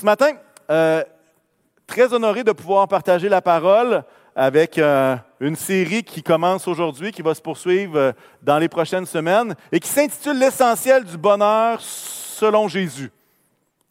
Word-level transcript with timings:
Ce 0.00 0.06
matin, 0.06 0.32
euh, 0.70 1.04
très 1.86 2.14
honoré 2.14 2.42
de 2.42 2.52
pouvoir 2.52 2.88
partager 2.88 3.28
la 3.28 3.42
parole 3.42 4.02
avec 4.34 4.78
euh, 4.78 5.14
une 5.40 5.56
série 5.56 6.02
qui 6.02 6.22
commence 6.22 6.66
aujourd'hui, 6.66 7.12
qui 7.12 7.20
va 7.20 7.34
se 7.34 7.42
poursuivre 7.42 7.98
euh, 7.98 8.12
dans 8.42 8.58
les 8.58 8.70
prochaines 8.70 9.04
semaines 9.04 9.54
et 9.70 9.78
qui 9.78 9.90
s'intitule 9.90 10.38
L'essentiel 10.38 11.04
du 11.04 11.18
bonheur 11.18 11.82
selon 11.82 12.66
Jésus. 12.66 13.10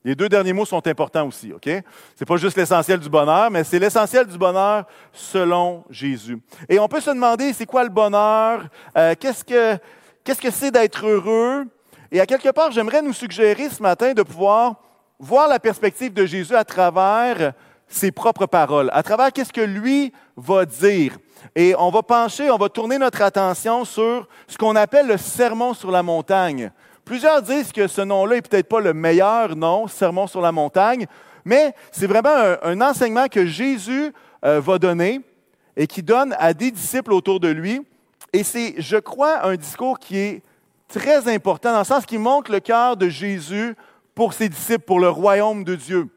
Les 0.04 0.16
deux 0.16 0.28
derniers 0.28 0.52
mots 0.52 0.66
sont 0.66 0.88
importants 0.88 1.28
aussi, 1.28 1.54
OK? 1.54 1.70
C'est 2.16 2.26
pas 2.26 2.38
juste 2.38 2.58
l'essentiel 2.58 3.00
du 3.00 3.10
bonheur, 3.10 3.52
mais 3.52 3.64
c'est 3.64 3.78
l'essentiel 3.78 4.26
du 4.26 4.40
bonheur 4.40 4.86
selon 5.14 5.84
Jésus. 5.92 6.40
Et 6.68 6.80
on 6.80 6.88
peut 6.88 7.02
se 7.02 7.12
demander, 7.12 7.54
c'est 7.54 7.68
quoi 7.68 7.84
le 7.84 7.92
bonheur? 7.92 8.64
qu'est-ce 8.96 9.44
que 9.44 9.78
qu'est-ce 10.24 10.42
que 10.42 10.50
c'est 10.50 10.72
d'être 10.72 11.06
heureux? 11.06 11.68
Et 12.12 12.20
à 12.20 12.26
quelque 12.26 12.50
part, 12.50 12.72
j'aimerais 12.72 13.04
nous 13.04 13.14
suggérer 13.14 13.70
ce 13.70 13.84
matin 13.84 14.14
de 14.14 14.24
pouvoir 14.24 14.89
voir 15.20 15.50
la 15.50 15.60
perspective 15.60 16.14
de 16.14 16.26
Jésus 16.26 16.56
à 16.56 16.64
travers 16.64 17.54
ses 17.88 18.12
propres 18.12 18.46
paroles, 18.46 18.90
à 18.94 19.04
travers 19.04 19.34
qu'est-ce 19.34 19.52
que 19.52 19.62
lui 19.62 20.14
va 20.38 20.66
dire. 20.66 21.18
Et 21.56 21.76
on 21.78 21.90
va 21.90 22.04
pencher, 22.04 22.50
on 22.50 22.58
va 22.58 22.70
tourner 22.70 22.98
notre 22.98 23.22
attention 23.22 23.84
sur 23.84 24.28
ce 24.48 24.58
qu'on 24.58 24.76
appelle 24.76 25.08
le 25.08 25.18
sermon 25.18 25.74
sur 25.74 25.92
la 25.92 26.04
montagne. 26.04 26.72
Plusieurs 27.04 27.42
disent 27.42 27.72
que 27.72 27.88
ce 27.88 28.02
nom-là 28.02 28.38
est 28.38 28.48
peut-être 28.48 28.70
pas 28.70 28.80
le 28.80 28.94
meilleur 28.94 29.56
nom, 29.56 29.88
sermon 29.88 30.28
sur 30.28 30.42
la 30.42 30.52
montagne, 30.52 31.08
mais 31.44 31.74
c'est 31.92 32.08
vraiment 32.08 32.56
un, 32.62 32.82
enseignement 32.82 33.28
que 33.28 33.46
Jésus 33.46 34.14
euh, 34.46 34.60
va 34.60 34.78
donner 34.78 35.22
et 35.76 35.88
qui 35.88 36.04
donne 36.04 36.36
à 36.38 36.54
des 36.54 36.72
disciples 36.72 37.14
autour 37.14 37.40
de 37.40 37.48
lui. 37.48 37.82
Et 38.32 38.44
c'est, 38.44 38.76
je 38.78 38.98
crois, 38.98 39.46
un 39.46 39.56
discours 39.56 39.98
qui 39.98 40.18
est 40.18 40.44
très 40.88 41.28
important 41.34 41.72
dans 41.72 41.80
le 41.80 41.86
sens 41.86 42.06
qu'il 42.06 42.20
montre 42.20 42.52
le 42.52 42.60
cœur 42.60 42.96
de 42.96 43.10
Jésus 43.10 43.76
pour 44.20 44.34
ses 44.34 44.50
disciples, 44.50 44.84
pour 44.84 45.00
le 45.00 45.08
royaume 45.08 45.64
de 45.64 45.76
Dieu. 45.76 46.10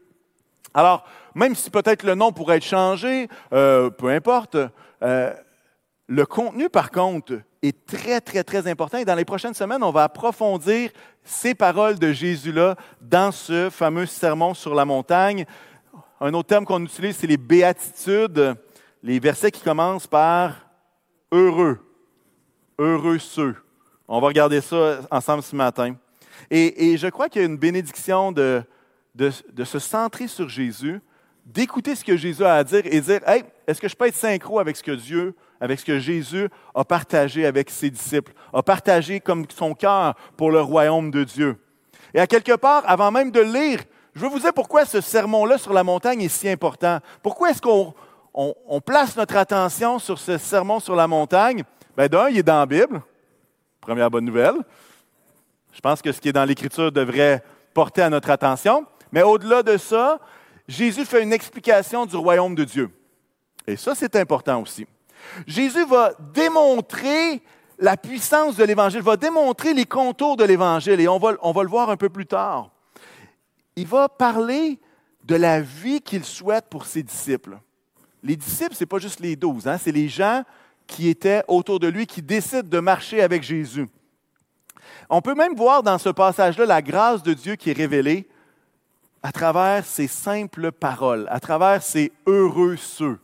Alors, 0.74 1.04
même 1.36 1.54
si 1.54 1.70
peut-être 1.70 2.02
le 2.02 2.16
nom 2.16 2.32
pourrait 2.32 2.56
être 2.56 2.64
changé, 2.64 3.28
euh, 3.52 3.90
peu 3.90 4.08
importe, 4.08 4.56
euh, 5.04 5.32
le 6.08 6.26
contenu, 6.26 6.68
par 6.68 6.90
contre, 6.90 7.34
est 7.62 7.86
très, 7.86 8.20
très, 8.20 8.42
très 8.42 8.68
important. 8.68 8.98
Et 8.98 9.04
dans 9.04 9.14
les 9.14 9.24
prochaines 9.24 9.54
semaines, 9.54 9.84
on 9.84 9.92
va 9.92 10.02
approfondir 10.02 10.90
ces 11.22 11.54
paroles 11.54 11.96
de 11.96 12.10
Jésus-là 12.10 12.74
dans 13.00 13.30
ce 13.30 13.70
fameux 13.70 14.06
sermon 14.06 14.52
sur 14.52 14.74
la 14.74 14.84
montagne. 14.84 15.46
Un 16.20 16.34
autre 16.34 16.48
terme 16.48 16.64
qu'on 16.64 16.82
utilise, 16.82 17.18
c'est 17.18 17.28
les 17.28 17.36
béatitudes, 17.36 18.56
les 19.04 19.20
versets 19.20 19.52
qui 19.52 19.62
commencent 19.62 20.08
par 20.08 20.56
heureux, 21.30 21.78
heureux 22.80 23.20
ceux. 23.20 23.54
On 24.08 24.20
va 24.20 24.26
regarder 24.26 24.60
ça 24.60 25.02
ensemble 25.08 25.44
ce 25.44 25.54
matin. 25.54 25.94
Et, 26.54 26.98
je 26.98 27.08
crois 27.08 27.30
qu'il 27.30 27.40
y 27.40 27.44
a 27.46 27.48
une 27.48 27.56
bénédiction 27.56 28.30
de, 28.30 28.62
se 29.64 29.78
centrer 29.78 30.28
sur 30.28 30.50
Jésus, 30.50 31.00
d'écouter 31.46 31.94
ce 31.94 32.04
que 32.04 32.14
Jésus 32.14 32.44
a 32.44 32.56
à 32.56 32.64
dire 32.64 32.82
et 32.84 33.00
dire 33.00 33.26
Hey, 33.26 33.42
est-ce 33.66 33.80
que 33.80 33.88
je 33.88 33.96
peux 33.96 34.06
être 34.06 34.14
synchro 34.14 34.58
avec 34.58 34.76
ce 34.76 34.82
que 34.82 34.92
Dieu, 34.92 35.34
avec 35.62 35.80
ce 35.80 35.86
que 35.86 35.98
Jésus 35.98 36.48
a 36.74 36.84
partagé 36.84 37.46
avec 37.46 37.70
ses 37.70 37.88
disciples, 37.88 38.34
a 38.52 38.62
partagé 38.62 39.18
comme 39.18 39.46
son 39.48 39.72
cœur 39.72 40.14
pour 40.36 40.50
le 40.50 40.60
royaume 40.60 41.10
de 41.10 41.24
Dieu? 41.24 41.56
Et 42.12 42.20
à 42.20 42.26
quelque 42.26 42.54
part, 42.56 42.82
avant 42.86 43.10
même 43.10 43.30
de 43.30 43.40
lire, 43.40 43.80
je 44.14 44.20
veux 44.20 44.28
vous 44.28 44.38
dire 44.38 44.52
pourquoi 44.52 44.84
ce 44.84 45.00
sermon-là 45.00 45.56
sur 45.56 45.72
la 45.72 45.82
montagne 45.82 46.20
est 46.20 46.28
si 46.28 46.50
important. 46.50 46.98
Pourquoi 47.22 47.50
est-ce 47.50 47.62
qu'on 47.62 47.94
on, 48.34 48.80
place 48.82 49.16
notre 49.16 49.36
attention 49.36 49.98
sur 49.98 50.18
ce 50.18 50.36
sermon 50.36 50.80
sur 50.80 50.94
la 50.94 51.06
montagne? 51.06 51.62
Bien, 51.96 52.08
d'un, 52.08 52.28
il 52.28 52.38
est 52.38 52.42
dans 52.42 52.58
la 52.58 52.66
Bible. 52.66 53.00
Première 53.80 54.10
bonne 54.10 54.26
nouvelle. 54.26 54.56
Je 55.72 55.80
pense 55.80 56.02
que 56.02 56.12
ce 56.12 56.20
qui 56.20 56.28
est 56.28 56.32
dans 56.32 56.44
l'Écriture 56.44 56.92
devrait 56.92 57.42
porter 57.72 58.02
à 58.02 58.10
notre 58.10 58.30
attention. 58.30 58.86
Mais 59.10 59.22
au-delà 59.22 59.62
de 59.62 59.76
ça, 59.76 60.18
Jésus 60.68 61.04
fait 61.04 61.22
une 61.22 61.32
explication 61.32 62.06
du 62.06 62.16
royaume 62.16 62.54
de 62.54 62.64
Dieu. 62.64 62.90
Et 63.66 63.76
ça, 63.76 63.94
c'est 63.94 64.16
important 64.16 64.60
aussi. 64.60 64.86
Jésus 65.46 65.84
va 65.86 66.12
démontrer 66.34 67.42
la 67.78 67.96
puissance 67.96 68.56
de 68.56 68.64
l'Évangile, 68.64 69.02
va 69.02 69.16
démontrer 69.16 69.74
les 69.74 69.84
contours 69.86 70.36
de 70.36 70.44
l'Évangile, 70.44 71.00
et 71.00 71.08
on 71.08 71.18
va, 71.18 71.32
le 71.32 71.68
voir 71.68 71.90
un 71.90 71.96
peu 71.96 72.08
plus 72.08 72.26
tard. 72.26 72.70
Il 73.76 73.86
va 73.86 74.08
parler 74.08 74.78
de 75.24 75.34
la 75.34 75.60
vie 75.60 76.00
qu'il 76.00 76.24
souhaite 76.24 76.66
pour 76.68 76.86
ses 76.86 77.02
disciples. 77.02 77.58
Les 78.22 78.36
disciples, 78.36 78.74
ce 78.74 78.82
n'est 78.82 78.88
pas 78.88 78.98
juste 78.98 79.20
les 79.20 79.36
douze, 79.36 79.66
hein, 79.66 79.78
c'est 79.78 79.92
les 79.92 80.08
gens 80.08 80.42
qui 80.86 81.08
étaient 81.08 81.42
autour 81.48 81.80
de 81.80 81.88
lui, 81.88 82.06
qui 82.06 82.22
décident 82.22 82.68
de 82.68 82.78
marcher 82.78 83.22
avec 83.22 83.42
Jésus. 83.42 83.88
On 85.10 85.20
peut 85.20 85.34
même 85.34 85.54
voir 85.54 85.82
dans 85.82 85.98
ce 85.98 86.08
passage-là 86.08 86.66
la 86.66 86.82
grâce 86.82 87.22
de 87.22 87.34
Dieu 87.34 87.56
qui 87.56 87.70
est 87.70 87.76
révélée 87.76 88.28
à 89.22 89.32
travers 89.32 89.84
ces 89.84 90.08
simples 90.08 90.72
paroles, 90.72 91.26
à 91.30 91.40
travers 91.40 91.82
ces 91.82 92.12
heureux 92.26 92.76
ceux, 92.76 93.18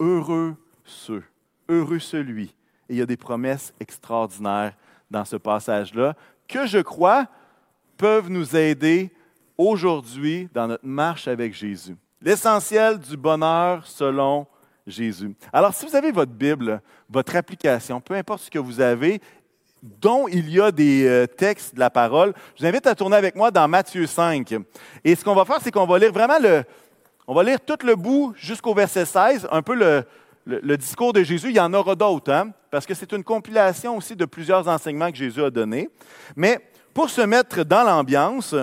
heureux 0.00 0.56
ceux, 0.84 1.22
heureux 1.68 2.00
celui. 2.00 2.54
Et 2.88 2.94
il 2.94 2.96
y 2.96 3.02
a 3.02 3.06
des 3.06 3.16
promesses 3.16 3.72
extraordinaires 3.78 4.74
dans 5.10 5.24
ce 5.24 5.36
passage-là 5.36 6.14
que 6.46 6.66
je 6.66 6.78
crois 6.78 7.26
peuvent 7.96 8.30
nous 8.30 8.56
aider 8.56 9.12
aujourd'hui 9.56 10.48
dans 10.54 10.68
notre 10.68 10.86
marche 10.86 11.28
avec 11.28 11.54
Jésus. 11.54 11.96
L'essentiel 12.20 12.98
du 12.98 13.16
bonheur 13.16 13.86
selon 13.86 14.46
Jésus. 14.86 15.34
Alors, 15.52 15.74
si 15.74 15.86
vous 15.86 15.94
avez 15.94 16.10
votre 16.10 16.32
Bible, 16.32 16.80
votre 17.10 17.36
application, 17.36 18.00
peu 18.00 18.14
importe 18.14 18.44
ce 18.44 18.50
que 18.50 18.58
vous 18.58 18.80
avez, 18.80 19.20
dont 19.82 20.26
il 20.28 20.50
y 20.50 20.60
a 20.60 20.70
des 20.70 21.06
euh, 21.06 21.26
textes 21.26 21.74
de 21.74 21.80
la 21.80 21.90
parole, 21.90 22.32
je 22.56 22.62
vous 22.62 22.68
invite 22.68 22.86
à 22.86 22.94
tourner 22.94 23.16
avec 23.16 23.34
moi 23.36 23.50
dans 23.50 23.68
Matthieu 23.68 24.06
5. 24.06 24.54
Et 25.04 25.14
ce 25.14 25.24
qu'on 25.24 25.34
va 25.34 25.44
faire, 25.44 25.58
c'est 25.62 25.70
qu'on 25.70 25.86
va 25.86 25.98
lire 25.98 26.12
vraiment 26.12 26.38
le, 26.40 26.64
on 27.30 27.34
va 27.34 27.42
lire 27.42 27.60
tout 27.60 27.76
le 27.84 27.94
bout 27.94 28.32
jusqu'au 28.38 28.72
verset 28.72 29.04
16, 29.04 29.48
un 29.52 29.60
peu 29.60 29.74
le, 30.46 30.76
discours 30.78 31.12
de 31.12 31.22
Jésus. 31.22 31.50
Il 31.50 31.56
y 31.56 31.60
en 31.60 31.74
aura 31.74 31.94
d'autres, 31.94 32.32
hein, 32.32 32.52
parce 32.70 32.86
que 32.86 32.94
c'est 32.94 33.12
une 33.12 33.22
compilation 33.22 33.98
aussi 33.98 34.16
de 34.16 34.24
plusieurs 34.24 34.66
enseignements 34.66 35.10
que 35.10 35.18
Jésus 35.18 35.44
a 35.44 35.50
donnés. 35.50 35.90
Mais 36.36 36.58
pour 36.94 37.10
se 37.10 37.20
mettre 37.20 37.64
dans 37.64 37.84
l'ambiance, 37.84 38.54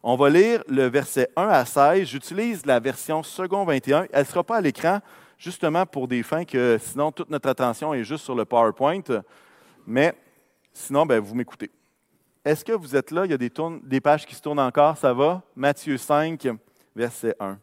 on 0.00 0.14
va 0.14 0.30
lire 0.30 0.62
le 0.68 0.86
verset 0.86 1.28
1 1.34 1.48
à 1.48 1.64
16. 1.64 2.06
J'utilise 2.06 2.64
la 2.64 2.78
version 2.78 3.24
second 3.24 3.64
21. 3.64 4.06
Elle 4.12 4.20
ne 4.20 4.24
sera 4.24 4.44
pas 4.44 4.58
à 4.58 4.60
l'écran, 4.60 5.00
justement 5.36 5.84
pour 5.84 6.06
des 6.06 6.22
fins 6.22 6.44
que 6.44 6.78
sinon 6.80 7.10
toute 7.10 7.30
notre 7.30 7.48
attention 7.48 7.94
est 7.94 8.04
juste 8.04 8.22
sur 8.22 8.36
le 8.36 8.44
PowerPoint. 8.44 9.02
Mais 9.88 10.14
Sinon, 10.74 11.06
ben, 11.06 11.20
vous 11.20 11.34
m'écoutez. 11.34 11.70
Est-ce 12.44 12.64
que 12.64 12.72
vous 12.72 12.94
êtes 12.94 13.10
là? 13.10 13.24
Il 13.24 13.30
y 13.30 13.34
a 13.34 13.38
des, 13.38 14.00
pages 14.00 14.26
qui 14.26 14.34
se 14.34 14.42
tournent 14.42 14.58
encore. 14.58 14.98
Ça 14.98 15.14
va? 15.14 15.42
Matthieu 15.56 15.96
5, 15.96 16.48
verset 16.94 17.34
1. 17.40 17.58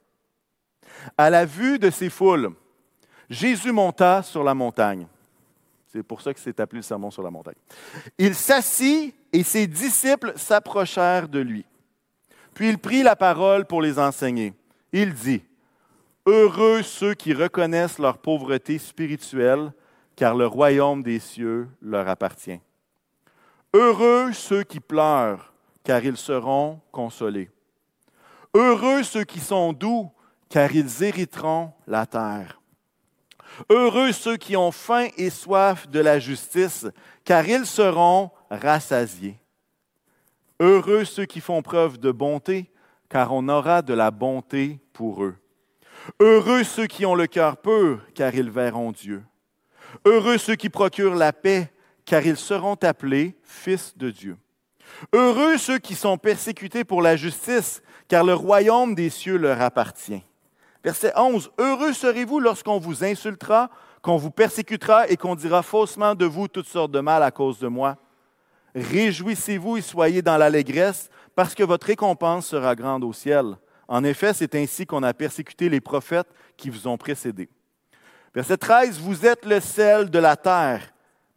À 1.18 1.30
la 1.30 1.46
vue 1.46 1.78
de 1.78 1.90
ces 1.90 2.10
foules, 2.10 2.50
Jésus 3.30 3.72
monta 3.72 4.24
sur 4.24 4.44
la 4.44 4.56
montagne. 4.56 5.06
C'est 5.92 6.04
pour 6.04 6.22
ça 6.22 6.34
que 6.34 6.40
c'est 6.40 6.60
appelé 6.60 6.80
le 6.80 6.84
sermon 6.84 7.12
sur 7.12 7.22
la 7.22 7.30
montagne. 7.30 7.56
Il 8.18 8.34
s'assit 8.34 9.14
et 9.32 9.44
ses 9.44 9.68
disciples 9.68 10.34
s'approchèrent 10.36 11.28
de 11.28 11.40
lui. 11.40 11.66
Puis 12.54 12.70
il 12.70 12.78
prit 12.78 13.04
la 13.04 13.16
parole 13.16 13.66
pour 13.66 13.82
les 13.82 14.00
enseigner. 14.00 14.54
Il 14.92 15.14
dit, 15.14 15.44
Heureux 16.26 16.82
ceux 16.82 17.14
qui 17.14 17.34
reconnaissent 17.34 18.00
leur 18.00 18.18
pauvreté 18.18 18.78
spirituelle, 18.78 19.74
car 20.16 20.36
le 20.36 20.48
royaume 20.48 21.04
des 21.04 21.20
cieux 21.20 21.68
leur 21.82 22.08
appartient. 22.08 22.60
Heureux 23.74 24.34
ceux 24.34 24.64
qui 24.64 24.80
pleurent, 24.80 25.54
car 25.84 26.04
ils 26.04 26.18
seront 26.18 26.82
consolés. 26.92 27.50
Heureux 28.54 29.04
ceux 29.04 29.24
qui 29.24 29.40
sont 29.40 29.72
doux, 29.72 30.12
car 30.50 30.76
ils 30.76 31.04
hériteront 31.04 31.72
la 31.88 32.06
terre. 32.06 32.60
Heureux 33.70 34.12
ceux 34.12 34.36
qui 34.36 34.58
ont 34.58 34.72
faim 34.72 35.08
et 35.18 35.30
soif 35.30 35.88
de 35.88 36.02
la 36.02 36.20
justice, 36.20 36.86
car 37.24 37.48
ils 37.48 37.66
seront 37.66 38.32
rassasiés. 38.50 39.40
Heureux 40.60 41.06
ceux 41.06 41.26
qui 41.26 41.40
font 41.40 41.62
preuve 41.62 41.98
de 41.98 42.12
bonté, 42.12 42.72
car 43.08 43.34
on 43.34 43.48
aura 43.48 43.82
de 43.82 43.94
la 43.94 44.12
bonté 44.12 44.80
pour 44.92 45.24
eux. 45.24 45.38
Heureux 46.20 46.64
ceux 46.64 46.88
qui 46.88 47.06
ont 47.06 47.16
le 47.16 47.28
cœur 47.28 47.58
pur, 47.58 48.06
car 48.16 48.36
ils 48.36 48.50
verront 48.50 48.92
Dieu. 48.92 49.24
Heureux 50.06 50.38
ceux 50.38 50.56
qui 50.56 50.70
procurent 50.70 51.16
la 51.16 51.32
paix, 51.32 51.72
car 52.06 52.26
ils 52.26 52.38
seront 52.38 52.76
appelés 52.76 53.38
fils 53.44 53.98
de 53.98 54.10
Dieu. 54.10 54.38
Heureux 55.14 55.58
ceux 55.58 55.80
qui 55.80 55.96
sont 55.96 56.18
persécutés 56.18 56.84
pour 56.84 57.02
la 57.02 57.16
justice, 57.16 57.82
car 58.08 58.24
le 58.24 58.34
royaume 58.34 58.96
des 58.96 59.10
cieux 59.10 59.38
leur 59.38 59.62
appartient. 59.62 60.24
Verset 60.84 61.14
11. 61.16 61.52
Heureux 61.58 61.94
serez-vous 61.94 62.40
lorsqu'on 62.40 62.80
vous 62.80 63.04
insultera, 63.04 63.70
qu'on 64.02 64.18
vous 64.18 64.32
persécutera 64.32 65.08
et 65.08 65.18
qu'on 65.18 65.36
dira 65.36 65.62
faussement 65.62 66.16
de 66.16 66.26
vous 66.26 66.48
toutes 66.48 66.68
sortes 66.68 66.92
de 66.92 67.00
mal 67.00 67.22
à 67.24 67.32
cause 67.32 67.60
de 67.60 67.68
moi. 67.68 67.98
Réjouissez-vous 68.76 69.78
et 69.78 69.82
soyez 69.82 70.22
dans 70.22 70.38
l'allégresse, 70.38 71.10
parce 71.36 71.54
que 71.54 71.64
votre 71.64 71.88
récompense 71.88 72.48
sera 72.48 72.76
grande 72.76 73.04
au 73.04 73.14
ciel. 73.14 73.58
En 73.88 74.04
effet, 74.04 74.34
c'est 74.34 74.56
ainsi 74.56 74.86
qu'on 74.86 75.04
a 75.04 75.14
persécuté 75.14 75.70
les 75.70 75.82
prophètes 75.82 76.30
qui 76.58 76.70
vous 76.70 76.88
ont 76.88 76.98
précédés. 76.98 77.50
Verset 78.34 78.58
13. 78.58 79.00
Vous 79.00 79.26
êtes 79.26 79.46
le 79.46 79.60
sel 79.60 80.10
de 80.10 80.20
la 80.20 80.38
terre. 80.38 80.91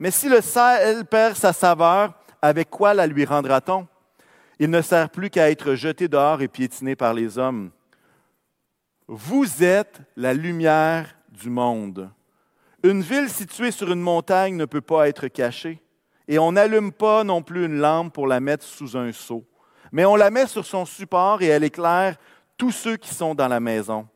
Mais 0.04 0.10
si 0.10 0.28
le 0.28 0.42
sel 0.42 1.06
perd 1.06 1.34
sa 1.34 1.54
saveur, 1.54 2.12
avec 2.42 2.68
quoi 2.68 2.92
la 2.92 3.06
lui 3.06 3.24
rendra-t-on? 3.24 3.86
Il 4.58 4.68
ne 4.68 4.82
sert 4.82 5.08
plus 5.08 5.30
qu'à 5.30 5.50
être 5.50 5.76
jeté 5.76 6.08
dehors 6.08 6.42
et 6.42 6.48
piétiné 6.48 6.94
par 6.94 7.14
les 7.14 7.38
hommes. 7.38 7.70
Vous 9.08 9.64
êtes 9.64 10.02
la 10.14 10.34
lumière 10.34 11.16
du 11.30 11.48
monde. 11.48 12.10
Une 12.82 13.00
ville 13.00 13.30
située 13.30 13.70
sur 13.70 13.90
une 13.90 14.02
montagne 14.02 14.56
ne 14.56 14.66
peut 14.66 14.82
pas 14.82 15.08
être 15.08 15.26
cachée, 15.28 15.80
et 16.28 16.38
on 16.38 16.52
n'allume 16.52 16.92
pas 16.92 17.24
non 17.24 17.40
plus 17.40 17.64
une 17.64 17.78
lampe 17.78 18.12
pour 18.12 18.26
la 18.26 18.40
mettre 18.40 18.66
sous 18.66 18.98
un 18.98 19.10
seau, 19.10 19.42
mais 19.90 20.04
on 20.04 20.16
la 20.16 20.30
met 20.30 20.46
sur 20.46 20.66
son 20.66 20.84
support 20.84 21.40
et 21.40 21.46
elle 21.46 21.64
éclaire 21.64 22.18
tous 22.58 22.72
ceux 22.72 22.98
qui 22.98 23.14
sont 23.14 23.34
dans 23.34 23.48
la 23.48 23.58
maison. 23.58 24.06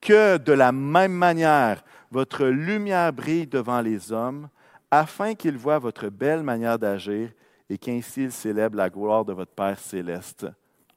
Que 0.00 0.38
de 0.38 0.52
la 0.52 0.72
même 0.72 1.12
manière, 1.12 1.84
votre 2.10 2.46
lumière 2.46 3.12
brille 3.12 3.46
devant 3.46 3.80
les 3.80 4.10
hommes, 4.10 4.48
afin 4.90 5.34
qu'ils 5.34 5.56
voient 5.56 5.78
votre 5.78 6.08
belle 6.08 6.42
manière 6.42 6.78
d'agir 6.78 7.30
et 7.68 7.78
qu'ainsi 7.78 8.24
ils 8.24 8.32
célèbrent 8.32 8.76
la 8.76 8.90
gloire 8.90 9.24
de 9.24 9.32
votre 9.32 9.52
Père 9.52 9.78
céleste. 9.78 10.46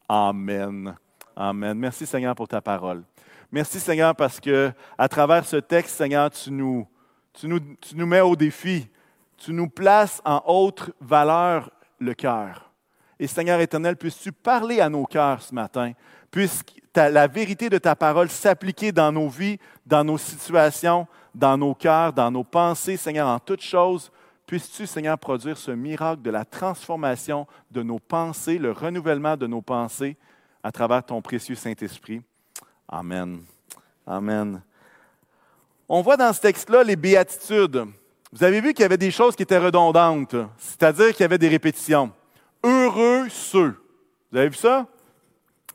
Amen. 0.10 0.96
Amen. 1.36 1.78
Merci 1.78 2.06
Seigneur 2.06 2.36
pour 2.36 2.48
ta 2.48 2.62
parole. 2.62 3.04
Merci 3.52 3.80
Seigneur 3.80 4.16
parce 4.16 4.40
que 4.40 4.72
à 4.98 5.08
travers 5.08 5.46
ce 5.46 5.58
texte, 5.58 5.96
Seigneur, 5.96 6.32
tu 6.32 6.52
nous, 6.52 6.88
tu 7.34 7.48
nous, 7.48 7.60
tu 7.80 7.96
nous 7.96 8.08
mets 8.08 8.22
au 8.22 8.36
défi. 8.36 8.88
Tu 9.38 9.54
nous 9.54 9.68
places 9.68 10.22
en 10.26 10.42
haute 10.46 10.92
valeur 11.00 11.70
le 12.00 12.14
cœur. 12.14 12.72
Et 13.20 13.28
Seigneur 13.28 13.60
éternel, 13.60 13.96
puisses-tu 13.96 14.32
parler 14.32 14.80
à 14.80 14.90
nos 14.90 15.06
cœurs 15.06 15.42
ce 15.42 15.54
matin? 15.54 15.94
Puisse 16.32 16.64
la 16.96 17.28
vérité 17.28 17.70
de 17.70 17.78
ta 17.78 17.96
parole 17.96 18.30
s'appliquer 18.30 18.92
dans 18.92 19.12
nos 19.12 19.30
vies, 19.30 19.60
dans 19.86 20.04
nos 20.04 20.18
situations, 20.18 21.08
dans 21.34 21.58
nos 21.58 21.74
cœurs, 21.74 22.14
dans 22.14 22.32
nos 22.32 22.44
pensées, 22.44 22.98
Seigneur, 22.98 23.28
en 23.28 23.40
toutes 23.40 23.62
choses. 23.62 24.12
Puisses-tu, 24.46 24.86
Seigneur, 24.86 25.18
produire 25.18 25.58
ce 25.58 25.72
miracle 25.72 26.22
de 26.22 26.30
la 26.30 26.46
transformation 26.46 27.48
de 27.72 27.82
nos 27.82 28.00
pensées, 28.00 28.58
le 28.58 28.72
renouvellement 28.72 29.38
de 29.38 29.48
nos 29.48 29.62
pensées 29.62 30.18
à 30.62 30.72
travers 30.72 31.04
ton 31.04 31.22
précieux 31.22 31.56
Saint-Esprit. 31.56 32.22
Amen. 32.88 33.42
Amen. 34.06 34.62
On 35.88 36.02
voit 36.02 36.18
dans 36.18 36.32
ce 36.34 36.42
texte-là 36.42 36.84
les 36.84 36.96
béatitudes. 36.96 37.86
Vous 38.32 38.44
avez 38.44 38.62
vu 38.62 38.74
qu'il 38.74 38.82
y 38.82 38.86
avait 38.86 38.98
des 38.98 39.12
choses 39.12 39.36
qui 39.36 39.44
étaient 39.44 39.58
redondantes, 39.58 40.36
c'est-à-dire 40.58 41.12
qu'il 41.12 41.22
y 41.22 41.24
avait 41.24 41.38
des 41.38 41.50
répétitions. 41.50 42.12
Heureux 42.64 43.28
ceux. 43.30 43.76
Vous 44.32 44.38
avez 44.38 44.50
vu 44.50 44.56
ça? 44.56 44.88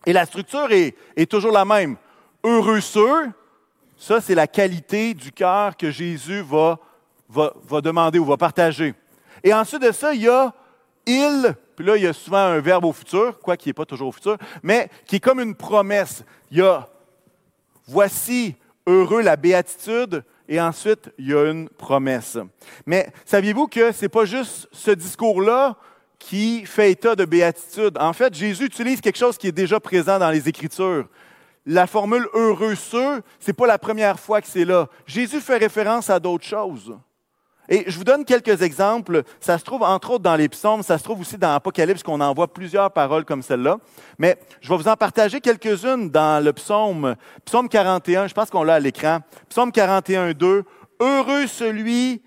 Et 0.06 0.12
la 0.12 0.26
structure 0.26 0.70
est, 0.72 0.96
est 1.16 1.30
toujours 1.30 1.52
la 1.52 1.64
même. 1.64 1.96
Heureux 2.42 2.80
ceux, 2.80 3.30
ça, 3.98 4.20
c'est 4.20 4.36
la 4.36 4.46
qualité 4.46 5.12
du 5.12 5.32
cœur 5.32 5.76
que 5.76 5.90
Jésus 5.90 6.40
va, 6.40 6.78
va, 7.28 7.52
va, 7.64 7.80
demander 7.80 8.20
ou 8.20 8.24
va 8.24 8.36
partager. 8.36 8.94
Et 9.42 9.52
ensuite 9.52 9.82
de 9.82 9.90
ça, 9.90 10.14
il 10.14 10.22
y 10.22 10.28
a 10.28 10.54
il, 11.04 11.54
puis 11.74 11.84
là, 11.84 11.96
il 11.96 12.04
y 12.04 12.06
a 12.06 12.12
souvent 12.12 12.38
un 12.38 12.60
verbe 12.60 12.84
au 12.84 12.92
futur, 12.92 13.38
quoi 13.40 13.56
qui 13.56 13.70
n'est 13.70 13.74
pas 13.74 13.86
toujours 13.86 14.08
au 14.08 14.12
futur, 14.12 14.36
mais 14.62 14.88
qui 15.06 15.16
est 15.16 15.20
comme 15.20 15.40
une 15.40 15.54
promesse. 15.54 16.22
Il 16.50 16.58
y 16.58 16.62
a 16.62 16.86
voici 17.86 18.54
heureux 18.86 19.22
la 19.22 19.36
béatitude, 19.36 20.22
et 20.48 20.60
ensuite, 20.60 21.10
il 21.18 21.28
y 21.28 21.34
a 21.34 21.50
une 21.50 21.68
promesse. 21.68 22.38
Mais 22.86 23.10
saviez-vous 23.24 23.66
que 23.66 23.90
ce 23.90 24.02
n'est 24.02 24.08
pas 24.08 24.26
juste 24.26 24.68
ce 24.70 24.90
discours-là 24.92 25.76
qui 26.18 26.64
fait 26.66 26.92
état 26.92 27.16
de 27.16 27.24
béatitude? 27.24 27.96
En 27.98 28.12
fait, 28.12 28.34
Jésus 28.34 28.66
utilise 28.66 29.00
quelque 29.00 29.18
chose 29.18 29.38
qui 29.38 29.48
est 29.48 29.52
déjà 29.52 29.80
présent 29.80 30.18
dans 30.18 30.30
les 30.30 30.48
Écritures 30.48 31.08
la 31.68 31.86
formule 31.86 32.26
heureux 32.32 32.74
ceux, 32.74 33.22
ce 33.38 33.48
n'est 33.48 33.52
pas 33.52 33.66
la 33.66 33.78
première 33.78 34.18
fois 34.18 34.40
que 34.40 34.48
c'est 34.48 34.64
là. 34.64 34.88
Jésus 35.06 35.40
fait 35.40 35.58
référence 35.58 36.08
à 36.08 36.18
d'autres 36.18 36.46
choses. 36.46 36.96
Et 37.68 37.84
je 37.86 37.98
vous 37.98 38.04
donne 38.04 38.24
quelques 38.24 38.62
exemples. 38.62 39.22
Ça 39.38 39.58
se 39.58 39.64
trouve 39.64 39.82
entre 39.82 40.12
autres 40.12 40.22
dans 40.22 40.34
les 40.34 40.48
psaumes, 40.48 40.82
ça 40.82 40.96
se 40.96 41.04
trouve 41.04 41.20
aussi 41.20 41.36
dans 41.36 41.52
l'Apocalypse 41.52 42.02
qu'on 42.02 42.22
envoie 42.22 42.50
plusieurs 42.50 42.90
paroles 42.90 43.26
comme 43.26 43.42
celle-là. 43.42 43.76
Mais 44.18 44.38
je 44.62 44.70
vais 44.70 44.78
vous 44.78 44.88
en 44.88 44.96
partager 44.96 45.42
quelques-unes 45.42 46.08
dans 46.08 46.42
le 46.42 46.54
psaume, 46.54 47.14
psaume 47.44 47.68
41, 47.68 48.28
je 48.28 48.34
pense 48.34 48.48
qu'on 48.48 48.62
l'a 48.62 48.76
à 48.76 48.80
l'écran. 48.80 49.18
Psaume 49.50 49.70
41, 49.70 50.32
2. 50.32 50.64
Heureux 51.00 51.46
celui 51.46 52.22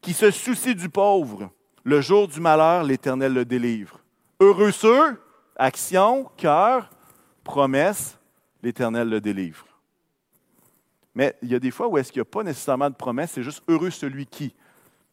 qui 0.00 0.14
se 0.14 0.30
soucie 0.30 0.74
du 0.74 0.88
pauvre. 0.88 1.50
Le 1.84 2.00
jour 2.00 2.28
du 2.28 2.40
malheur, 2.40 2.82
l'Éternel 2.82 3.34
le 3.34 3.44
délivre. 3.44 4.00
Heureux 4.40 4.72
ceux, 4.72 5.20
action, 5.56 6.30
cœur, 6.38 6.88
promesse, 7.44 8.18
l'Éternel 8.62 9.08
le 9.08 9.20
délivre. 9.20 9.66
Mais 11.14 11.34
il 11.42 11.50
y 11.50 11.54
a 11.54 11.58
des 11.58 11.70
fois 11.70 11.88
où 11.88 11.96
est-ce 11.96 12.12
qu'il 12.12 12.20
n'y 12.20 12.28
a 12.28 12.30
pas 12.30 12.42
nécessairement 12.42 12.90
de 12.90 12.94
promesse, 12.94 13.32
c'est 13.32 13.42
juste 13.42 13.62
heureux 13.68 13.90
celui 13.90 14.26
qui. 14.26 14.54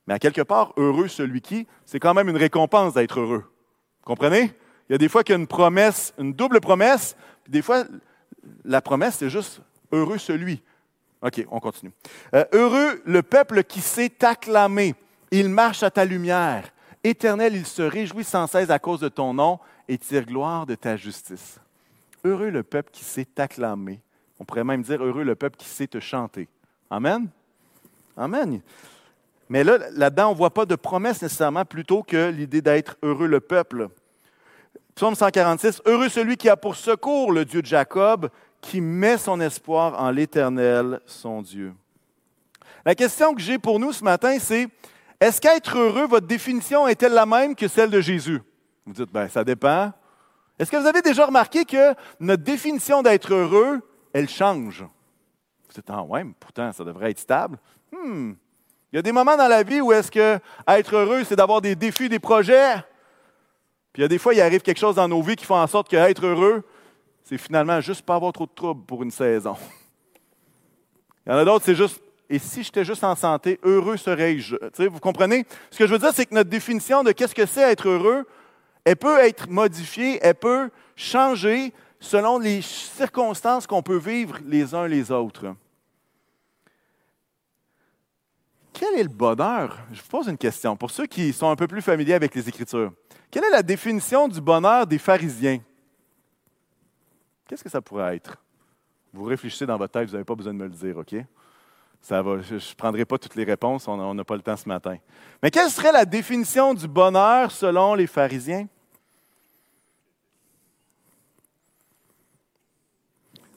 Mais 0.06 0.14
à 0.14 0.20
quelque 0.20 0.42
part, 0.42 0.74
heureux 0.76 1.08
celui 1.08 1.42
qui, 1.42 1.66
c'est 1.86 2.00
quand 2.00 2.14
même 2.14 2.30
une 2.30 2.38
récompense 2.38 2.94
d'être 2.94 3.20
heureux. 3.20 3.46
Vous 4.02 4.06
comprenez? 4.06 4.52
Il 4.90 4.92
y 4.92 4.96
a 4.96 4.98
des 4.98 5.08
fois 5.08 5.24
qu'il 5.24 5.34
y 5.34 5.38
a 5.38 5.40
une 5.40 5.48
promesse, 5.48 6.14
une 6.20 6.34
double 6.34 6.60
promesse, 6.60 7.16
des 7.48 7.62
fois, 7.62 7.86
la 8.66 8.82
promesse, 8.82 9.16
c'est 9.20 9.30
juste 9.30 9.62
heureux 9.92 10.18
celui. 10.18 10.62
OK, 11.22 11.46
on 11.50 11.62
continue. 11.62 11.94
Euh, 12.36 12.44
heureux 12.52 13.02
le 13.06 13.24
peuple 13.24 13.64
qui 13.64 13.80
sait 13.80 14.10
t'acclamer. 14.10 14.96
Il 15.32 15.48
marche 15.50 15.84
à 15.84 15.90
ta 15.90 16.04
lumière. 16.04 16.70
Éternel, 17.04 17.56
il 17.56 17.66
se 17.66 17.82
réjouit 17.82 18.26
sans 18.26 18.46
cesse 18.48 18.70
à 18.70 18.80
cause 18.80 19.00
de 19.00 19.10
ton 19.10 19.34
nom 19.34 19.60
et 19.88 19.98
tire 19.98 20.26
gloire 20.26 20.66
de 20.66 20.76
ta 20.76 20.98
justice. 20.98 21.60
Heureux 22.24 22.50
le 22.50 22.64
peuple 22.64 22.90
qui 22.92 23.04
sait 23.04 23.26
t'acclamer. 23.26 24.02
On 24.40 24.46
pourrait 24.46 24.64
même 24.64 24.82
dire 24.82 25.04
heureux 25.04 25.24
le 25.24 25.36
peuple 25.36 25.58
qui 25.58 25.68
sait 25.68 25.88
te 25.88 26.00
chanter. 26.00 26.48
Amen? 26.90 27.28
Amen. 28.16 28.62
Mais 29.50 29.64
là, 29.64 29.78
là-dedans, 29.92 30.30
on 30.30 30.32
ne 30.32 30.38
voit 30.38 30.54
pas 30.54 30.66
de 30.66 30.76
promesse 30.76 31.22
nécessairement, 31.22 31.66
plutôt 31.66 32.04
que 32.04 32.30
l'idée 32.30 32.62
d'être 32.62 32.98
heureux 33.04 33.28
le 33.28 33.40
peuple. 33.40 33.90
Psaume 34.96 35.16
146, 35.16 35.82
Heureux 35.86 36.10
celui 36.10 36.38
qui 36.38 36.50
a 36.50 36.56
pour 36.56 36.76
secours 36.76 37.32
le 37.32 37.46
Dieu 37.46 37.62
de 37.62 37.68
Jacob, 37.68 38.30
qui 38.62 38.80
met 38.80 39.18
son 39.18 39.40
espoir 39.42 40.00
en 40.02 40.12
l'Éternel, 40.12 41.02
son 41.06 41.42
Dieu. 41.42 41.74
La 42.86 42.96
question 42.96 43.34
que 43.34 43.42
j'ai 43.42 43.60
pour 43.60 43.80
nous 43.80 43.92
ce 43.92 44.04
matin, 44.04 44.38
c'est 44.40 44.68
est-ce 45.20 45.40
qu'être 45.40 45.78
heureux, 45.78 46.06
votre 46.06 46.28
définition 46.28 46.88
est-elle 46.88 47.14
la 47.14 47.26
même 47.26 47.56
que 47.56 47.68
celle 47.68 47.90
de 47.90 48.02
Jésus? 48.02 48.42
Vous 48.86 48.94
dites, 48.94 49.12
ben, 49.12 49.28
ça 49.30 49.44
dépend. 49.44 49.94
Est-ce 50.60 50.72
que 50.72 50.78
vous 50.78 50.88
avez 50.88 51.02
déjà 51.02 51.26
remarqué 51.26 51.66
que 51.66 51.94
notre 52.20 52.44
définition 52.44 53.02
d'être 53.02 53.34
heureux, 53.34 53.82
elle 54.14 54.30
change? 54.30 54.82
Vous 54.82 55.74
dites, 55.74 55.90
ah 55.90 56.04
ouais, 56.04 56.24
pourtant, 56.40 56.72
ça 56.72 56.84
devrait 56.84 57.12
être 57.12 57.20
stable. 57.20 57.58
Hmm. 57.92 58.34
Il 58.92 58.98
y 58.98 59.00
a 59.00 59.02
des 59.02 59.12
moments 59.12 59.36
dans 59.36 59.48
la 59.48 59.64
vie 59.64 59.82
où 59.82 59.92
est-ce 59.92 60.12
que 60.12 60.40
être 60.68 60.96
heureux, 60.96 61.24
c'est 61.24 61.36
d'avoir 61.36 61.62
des 61.62 61.76
défis, 61.76 62.10
des 62.10 62.20
projets. 62.20 62.76
Puis 63.92 64.02
il 64.02 64.02
y 64.02 64.06
a 64.06 64.08
des 64.08 64.20
fois, 64.20 64.36
il 64.36 64.42
arrive 64.42 64.62
quelque 64.62 64.78
chose 64.78 64.96
dans 64.96 65.08
nos 65.08 65.22
vies 65.24 65.36
qui 65.36 65.46
fait 65.46 65.54
en 65.54 65.66
sorte 65.66 65.90
qu'être 65.90 66.26
heureux, 66.26 66.64
c'est 67.24 67.40
finalement 67.40 67.82
juste 67.82 68.04
pas 68.04 68.16
avoir 68.16 68.34
trop 68.34 68.46
de 68.46 68.52
troubles 68.54 68.86
pour 68.86 69.02
une 69.02 69.10
saison. 69.12 69.56
Il 71.26 71.32
y 71.32 71.36
en 71.36 71.38
a 71.38 71.46
d'autres, 71.46 71.66
c'est 71.66 71.76
juste, 71.76 72.02
et 72.30 72.38
si 72.38 72.62
j'étais 72.62 72.86
juste 72.86 73.04
en 73.04 73.16
santé, 73.16 73.60
heureux 73.64 73.98
serais-je? 73.98 74.56
Vous 74.88 75.00
comprenez? 75.00 75.46
Ce 75.72 75.78
que 75.80 75.88
je 75.88 75.92
veux 75.94 76.00
dire, 76.00 76.12
c'est 76.14 76.26
que 76.26 76.36
notre 76.36 76.50
définition 76.50 77.04
de 77.04 77.12
qu'est-ce 77.12 77.34
que 77.34 77.46
c'est 77.46 77.72
être 77.72 77.88
heureux, 77.88 78.28
elle 78.86 78.98
peut 78.98 79.20
être 79.20 79.50
modifiée, 79.50 80.20
elle 80.22 80.36
peut 80.36 80.70
changer 80.96 81.74
selon 82.00 82.38
les 82.38 82.62
circonstances 82.62 83.66
qu'on 83.66 83.82
peut 83.82 83.98
vivre 83.98 84.40
les 84.46 84.76
uns 84.76 84.88
les 84.88 85.12
autres. 85.12 85.56
Quel 88.74 89.00
est 89.00 89.04
le 89.04 89.10
bonheur? 89.10 89.80
Je 89.92 90.02
vous 90.02 90.08
pose 90.10 90.28
une 90.28 90.38
question. 90.38 90.76
Pour 90.76 90.92
ceux 90.92 91.06
qui 91.06 91.32
sont 91.32 91.50
un 91.50 91.56
peu 91.56 91.68
plus 91.68 91.82
familiers 91.82 92.16
avec 92.16 92.34
les 92.36 92.50
Écritures, 92.50 92.92
quelle 93.32 93.46
est 93.46 93.52
la 93.52 93.64
définition 93.64 94.28
du 94.28 94.42
bonheur 94.42 94.86
des 94.86 94.98
pharisiens? 94.98 95.60
Qu'est-ce 97.48 97.64
que 97.64 97.70
ça 97.70 97.82
pourrait 97.82 98.16
être? 98.16 98.36
Vous 99.14 99.26
réfléchissez 99.26 99.66
dans 99.66 99.78
votre 99.78 99.94
tête, 99.94 100.08
vous 100.08 100.14
n'avez 100.14 100.26
pas 100.26 100.36
besoin 100.36 100.54
de 100.54 100.58
me 100.58 100.66
le 100.66 100.72
dire, 100.72 100.98
OK? 100.98 101.16
Ça 102.02 102.22
va, 102.22 102.42
je 102.42 102.56
ne 102.56 102.76
prendrai 102.76 103.06
pas 103.06 103.18
toutes 103.18 103.36
les 103.36 103.44
réponses, 103.44 103.88
on 103.88 104.14
n'a 104.14 104.24
pas 104.26 104.36
le 104.36 104.42
temps 104.42 104.58
ce 104.58 104.68
matin. 104.68 104.98
Mais 105.42 105.52
quelle 105.52 105.70
serait 105.70 105.92
la 105.92 106.04
définition 106.04 106.74
du 106.74 106.88
bonheur 106.88 107.52
selon 107.52 107.94
les 107.94 108.08
pharisiens? 108.08 108.68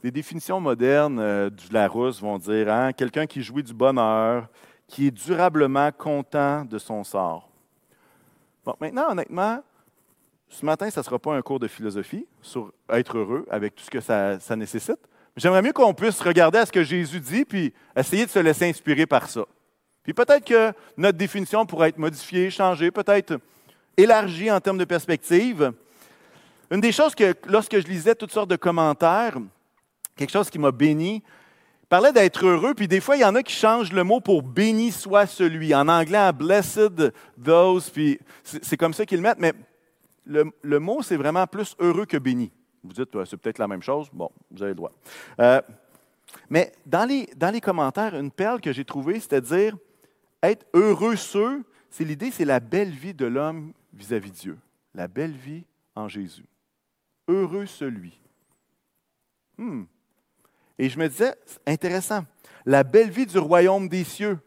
Les 0.07 0.13
définitions 0.13 0.61
modernes 0.61 1.19
euh, 1.19 1.51
du 1.51 1.67
Larousse 1.73 2.21
vont 2.21 2.39
dire 2.39 2.73
hein, 2.73 2.93
quelqu'un 2.93 3.27
qui 3.27 3.43
jouit 3.43 3.65
du 3.65 3.75
bonheur, 3.75 4.47
qui 4.87 5.09
est 5.09 5.11
durablement 5.11 5.91
content 5.91 6.65
de 6.65 6.79
son 6.79 7.03
sort. 7.03 7.51
Bon, 8.65 8.77
maintenant, 8.81 9.11
honnêtement, 9.11 9.65
ce 10.49 10.65
matin, 10.65 10.89
ça 10.91 11.01
ne 11.01 11.05
sera 11.05 11.19
pas 11.19 11.35
un 11.35 11.43
cours 11.43 11.59
de 11.59 11.67
philosophie 11.67 12.25
sur 12.41 12.73
être 12.89 13.19
heureux 13.19 13.45
avec 13.51 13.75
tout 13.75 13.83
ce 13.83 13.91
que 13.91 13.99
ça, 13.99 14.39
nécessite. 14.55 15.01
J'aimerais 15.37 15.63
mieux 15.63 15.73
qu'on 15.73 15.93
puisse 15.93 16.21
regarder 16.21 16.59
à 16.59 16.67
ce 16.67 16.71
que 16.71 16.85
Jésus 16.85 17.19
dit, 17.19 17.45
puis 17.45 17.75
essayer 17.97 18.27
de 18.27 18.31
se 18.31 18.39
laisser 18.39 18.69
inspirer 18.69 19.07
par 19.07 19.29
ça. 19.29 19.45
Puis 20.05 20.15
peut-être 20.15 20.45
que 20.45 20.73
notre 20.97 21.19
définition 21.19 21.67
pourrait 21.67 21.89
être 21.89 21.99
modifiée, 21.99 22.49
changée, 22.49 22.93
peut-être 22.93 23.41
élargie 23.97 24.53
en 24.53 24.61
termes 24.61 24.79
de 24.79 24.85
perspective. 24.85 25.73
Une 26.71 26.81
des 26.81 26.93
choses 26.93 27.17
que, 27.17 27.35
lorsque 27.49 27.81
je 27.81 27.89
lisais 27.89 28.15
toutes 28.15 28.31
sortes 28.31 28.51
de 28.51 28.55
commentaires, 28.55 29.39
quelque 30.17 30.31
chose 30.31 30.51
qui 30.51 30.59
m'a 30.59 30.73
béni, 30.73 31.23
parlait 31.89 32.13
d'être 32.13 32.45
heureux, 32.45 32.75
puis 32.75 32.89
des 32.89 33.01
fois, 33.01 33.17
il 33.17 33.21
y 33.21 33.25
en 33.25 33.35
a 33.35 33.43
qui 33.43 33.55
changent 33.55 33.93
le 33.93 34.03
mot 34.03 34.21
pour 34.21 34.43
béni 34.43 34.91
soit 34.91 35.27
celui. 35.27 35.75
En 35.75 35.89
anglais, 35.89 36.33
blessed 36.33 37.13
those, 37.43 37.91
puis 37.91 38.19
c'est 38.43 38.77
comme 38.77 38.95
ça 38.95 39.07
qu'ils 39.07 39.19
le 39.19 39.23
mettent, 39.23 39.39
mais 39.39 39.53
le, 40.25 40.51
le 40.63 40.81
mot, 40.81 41.03
c'est 41.03 41.17
vraiment 41.17 41.47
plus 41.47 41.77
heureux 41.79 42.07
que 42.07 42.17
béni. 42.17 42.51
Vous 42.83 42.93
dites, 42.93 43.17
c'est 43.25 43.37
peut-être 43.37 43.59
la 43.59 43.69
même 43.69 43.83
chose. 43.83 44.09
Bon, 44.13 44.31
vous 44.51 44.63
avez 44.63 44.71
le 44.71 44.77
droit. 44.77 44.93
Euh, 45.41 45.61
Mais 46.51 46.73
dans 46.85 47.05
les, 47.05 47.27
dans 47.37 47.51
les 47.51 47.61
commentaires, 47.61 48.15
une 48.15 48.31
perle 48.31 48.61
que 48.61 48.73
j'ai 48.73 48.85
trouvée, 48.85 49.21
c'est-à-dire 49.21 49.77
être 50.43 50.67
heureux 50.75 51.17
ceux, 51.17 51.65
c'est 51.91 52.05
l'idée, 52.05 52.31
c'est 52.31 52.45
la 52.45 52.61
belle 52.61 52.91
vie 52.91 53.15
de 53.15 53.27
l'homme 53.27 53.73
vis-à-vis 53.93 54.31
Dieu. 54.31 54.59
La 54.95 55.09
belle 55.09 55.33
vie 55.33 55.65
en 55.95 56.09
Jésus. 56.09 56.45
Heureux 57.29 57.67
celui. 57.67 58.21
Hmm. 59.59 59.85
Et 60.79 60.89
je 60.89 60.99
me 60.99 61.09
disais, 61.09 61.35
intéressant, 61.67 62.25
la 62.65 62.83
belle 62.83 63.11
vie 63.11 63.27
du 63.27 63.39
royaume 63.39 63.89
des 63.89 64.05
cieux. 64.05 64.39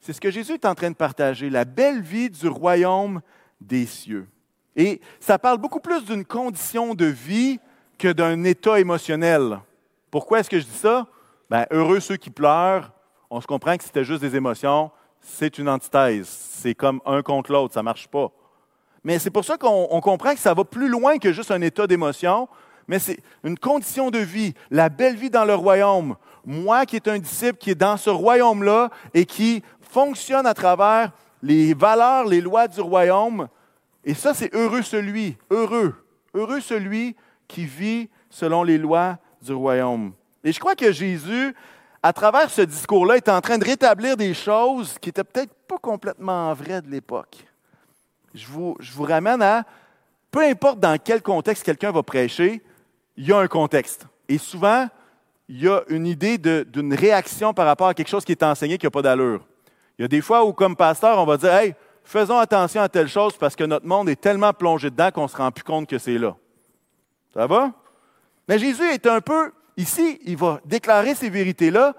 C'est 0.00 0.12
ce 0.12 0.20
que 0.20 0.30
Jésus 0.30 0.54
est 0.54 0.64
en 0.64 0.74
train 0.74 0.90
de 0.90 0.96
partager, 0.96 1.48
la 1.48 1.64
belle 1.64 2.02
vie 2.02 2.28
du 2.28 2.48
royaume 2.48 3.20
des 3.60 3.86
cieux. 3.86 4.28
Et 4.74 5.00
ça 5.20 5.38
parle 5.38 5.58
beaucoup 5.58 5.80
plus 5.80 6.04
d'une 6.04 6.24
condition 6.24 6.94
de 6.94 7.04
vie 7.04 7.60
que 7.98 8.08
d'un 8.08 8.42
état 8.42 8.80
émotionnel. 8.80 9.60
Pourquoi 10.10 10.40
est-ce 10.40 10.50
que 10.50 10.58
je 10.58 10.64
dis 10.64 10.70
ça? 10.70 11.06
Ben, 11.48 11.66
heureux 11.70 12.00
ceux 12.00 12.16
qui 12.16 12.30
pleurent. 12.30 12.90
On 13.30 13.40
se 13.40 13.46
comprend 13.46 13.76
que 13.76 13.84
c'était 13.84 14.04
juste 14.04 14.22
des 14.22 14.34
émotions. 14.34 14.90
C'est 15.20 15.58
une 15.58 15.68
antithèse. 15.68 16.26
C'est 16.26 16.74
comme 16.74 17.00
un 17.06 17.22
contre 17.22 17.52
l'autre. 17.52 17.74
Ça 17.74 17.80
ne 17.80 17.84
marche 17.84 18.08
pas. 18.08 18.32
Mais 19.04 19.18
c'est 19.18 19.30
pour 19.30 19.44
ça 19.44 19.56
qu'on 19.56 20.00
comprend 20.00 20.32
que 20.32 20.40
ça 20.40 20.54
va 20.54 20.64
plus 20.64 20.88
loin 20.88 21.18
que 21.18 21.32
juste 21.32 21.50
un 21.50 21.60
état 21.60 21.86
d'émotion, 21.86 22.48
mais 22.92 22.98
c'est 22.98 23.20
une 23.42 23.58
condition 23.58 24.10
de 24.10 24.18
vie, 24.18 24.52
la 24.70 24.90
belle 24.90 25.16
vie 25.16 25.30
dans 25.30 25.46
le 25.46 25.54
royaume. 25.54 26.14
Moi 26.44 26.84
qui 26.84 26.96
est 26.96 27.08
un 27.08 27.18
disciple 27.18 27.56
qui 27.56 27.70
est 27.70 27.74
dans 27.74 27.96
ce 27.96 28.10
royaume-là 28.10 28.90
et 29.14 29.24
qui 29.24 29.62
fonctionne 29.80 30.46
à 30.46 30.52
travers 30.52 31.10
les 31.42 31.72
valeurs, 31.72 32.26
les 32.26 32.42
lois 32.42 32.68
du 32.68 32.82
royaume. 32.82 33.48
Et 34.04 34.12
ça, 34.12 34.34
c'est 34.34 34.54
heureux 34.54 34.82
celui, 34.82 35.38
heureux, 35.50 36.04
heureux 36.34 36.60
celui 36.60 37.16
qui 37.48 37.64
vit 37.64 38.10
selon 38.28 38.62
les 38.62 38.76
lois 38.76 39.16
du 39.40 39.54
royaume. 39.54 40.12
Et 40.44 40.52
je 40.52 40.60
crois 40.60 40.74
que 40.74 40.92
Jésus, 40.92 41.54
à 42.02 42.12
travers 42.12 42.50
ce 42.50 42.60
discours-là, 42.60 43.16
est 43.16 43.30
en 43.30 43.40
train 43.40 43.56
de 43.56 43.64
rétablir 43.64 44.18
des 44.18 44.34
choses 44.34 44.98
qui 45.00 45.08
n'étaient 45.08 45.24
peut-être 45.24 45.54
pas 45.66 45.78
complètement 45.78 46.52
vraies 46.52 46.82
de 46.82 46.90
l'époque. 46.90 47.38
Je 48.34 48.46
vous, 48.48 48.76
je 48.80 48.92
vous 48.92 49.04
ramène 49.04 49.40
à, 49.40 49.64
peu 50.30 50.40
importe 50.40 50.78
dans 50.78 50.98
quel 51.02 51.22
contexte 51.22 51.62
quelqu'un 51.62 51.90
va 51.90 52.02
prêcher, 52.02 52.62
il 53.16 53.26
y 53.26 53.32
a 53.32 53.38
un 53.38 53.48
contexte. 53.48 54.06
Et 54.28 54.38
souvent, 54.38 54.88
il 55.48 55.62
y 55.62 55.68
a 55.68 55.82
une 55.88 56.06
idée 56.06 56.38
d'une 56.38 56.94
réaction 56.94 57.52
par 57.52 57.66
rapport 57.66 57.88
à 57.88 57.94
quelque 57.94 58.08
chose 58.08 58.24
qui 58.24 58.32
est 58.32 58.42
enseigné 58.42 58.78
qui 58.78 58.86
n'a 58.86 58.90
pas 58.90 59.02
d'allure. 59.02 59.44
Il 59.98 60.02
y 60.02 60.04
a 60.04 60.08
des 60.08 60.20
fois 60.20 60.44
où, 60.44 60.52
comme 60.52 60.76
pasteur, 60.76 61.18
on 61.18 61.26
va 61.26 61.36
dire 61.36 61.52
Hey, 61.52 61.74
faisons 62.04 62.38
attention 62.38 62.80
à 62.80 62.88
telle 62.88 63.08
chose 63.08 63.36
parce 63.36 63.54
que 63.54 63.64
notre 63.64 63.86
monde 63.86 64.08
est 64.08 64.20
tellement 64.20 64.52
plongé 64.52 64.90
dedans 64.90 65.10
qu'on 65.10 65.24
ne 65.24 65.28
se 65.28 65.36
rend 65.36 65.50
plus 65.50 65.64
compte 65.64 65.88
que 65.88 65.98
c'est 65.98 66.18
là. 66.18 66.36
Ça 67.34 67.46
va? 67.46 67.72
Mais 68.48 68.58
Jésus 68.58 68.84
est 68.84 69.06
un 69.06 69.20
peu, 69.20 69.52
ici, 69.76 70.20
il 70.24 70.36
va 70.36 70.60
déclarer 70.64 71.14
ces 71.14 71.30
vérités-là, 71.30 71.94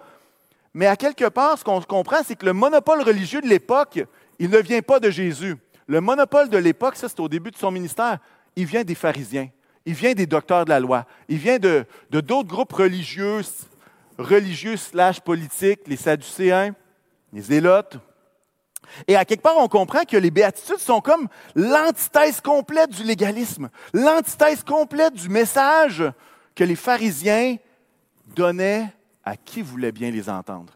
mais 0.74 0.88
à 0.88 0.96
quelque 0.96 1.30
part, 1.30 1.58
ce 1.58 1.64
qu'on 1.64 1.82
comprend, 1.82 2.24
c'est 2.24 2.36
que 2.36 2.46
le 2.46 2.54
monopole 2.54 3.02
religieux 3.02 3.42
de 3.42 3.48
l'époque, 3.48 4.04
il 4.40 4.50
ne 4.50 4.58
vient 4.58 4.82
pas 4.82 5.00
de 5.00 5.10
Jésus. 5.10 5.56
Le 5.88 6.02
monopole 6.02 6.50
de 6.50 6.58
l'époque, 6.58 6.96
ça 6.96 7.08
c'est 7.08 7.20
au 7.20 7.30
début 7.30 7.52
de 7.52 7.58
son 7.58 7.72
ministère, 7.72 8.18
il 8.56 8.66
vient 8.66 8.84
des 8.84 8.96
pharisiens, 8.96 9.50
il 9.86 9.94
vient 9.94 10.14
des 10.14 10.26
docteurs 10.26 10.66
de 10.66 10.70
la 10.70 10.80
loi, 10.80 11.06
il 11.28 11.38
vient 11.38 11.60
de 11.60 11.86
d'autres 12.10 12.48
groupes 12.48 12.74
religieux, 12.74 13.42
religieux 14.18 14.78
slash 14.78 15.20
politiques, 15.20 15.82
les 15.88 15.98
Sadducéens, 15.98 16.74
les 17.32 17.42
Zélotes. 17.42 17.98
Et 19.08 19.16
à 19.16 19.26
quelque 19.26 19.42
part, 19.42 19.58
on 19.58 19.68
comprend 19.68 20.04
que 20.04 20.18
les 20.18 20.32
béatitudes 20.32 20.78
sont 20.78 21.02
comme 21.02 21.28
l'antithèse 21.56 22.42
complète 22.42 22.92
du 22.92 23.04
légalisme, 23.04 23.70
l'antithèse 23.94 24.64
complète 24.64 25.14
du 25.14 25.30
message 25.30 26.04
que 26.56 26.64
les 26.64 26.76
pharisiens 26.76 27.58
donnaient 28.36 28.88
à 29.24 29.36
qui 29.36 29.62
voulait 29.62 29.92
bien 29.92 30.12
les 30.12 30.30
entendre. 30.30 30.74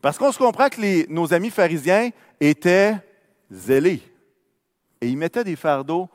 Parce 0.00 0.18
qu'on 0.18 0.32
se 0.32 0.38
comprend 0.38 0.68
que 0.68 1.10
nos 1.10 1.32
amis 1.34 1.50
pharisiens 1.50 2.10
étaient 2.40 2.94
zélés. 3.50 4.02
Et 5.00 5.08
ils 5.08 5.16
mettaient 5.16 5.44
des 5.44 5.56
fardeaux 5.56 6.08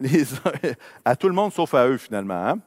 à 1.04 1.16
tout 1.16 1.28
le 1.28 1.34
monde 1.34 1.52
sauf 1.52 1.74
à 1.74 1.86
eux, 1.86 1.96
finalement. 1.96 2.48
Hein. 2.48 2.58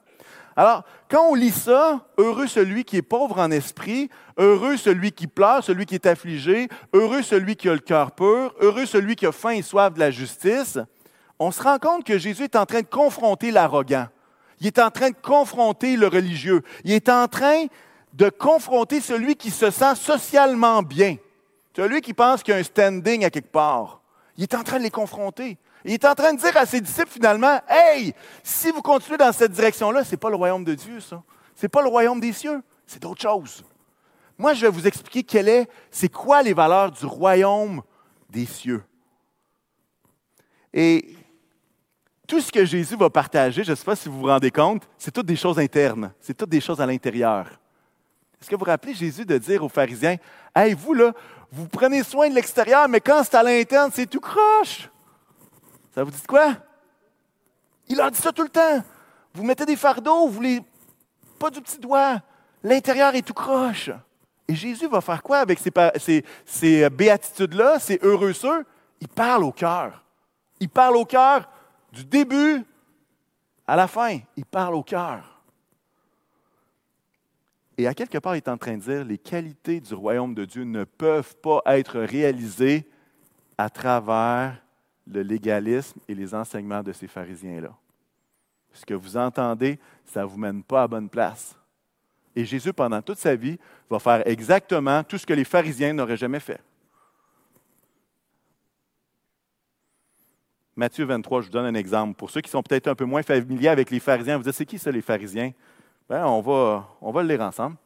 Alors, 0.56 0.82
quand 1.08 1.28
on 1.30 1.34
lit 1.36 1.52
ça, 1.52 2.04
heureux 2.16 2.48
celui 2.48 2.84
qui 2.84 2.96
est 2.96 3.02
pauvre 3.02 3.38
en 3.38 3.50
esprit, 3.52 4.10
heureux 4.38 4.76
celui 4.76 5.12
qui 5.12 5.28
pleure, 5.28 5.62
celui 5.62 5.86
qui 5.86 5.94
est 5.94 6.06
affligé, 6.06 6.68
heureux 6.92 7.22
celui 7.22 7.54
qui 7.54 7.68
a 7.68 7.74
le 7.74 7.78
cœur 7.78 8.10
pur, 8.10 8.54
heureux 8.60 8.84
celui 8.84 9.14
qui 9.14 9.24
a 9.24 9.30
faim 9.30 9.50
et 9.50 9.62
soif 9.62 9.94
de 9.94 10.00
la 10.00 10.10
justice, 10.10 10.78
on 11.38 11.52
se 11.52 11.62
rend 11.62 11.78
compte 11.78 12.02
que 12.02 12.18
Jésus 12.18 12.44
est 12.44 12.56
en 12.56 12.66
train 12.66 12.80
de 12.80 12.86
confronter 12.86 13.52
l'arrogant. 13.52 14.08
Il 14.60 14.66
est 14.66 14.80
en 14.80 14.90
train 14.90 15.10
de 15.10 15.16
confronter 15.22 15.96
le 15.96 16.08
religieux. 16.08 16.62
Il 16.82 16.92
est 16.92 17.08
en 17.08 17.28
train 17.28 17.66
de 18.14 18.28
confronter 18.28 19.00
celui 19.00 19.36
qui 19.36 19.50
se 19.50 19.70
sent 19.70 19.94
socialement 19.94 20.82
bien, 20.82 21.16
celui 21.76 22.00
qui 22.00 22.14
pense 22.14 22.42
qu'il 22.42 22.54
y 22.54 22.56
a 22.56 22.60
un 22.60 22.64
standing 22.64 23.24
à 23.24 23.30
quelque 23.30 23.52
part. 23.52 24.00
Il 24.36 24.42
est 24.42 24.54
en 24.56 24.64
train 24.64 24.78
de 24.78 24.82
les 24.82 24.90
confronter. 24.90 25.56
Il 25.84 25.92
est 25.92 26.04
en 26.04 26.14
train 26.14 26.32
de 26.32 26.38
dire 26.38 26.56
à 26.56 26.66
ses 26.66 26.80
disciples 26.80 27.10
finalement, 27.10 27.60
Hey, 27.68 28.14
si 28.42 28.70
vous 28.70 28.82
continuez 28.82 29.18
dans 29.18 29.32
cette 29.32 29.52
direction-là, 29.52 30.04
ce 30.04 30.12
n'est 30.12 30.16
pas 30.16 30.30
le 30.30 30.36
royaume 30.36 30.64
de 30.64 30.74
Dieu, 30.74 31.00
ça. 31.00 31.22
Ce 31.54 31.64
n'est 31.64 31.68
pas 31.68 31.82
le 31.82 31.88
royaume 31.88 32.20
des 32.20 32.32
cieux, 32.32 32.62
c'est 32.86 33.02
d'autres 33.02 33.22
choses. 33.22 33.64
Moi, 34.36 34.54
je 34.54 34.62
vais 34.62 34.70
vous 34.70 34.86
expliquer 34.86 35.24
quelle 35.24 35.48
est, 35.48 35.68
c'est 35.90 36.08
quoi 36.08 36.42
les 36.42 36.54
valeurs 36.54 36.92
du 36.92 37.04
royaume 37.04 37.82
des 38.30 38.46
cieux. 38.46 38.84
Et 40.72 41.16
tout 42.26 42.40
ce 42.40 42.52
que 42.52 42.64
Jésus 42.64 42.94
va 42.96 43.10
partager, 43.10 43.64
je 43.64 43.70
ne 43.70 43.74
sais 43.74 43.84
pas 43.84 43.96
si 43.96 44.08
vous 44.08 44.20
vous 44.20 44.26
rendez 44.26 44.50
compte, 44.50 44.88
c'est 44.96 45.10
toutes 45.10 45.26
des 45.26 45.34
choses 45.34 45.58
internes, 45.58 46.12
c'est 46.20 46.36
toutes 46.36 46.50
des 46.50 46.60
choses 46.60 46.80
à 46.80 46.86
l'intérieur. 46.86 47.48
Est-ce 48.40 48.48
que 48.48 48.54
vous 48.54 48.60
vous 48.60 48.70
rappelez 48.70 48.94
Jésus 48.94 49.24
de 49.24 49.36
dire 49.38 49.64
aux 49.64 49.68
pharisiens, 49.68 50.16
Hey, 50.54 50.74
vous 50.74 50.94
là, 50.94 51.12
vous 51.50 51.66
prenez 51.66 52.04
soin 52.04 52.28
de 52.28 52.34
l'extérieur, 52.34 52.88
mais 52.88 53.00
quand 53.00 53.24
c'est 53.24 53.34
à 53.34 53.42
l'interne, 53.42 53.90
c'est 53.92 54.06
tout 54.06 54.20
croche. 54.20 54.88
Ça 55.94 56.04
vous 56.04 56.10
dit 56.10 56.22
quoi? 56.26 56.56
Il 57.88 58.00
a 58.00 58.10
dit 58.10 58.18
ça 58.18 58.32
tout 58.32 58.42
le 58.42 58.48
temps. 58.48 58.82
Vous 59.34 59.44
mettez 59.44 59.64
des 59.64 59.76
fardeaux, 59.76 60.26
vous 60.26 60.32
voulez 60.32 60.60
pas 61.38 61.50
du 61.50 61.60
petit 61.60 61.78
doigt. 61.78 62.20
L'intérieur 62.62 63.14
est 63.14 63.22
tout 63.22 63.34
croche. 63.34 63.90
Et 64.46 64.54
Jésus 64.54 64.88
va 64.88 65.00
faire 65.00 65.22
quoi 65.22 65.38
avec 65.38 65.58
ces, 65.58 66.24
ces 66.44 66.90
béatitudes-là, 66.90 67.78
ces 67.78 67.98
heureux 68.02 68.32
ceux? 68.32 68.64
Il 69.00 69.08
parle 69.08 69.44
au 69.44 69.52
cœur. 69.52 70.02
Il 70.60 70.68
parle 70.68 70.96
au 70.96 71.04
cœur 71.04 71.48
du 71.92 72.04
début 72.04 72.64
à 73.66 73.76
la 73.76 73.86
fin. 73.86 74.18
Il 74.36 74.44
parle 74.44 74.74
au 74.74 74.82
cœur. 74.82 75.42
Et 77.76 77.86
à 77.86 77.94
quelque 77.94 78.18
part, 78.18 78.34
il 78.34 78.38
est 78.38 78.48
en 78.48 78.58
train 78.58 78.76
de 78.76 78.82
dire, 78.82 79.04
les 79.04 79.18
qualités 79.18 79.80
du 79.80 79.94
royaume 79.94 80.34
de 80.34 80.44
Dieu 80.44 80.64
ne 80.64 80.82
peuvent 80.82 81.36
pas 81.36 81.62
être 81.66 82.00
réalisées 82.00 82.90
à 83.56 83.70
travers 83.70 84.60
le 85.10 85.22
légalisme 85.22 85.98
et 86.08 86.14
les 86.14 86.34
enseignements 86.34 86.82
de 86.82 86.92
ces 86.92 87.08
pharisiens-là. 87.08 87.74
Ce 88.72 88.84
que 88.84 88.94
vous 88.94 89.16
entendez, 89.16 89.78
ça 90.04 90.22
ne 90.22 90.26
vous 90.26 90.38
mène 90.38 90.62
pas 90.62 90.82
à 90.82 90.88
bonne 90.88 91.08
place. 91.08 91.56
Et 92.36 92.44
Jésus, 92.44 92.72
pendant 92.72 93.02
toute 93.02 93.18
sa 93.18 93.34
vie, 93.34 93.58
va 93.90 93.98
faire 93.98 94.22
exactement 94.26 95.02
tout 95.02 95.18
ce 95.18 95.26
que 95.26 95.32
les 95.32 95.44
pharisiens 95.44 95.92
n'auraient 95.92 96.16
jamais 96.16 96.40
fait. 96.40 96.60
Matthieu 100.76 101.04
23, 101.04 101.40
je 101.40 101.46
vous 101.46 101.52
donne 101.52 101.64
un 101.66 101.74
exemple. 101.74 102.14
Pour 102.14 102.30
ceux 102.30 102.40
qui 102.40 102.50
sont 102.50 102.62
peut-être 102.62 102.86
un 102.86 102.94
peu 102.94 103.04
moins 103.04 103.22
familiers 103.22 103.68
avec 103.68 103.90
les 103.90 103.98
pharisiens, 103.98 104.36
vous 104.36 104.44
dites, 104.44 104.52
c'est 104.52 104.66
qui 104.66 104.78
ça, 104.78 104.92
les 104.92 105.02
pharisiens? 105.02 105.52
Ben, 106.08 106.24
on, 106.24 106.40
va, 106.40 106.88
on 107.00 107.10
va 107.10 107.22
le 107.22 107.28
lire 107.28 107.40
ensemble. 107.40 107.76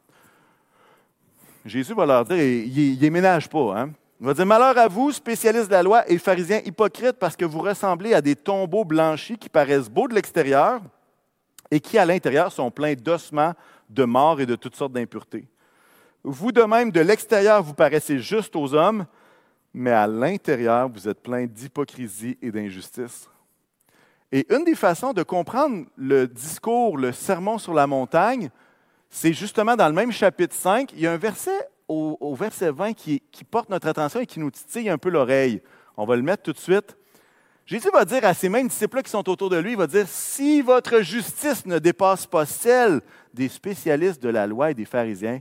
Jésus 1.65 1.95
va 1.95 2.05
leur 2.05 2.25
dire, 2.25 2.37
il 2.37 2.99
ne 3.01 3.09
ménage 3.09 3.49
pas. 3.49 3.81
Hein? 3.81 3.93
Il 4.23 4.27
va 4.27 4.35
dire 4.35 4.47
Malheur 4.47 4.79
à 4.79 4.87
vous, 4.87 5.11
spécialistes 5.11 5.67
de 5.67 5.73
la 5.73 5.83
loi 5.83 6.09
et 6.09 6.17
pharisiens 6.17 6.61
hypocrites, 6.65 7.19
parce 7.19 7.35
que 7.35 7.45
vous 7.45 7.59
ressemblez 7.59 8.15
à 8.15 8.21
des 8.21 8.37
tombeaux 8.37 8.85
blanchis 8.85 9.37
qui 9.37 9.49
paraissent 9.49 9.91
beaux 9.91 10.07
de 10.07 10.15
l'extérieur 10.15 10.81
et 11.73 11.81
qui, 11.81 11.99
à 11.99 12.07
l'intérieur, 12.07 12.53
sont 12.53 12.71
pleins 12.71 12.95
d'ossements, 12.95 13.55
de 13.91 14.05
morts 14.05 14.41
et 14.41 14.47
de 14.47 14.55
toutes 14.55 14.77
sortes 14.77 14.93
d'impuretés. 14.93 15.49
Vous 16.23 16.53
de 16.53 16.63
même, 16.63 16.93
de 16.93 17.01
l'extérieur, 17.01 17.65
vous 17.65 17.75
paraissez 17.75 18.21
juste 18.21 18.55
aux 18.55 18.75
hommes, 18.75 19.07
mais 19.75 19.91
à 19.91 20.07
l'intérieur, 20.07 20.89
vous 20.89 21.09
êtes 21.09 21.21
plein 21.21 21.47
d'hypocrisie 21.47 22.39
et 22.41 22.53
d'injustice. 22.53 23.29
Et 24.31 24.47
une 24.55 24.63
des 24.63 24.77
façons 24.77 25.13
de 25.13 25.25
comprendre 25.25 25.87
le 25.97 26.29
discours, 26.29 26.97
le 26.97 27.11
sermon 27.11 27.59
sur 27.59 27.75
la 27.75 27.89
montagne, 27.89 28.51
c'est 29.11 29.33
justement 29.33 29.75
dans 29.75 29.89
le 29.89 29.95
même 29.95 30.13
chapitre 30.13 30.55
5, 30.55 30.93
il 30.93 31.01
y 31.01 31.09
a 31.09 31.13
un 31.13 31.17
verset 31.17 31.69
au, 31.93 32.35
verset 32.35 32.71
20 32.71 32.95
qui, 32.95 33.21
porte 33.51 33.69
notre 33.69 33.89
attention 33.89 34.21
et 34.21 34.27
qui 34.27 34.41
nous 34.41 34.51
titille 34.51 34.89
un 34.89 34.99
peu 34.99 35.11
l'oreille. 35.11 35.63
On 35.97 36.05
va 36.05 36.17
le 36.17 36.23
mettre 36.23 36.43
tout 36.43 36.53
de 36.53 36.59
suite. 36.59 36.97
Jésus 37.67 37.91
va 37.93 38.05
dire 38.05 38.25
à 38.25 38.35
ces 38.35 38.49
mêmes 38.49 38.69
disciples 38.69 39.03
qui 39.03 39.11
sont 39.11 39.29
autour 39.29 39.49
de 39.49 39.57
lui, 39.57 39.73
il 39.73 39.77
va 39.77 39.87
dire, 39.87 40.07
si 40.09 40.63
votre 40.63 41.01
justice 41.01 41.65
ne 41.65 41.79
dépasse 41.79 42.27
pas 42.27 42.45
celle 42.45 43.01
des 43.33 43.49
spécialistes 43.49 44.23
de 44.23 44.29
la 44.29 44.47
loi 44.47 44.73
et 44.73 44.75
des 44.75 44.85
pharisiens, 44.85 45.41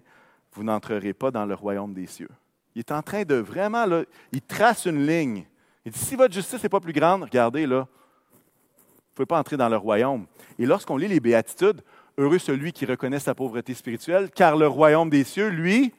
vous 0.54 0.64
n'entrerez 0.64 1.14
pas 1.14 1.32
dans 1.32 1.46
le 1.46 1.56
royaume 1.56 1.94
des 1.94 2.06
cieux. 2.06 2.30
Il 2.76 2.80
est 2.80 2.92
en 2.92 3.02
train 3.02 3.24
de 3.24 3.36
vraiment, 3.36 3.86
là, 3.86 4.04
il 4.32 4.42
trace 4.42 4.86
une 4.86 5.06
ligne. 5.06 5.46
Il 5.84 5.92
dit, 5.92 6.00
si 6.00 6.16
votre 6.16 6.34
justice 6.34 6.62
n'est 6.62 6.70
pas 6.70 6.80
plus 6.80 6.94
grande, 6.94 7.24
regardez, 7.24 7.66
là, 7.66 7.80
vous 7.80 7.84
ne 7.84 9.16
pouvez 9.16 9.26
pas 9.26 9.40
entrer 9.40 9.58
dans 9.58 9.70
le 9.70 9.78
royaume. 9.78 10.26
Et 10.60 10.66
lorsqu'on 10.66 10.98
lit 10.98 11.08
les 11.08 11.20
béatitudes, 11.20 11.82
Heureux 12.18 12.40
celui 12.40 12.74
qui 12.74 12.86
reconnaît 12.86 13.20
sa 13.20 13.34
pauvreté 13.34 13.74
spirituelle, 13.74 14.30
car 14.30 14.58
le 14.58 14.68
royaume 14.68 15.10
des 15.10 15.24
cieux, 15.24 15.48
lui, 15.48 15.94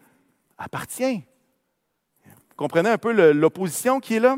appartient. 0.63 1.25
Vous 2.25 2.57
comprenez 2.57 2.91
un 2.91 2.99
peu 2.99 3.33
l'opposition 3.33 4.01
qui 4.01 4.15
est 4.15 4.21
là? 4.21 4.37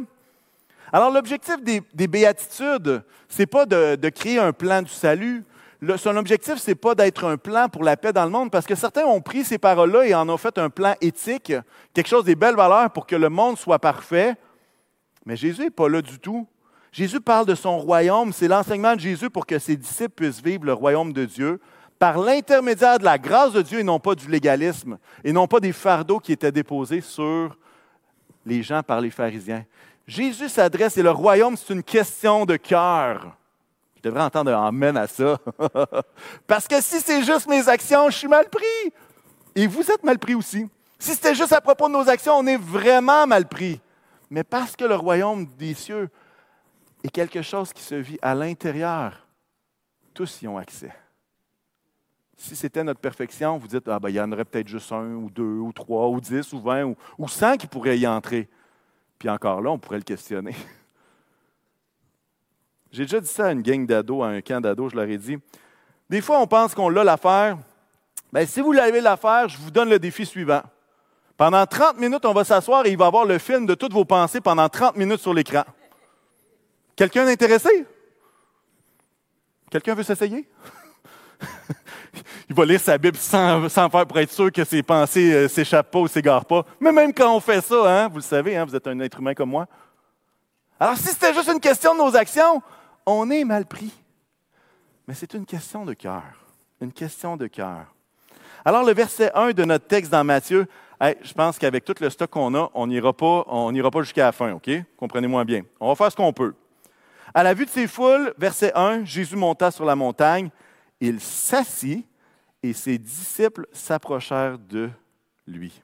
Alors, 0.92 1.10
l'objectif 1.10 1.56
des, 1.62 2.06
béatitudes, 2.06 3.02
ce 3.28 3.38
n'est 3.38 3.46
pas 3.46 3.66
de, 3.66 4.08
créer 4.08 4.38
un 4.38 4.52
plan 4.52 4.80
du 4.82 4.92
salut. 4.92 5.44
son 5.96 6.16
objectif, 6.16 6.56
ce 6.56 6.70
n'est 6.70 6.76
pas 6.76 6.94
d'être 6.94 7.24
un 7.24 7.36
plan 7.36 7.68
pour 7.68 7.82
la 7.82 7.96
paix 7.96 8.12
dans 8.12 8.24
le 8.24 8.30
monde, 8.30 8.50
parce 8.50 8.64
que 8.64 8.74
certains 8.74 9.04
ont 9.04 9.20
pris 9.20 9.44
ces 9.44 9.58
paroles-là 9.58 10.06
et 10.06 10.14
en 10.14 10.28
ont 10.28 10.36
fait 10.36 10.56
un 10.58 10.70
plan 10.70 10.94
éthique, 11.00 11.52
quelque 11.92 12.08
chose 12.08 12.24
des 12.24 12.36
belles 12.36 12.56
valeurs 12.56 12.90
pour 12.90 13.06
que 13.06 13.16
le 13.16 13.28
monde 13.28 13.58
soit 13.58 13.78
parfait. 13.78 14.36
Mais 15.26 15.36
Jésus 15.36 15.62
n'est 15.62 15.70
pas 15.70 15.88
là 15.88 16.00
du 16.00 16.18
tout. 16.18 16.46
Jésus 16.92 17.20
parle 17.20 17.46
de 17.46 17.56
son 17.56 17.76
royaume, 17.78 18.32
c'est 18.32 18.46
l'enseignement 18.46 18.94
de 18.94 19.00
Jésus 19.00 19.30
pour 19.30 19.46
que 19.46 19.58
ses 19.58 19.76
disciples 19.76 20.14
puissent 20.14 20.42
vivre 20.42 20.64
le 20.64 20.74
royaume 20.74 21.12
de 21.12 21.24
Dieu 21.24 21.60
par 22.04 22.18
l'intermédiaire 22.18 22.99
de 22.99 23.04
la 23.04 23.16
grâce 23.16 23.54
de 23.54 23.62
Dieu 23.62 23.78
et 23.78 23.82
non 23.82 23.99
pas 23.99 24.14
du 24.14 24.28
légalisme, 24.28 24.99
et 25.25 25.32
non 25.32 25.46
pas 25.46 25.58
des 25.58 25.73
fardeaux 25.73 26.20
qui 26.20 26.32
étaient 26.32 26.52
déposés 26.52 27.00
sur 27.00 27.56
les 28.44 28.62
gens 28.62 28.82
par 28.82 29.00
les 29.00 29.08
pharisiens. 29.08 29.64
Jésus 30.06 30.50
s'adresse 30.50 30.99
et 30.99 31.02
le 31.02 31.11
royaume, 31.11 31.56
c'est 31.56 31.73
une 31.73 31.82
question 31.82 32.44
de 32.44 32.56
cœur. 32.56 33.34
Je 33.96 34.02
devrais 34.02 34.20
entendre 34.20 34.54
un 34.54 34.66
amen 34.66 34.99
à 34.99 35.06
ça. 35.06 35.38
Parce 36.46 36.68
que 36.68 36.78
si 36.82 37.00
c'est 37.00 37.23
juste 37.23 37.49
mes 37.49 37.66
actions, 37.70 38.11
je 38.11 38.18
suis 38.18 38.28
mal 38.28 38.50
pris. 38.50 38.92
Et 39.54 39.66
vous 39.66 39.90
êtes 39.90 40.04
mal 40.04 40.18
pris 40.18 40.34
aussi. 40.34 40.68
Si 40.99 41.12
c'était 41.12 41.34
juste 41.34 41.54
à 41.54 41.62
propos 41.62 41.88
de 41.88 41.94
nos 41.94 42.06
actions, 42.06 42.34
on 42.34 42.46
est 42.46 42.58
vraiment 42.58 43.26
mal 43.26 43.49
pris. 43.49 43.80
Mais 44.28 44.44
parce 44.44 44.76
que 44.76 44.84
le 44.84 44.96
royaume 44.96 45.46
des 45.56 45.73
cieux 45.73 46.11
est 47.02 47.08
quelque 47.08 47.40
chose 47.40 47.73
qui 47.73 47.82
se 47.82 47.94
vit 47.94 48.18
à 48.20 48.34
l'intérieur, 48.34 49.26
tous 50.12 50.42
y 50.42 50.49
ont 50.49 50.58
accès. 50.58 50.92
Si 52.44 52.54
c'était 52.54 52.84
notre 52.84 53.00
perfection, 53.00 53.56
vous 53.56 53.66
dites, 53.66 53.88
ah 53.88 53.98
ben, 53.98 54.10
il 54.10 54.16
y 54.16 54.20
en 54.20 54.30
aurait 54.30 54.44
peut-être 54.44 54.68
juste 54.68 54.92
un, 54.92 55.14
ou 55.14 55.30
deux, 55.30 55.42
ou 55.42 55.72
trois, 55.72 56.08
ou 56.08 56.20
dix, 56.20 56.52
ou 56.52 56.60
vingt, 56.60 56.94
ou, 57.16 57.26
cent 57.26 57.56
qui 57.56 57.66
pourraient 57.66 57.98
y 57.98 58.06
entrer. 58.06 58.50
Puis 59.18 59.30
encore 59.30 59.62
là, 59.62 59.70
on 59.70 59.78
pourrait 59.78 59.96
le 59.96 60.04
questionner. 60.04 60.54
J'ai 62.92 63.04
déjà 63.04 63.18
dit 63.18 63.28
ça 63.28 63.46
à 63.46 63.52
une 63.52 63.62
gang 63.62 63.86
d'ados, 63.86 64.22
à 64.22 64.26
un 64.26 64.42
camp 64.42 64.60
d'ados, 64.60 64.92
je 64.92 64.96
leur 64.96 65.08
ai 65.08 65.16
dit. 65.16 65.38
Des 66.10 66.20
fois, 66.20 66.38
on 66.38 66.46
pense 66.46 66.74
qu'on 66.74 66.90
l'a 66.90 67.02
l'affaire. 67.02 67.56
Bien, 68.30 68.44
si 68.44 68.60
vous 68.60 68.72
l'avez 68.72 69.00
l'affaire, 69.00 69.48
je 69.48 69.56
vous 69.56 69.70
donne 69.70 69.88
le 69.88 69.98
défi 69.98 70.26
suivant. 70.26 70.62
Pendant 71.38 71.64
30 71.64 71.98
minutes, 71.98 72.26
on 72.26 72.34
va 72.34 72.44
s'asseoir 72.44 72.84
et 72.84 72.90
il 72.90 72.98
va 72.98 73.06
avoir 73.06 73.24
le 73.24 73.38
film 73.38 73.64
de 73.64 73.74
toutes 73.74 73.94
vos 73.94 74.04
pensées 74.04 74.42
pendant 74.42 74.68
30 74.68 74.96
minutes 74.96 75.20
sur 75.20 75.32
l'écran. 75.32 75.64
Quelqu'un 76.94 77.26
intéressé? 77.26 77.86
Quelqu'un 79.70 79.94
veut 79.94 80.02
s'essayer? 80.02 80.46
il 82.48 82.54
va 82.54 82.64
lire 82.64 82.80
sa 82.80 82.98
Bible 82.98 83.16
sans, 83.16 83.68
faire 83.68 84.06
pour 84.06 84.18
être 84.18 84.32
sûr 84.32 84.50
que 84.52 84.64
ses 84.64 84.82
pensées 84.82 85.28
ne 85.30 85.34
euh, 85.34 85.48
s'échappent 85.48 85.90
pas 85.90 86.00
ou 86.00 86.08
s'égarent 86.08 86.44
pas. 86.44 86.64
Mais 86.80 86.92
même 86.92 87.12
quand 87.12 87.34
on 87.34 87.40
fait 87.40 87.60
ça, 87.60 88.04
hein, 88.04 88.08
vous 88.08 88.16
le 88.16 88.22
savez, 88.22 88.56
hein, 88.56 88.64
vous 88.64 88.74
êtes 88.74 88.86
un 88.86 88.98
être 89.00 89.18
humain 89.18 89.34
comme 89.34 89.50
moi. 89.50 89.66
Alors 90.78 90.96
si 90.96 91.08
c'était 91.08 91.32
juste 91.32 91.50
une 91.52 91.60
question 91.60 91.94
de 91.94 91.98
nos 91.98 92.16
actions, 92.16 92.62
on 93.06 93.30
est 93.30 93.44
mal 93.44 93.66
pris. 93.66 93.92
Mais 95.06 95.14
c'est 95.14 95.34
une 95.34 95.46
question 95.46 95.84
de 95.84 95.94
cœur. 95.94 96.22
Une 96.80 96.92
question 96.92 97.36
de 97.36 97.46
cœur. 97.46 97.86
Alors 98.64 98.84
le 98.84 98.92
verset 98.92 99.30
1 99.34 99.52
de 99.52 99.64
notre 99.64 99.86
texte 99.86 100.10
dans 100.10 100.24
Matthieu, 100.24 100.66
je 101.00 101.32
pense 101.34 101.58
qu'avec 101.58 101.84
tout 101.84 101.94
le 102.00 102.08
stock 102.08 102.30
qu'on 102.30 102.54
a, 102.54 102.70
on 102.74 102.86
n'ira 102.86 103.12
pas, 103.12 103.44
pas 103.44 104.02
jusqu'à 104.02 104.26
la 104.26 104.32
fin, 104.32 104.52
OK? 104.52 104.70
Comprenez-moi 104.96 105.44
bien. 105.44 105.62
On 105.78 105.88
va 105.88 105.94
faire 105.94 106.10
ce 106.10 106.16
qu'on 106.16 106.32
peut. 106.32 106.54
À 107.34 107.42
la 107.42 107.52
vue 107.52 107.66
de 107.66 107.70
ces 107.70 107.86
foules, 107.86 108.32
verset 108.38 108.72
1, 108.74 109.04
Jésus 109.04 109.36
monta 109.36 109.70
sur 109.70 109.84
la 109.84 109.96
montagne, 109.96 110.50
il 111.00 111.20
s'assit 111.20 112.06
et 112.64 112.73
ses 112.73 112.97
disciples 112.97 113.66
s'approchèrent 113.73 114.59
de 114.59 114.88
lui. 115.47 115.83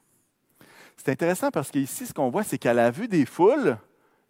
C'est 0.96 1.10
intéressant 1.10 1.50
parce 1.50 1.70
qu'ici, 1.70 2.06
ce 2.06 2.14
qu'on 2.14 2.30
voit, 2.30 2.42
c'est 2.42 2.56
qu'à 2.56 2.72
la 2.72 2.90
vue 2.90 3.06
des 3.06 3.26
foules, 3.26 3.76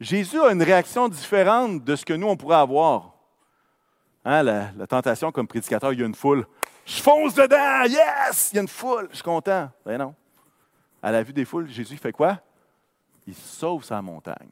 Jésus 0.01 0.41
a 0.41 0.51
une 0.51 0.63
réaction 0.63 1.09
différente 1.09 1.85
de 1.85 1.95
ce 1.95 2.05
que 2.05 2.13
nous, 2.13 2.27
on 2.27 2.37
pourrait 2.37 2.57
avoir. 2.57 3.15
Hein, 4.25 4.43
la, 4.43 4.87
tentation 4.89 5.31
comme 5.31 5.47
prédicateur, 5.47 5.93
il 5.93 6.01
y 6.01 6.03
a 6.03 6.07
une 6.07 6.15
foule. 6.17 6.45
Je 6.87 7.01
fonce 7.01 7.35
dedans, 7.35 7.85
yes! 7.85 8.51
Il 8.53 8.57
y 8.57 8.59
a 8.59 8.63
une 8.63 8.69
foule, 8.69 9.07
je 9.11 9.17
suis 9.17 9.25
content. 9.25 9.71
Ben 9.87 9.99
non. 9.99 10.13
À 11.01 11.13
la 11.13 11.23
vue 11.23 11.33
des 11.33 11.45
foules, 11.45 11.69
Jésus 11.69 11.99
fait 11.99 12.13
quoi? 12.13 12.41
Il 13.29 13.35
sauve 13.37 13.85
sa 13.85 14.03
montagne. 14.03 14.51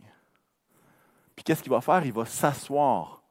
Puis 1.34 1.42
qu'est-ce 1.42 1.64
qu'il 1.64 1.72
va 1.72 1.80
faire? 1.80 2.04
Il 2.06 2.12
va 2.12 2.24
s'asseoir. 2.26 3.22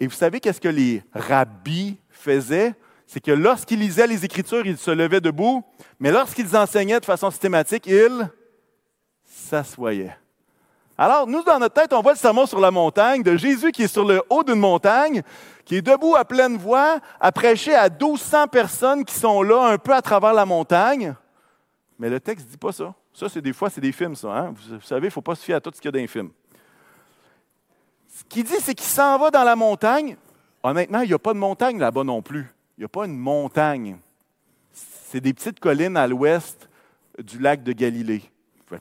Et 0.00 0.06
vous 0.06 0.14
savez 0.14 0.40
qu'est-ce 0.40 0.62
que 0.62 0.68
les 0.68 1.04
rabbis 1.12 1.98
faisaient? 2.08 2.74
C'est 3.08 3.20
que 3.20 3.30
lorsqu'ils 3.30 3.80
lisaient 3.80 4.06
les 4.06 4.26
Écritures, 4.26 4.66
ils 4.66 4.76
se 4.76 4.90
levaient 4.90 5.22
debout, 5.22 5.64
mais 5.98 6.12
lorsqu'ils 6.12 6.54
enseignaient 6.54 7.00
de 7.00 7.06
façon 7.06 7.30
systématique, 7.30 7.86
ils 7.86 8.30
s'assoyaient. 9.24 10.14
Alors, 10.98 11.26
nous, 11.26 11.42
dans 11.42 11.58
notre 11.58 11.74
tête, 11.74 11.94
on 11.94 12.02
voit 12.02 12.12
le 12.12 12.18
sermon 12.18 12.44
sur 12.44 12.60
la 12.60 12.70
montagne 12.70 13.22
de 13.22 13.34
Jésus 13.34 13.72
qui 13.72 13.84
est 13.84 13.88
sur 13.88 14.04
le 14.04 14.22
haut 14.28 14.44
d'une 14.44 14.58
montagne, 14.58 15.22
qui 15.64 15.76
est 15.76 15.82
debout 15.82 16.16
à 16.16 16.24
pleine 16.26 16.58
voix, 16.58 16.98
à 17.18 17.32
prêcher 17.32 17.74
à 17.74 17.88
1200 17.88 18.48
personnes 18.48 19.06
qui 19.06 19.14
sont 19.14 19.42
là 19.42 19.68
un 19.68 19.78
peu 19.78 19.94
à 19.94 20.02
travers 20.02 20.34
la 20.34 20.44
montagne. 20.44 21.14
Mais 21.98 22.10
le 22.10 22.20
texte 22.20 22.44
ne 22.46 22.50
dit 22.50 22.58
pas 22.58 22.72
ça. 22.72 22.92
Ça, 23.14 23.30
c'est 23.30 23.40
des 23.40 23.54
fois, 23.54 23.70
c'est 23.70 23.80
des 23.80 23.92
films, 23.92 24.16
ça. 24.16 24.28
Hein? 24.28 24.54
Vous 24.54 24.80
savez, 24.82 25.06
il 25.06 25.08
ne 25.08 25.12
faut 25.12 25.22
pas 25.22 25.34
se 25.34 25.44
fier 25.44 25.54
à 25.54 25.60
tout 25.62 25.70
ce 25.74 25.80
qu'il 25.80 25.86
y 25.86 25.88
a 25.88 25.92
dans 25.92 25.98
les. 25.98 26.30
Ce 28.08 28.24
qu'il 28.28 28.44
dit, 28.44 28.60
c'est 28.60 28.74
qu'il 28.74 28.86
s'en 28.86 29.16
va 29.16 29.30
dans 29.30 29.44
la 29.44 29.56
montagne. 29.56 30.16
Honnêtement, 30.62 31.00
il 31.00 31.08
n'y 31.08 31.14
a 31.14 31.18
pas 31.18 31.32
de 31.32 31.38
montagne 31.38 31.78
là-bas 31.78 32.04
non 32.04 32.20
plus 32.20 32.52
il 32.78 32.82
n'y 32.82 32.84
a 32.84 32.88
pas 32.88 33.06
une 33.06 33.18
montagne. 33.18 33.96
C'est 34.72 35.20
des 35.20 35.34
petites 35.34 35.58
collines 35.58 35.96
à 35.96 36.06
l'ouest 36.06 36.68
du 37.18 37.40
lac 37.40 37.64
de 37.64 37.72
Galilée. 37.72 38.22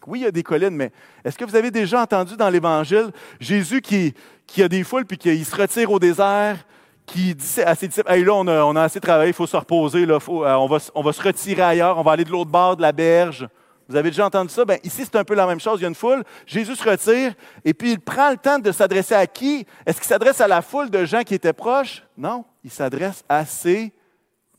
oui, 0.06 0.20
il 0.20 0.22
y 0.22 0.28
a 0.28 0.32
des 0.32 0.44
collines, 0.44 0.76
mais 0.76 0.92
est-ce 1.26 1.36
que 1.36 1.44
vous 1.44 1.56
avez 1.56 1.72
déjà 1.72 2.04
entendu 2.04 2.38
dans 2.38 2.52
l'Évangile 2.52 3.10
Jésus 3.40 3.82
qui, 3.82 4.14
qui 4.46 4.62
a 4.62 4.68
des 4.68 4.84
foules 4.84 5.06
puis 5.06 5.18
qu'il 5.18 5.44
se 5.44 5.56
retire 5.56 5.92
au 5.92 5.98
désert, 5.98 6.64
qui 7.08 7.34
dit 7.34 7.62
à 7.66 7.74
ses 7.74 7.88
disciples 7.88 8.12
Hey, 8.12 8.24
là, 8.24 8.36
on 8.36 8.76
a, 8.76 8.84
assez 8.84 9.00
travaillé, 9.00 9.32
il 9.32 9.34
faut 9.34 9.48
se 9.48 9.58
reposer, 9.58 10.06
là, 10.06 10.20
euh, 10.30 10.54
on, 10.54 10.78
on 10.94 11.02
va 11.02 11.14
se 11.14 11.22
retirer 11.24 11.64
ailleurs, 11.64 11.98
on 11.98 12.04
va 12.04 12.12
aller 12.12 12.24
de 12.24 12.30
l'autre 12.30 12.52
bord 12.52 12.78
de 12.78 12.84
la 12.84 12.92
berge. 12.92 13.48
Vous 13.88 13.96
avez 13.96 14.10
déjà 14.10 14.26
entendu 14.26 14.50
ça? 14.50 14.66
Bien, 14.66 14.78
ici, 14.84 15.06
c'est 15.06 15.16
un 15.16 15.24
peu 15.24 15.34
la 15.34 15.48
même 15.48 15.60
chose. 15.60 15.80
Il 15.80 15.84
y 15.84 15.86
a 15.86 15.90
une 15.90 15.96
foule. 15.96 16.24
Jésus 16.46 16.76
se 16.76 16.88
retire 16.88 17.34
et 17.64 17.74
puis 17.74 17.94
il 17.94 18.00
prend 18.00 18.32
le 18.32 18.38
temps 18.38 18.60
de 18.60 18.72
s'adresser 18.72 19.16
à 19.16 19.26
qui? 19.26 19.66
Est-ce 19.86 19.98
qu'il 19.98 20.08
s'adresse 20.08 20.42
à 20.42 20.48
la 20.48 20.62
foule 20.62 20.90
de 20.90 21.06
gens 21.06 21.24
qui 21.24 21.34
étaient 21.34 21.54
proches? 21.54 22.04
Non, 22.18 22.44
il 22.64 22.72
s'adresse 22.72 23.24
à 23.30 23.46
ses 23.46 23.94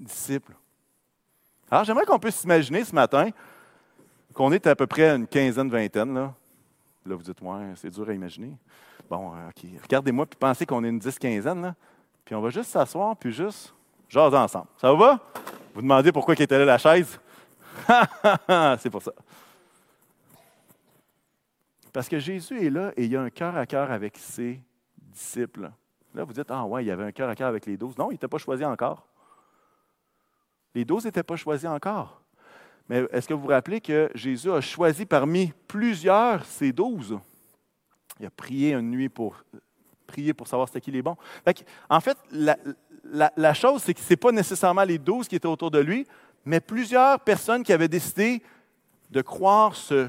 disciples. 0.01 0.55
Alors, 1.71 1.85
j'aimerais 1.85 2.07
qu'on 2.07 2.19
puisse 2.19 2.37
s'imaginer 2.37 2.85
ce 2.85 2.95
matin 2.95 3.29
qu'on 4.33 4.53
est 4.53 4.67
à 4.67 4.75
peu 4.75 4.87
près 4.87 5.11
une 5.11 5.27
quinzaine, 5.27 5.69
vingtaine. 5.69 6.15
Là, 6.15 6.33
là 7.05 7.15
vous 7.15 7.23
dites, 7.23 7.43
ouais, 7.43 7.73
c'est 7.77 7.91
dur 7.91 8.09
à 8.09 8.13
imaginer. 8.13 8.55
Bon, 9.11 9.33
euh, 9.35 9.49
OK. 9.49 9.69
Regardez-moi 9.83 10.25
puis 10.27 10.39
pensez 10.39 10.65
qu'on 10.65 10.83
est 10.85 10.89
une 10.89 10.99
dix, 10.99 11.19
quinzaine. 11.19 11.75
Puis 12.25 12.35
on 12.35 12.41
va 12.41 12.49
juste 12.51 12.71
s'asseoir 12.71 13.17
puis 13.17 13.33
juste 13.33 13.75
jaser 14.09 14.37
ensemble. 14.37 14.67
Ça 14.81 14.93
va? 14.93 15.19
Vous 15.75 15.83
demandez 15.83 16.13
pourquoi 16.13 16.35
il 16.35 16.43
était 16.43 16.59
là 16.59 16.65
la 16.65 16.79
chaise? 16.79 17.19
c'est 18.79 18.91
pour 18.91 19.03
ça. 19.03 19.13
Parce 21.93 22.09
que 22.09 22.19
Jésus 22.19 22.65
est 22.65 22.71
là 22.71 22.93
et 22.97 23.05
il 23.05 23.17
a 23.17 23.23
un 23.23 23.31
cœur 23.31 23.57
à 23.57 23.67
cœur 23.67 23.91
avec 23.91 24.17
ses 24.17 24.61
disciples. 24.99 25.71
Là, 26.15 26.25
vous 26.25 26.33
dites, 26.33 26.51
ah 26.51 26.65
ouais, 26.65 26.85
il 26.85 26.89
y 26.89 26.91
avait 26.91 27.05
un 27.05 27.13
cœur 27.13 27.29
à 27.29 27.35
cœur 27.35 27.49
avec 27.49 27.67
les 27.67 27.77
douze. 27.77 27.97
Non, 27.99 28.11
il 28.11 28.15
n'était 28.15 28.29
pas 28.29 28.39
choisi 28.39 28.65
encore. 28.65 29.07
Les 30.75 30.85
douze 30.85 31.05
n'étaient 31.05 31.23
pas 31.23 31.37
choisis 31.37 31.69
encore. 31.69 32.21
Mais 32.89 33.05
est-ce 33.11 33.29
que 33.29 33.35
vous 33.35 33.43
vous 33.43 33.49
rappelez 33.49 33.81
que 33.81 34.11
Jésus 34.15 34.51
a 34.51 34.61
choisi 34.61 35.07
parmi 35.07 35.53
plusieurs 35.67 36.45
ces 36.45 36.73
douze? 36.73 37.19
Il 38.21 38.27
a 38.27 38.31
prié 38.31 38.75
une 38.75 38.91
nuit 38.91 39.09
pour 39.09 39.37
prier 40.07 40.33
pour 40.33 40.49
savoir 40.49 40.69
c'était 40.69 40.81
qui 40.81 40.91
les 40.91 41.03
bons. 41.03 41.17
en 41.91 42.01
fait, 42.01 42.17
la, 42.33 42.57
la 43.37 43.55
chose, 43.55 43.83
c'est 43.83 43.93
que 43.93 44.01
ce 44.01 44.11
n'est 44.11 44.17
pas 44.17 44.33
nécessairement 44.33 44.85
les 44.85 44.99
douze 44.99 45.29
qui 45.29 45.37
étaient 45.37 45.47
autour 45.47 45.71
de 45.71 45.79
lui, 45.79 46.07
mais 46.49 46.61
plusieurs 46.61 47.21
personnes 47.21 47.63
qui 47.63 47.75
avaient 47.75 47.89
décidé 47.89 48.43
de 49.11 49.21
croire 49.21 49.77
ce, 49.77 50.09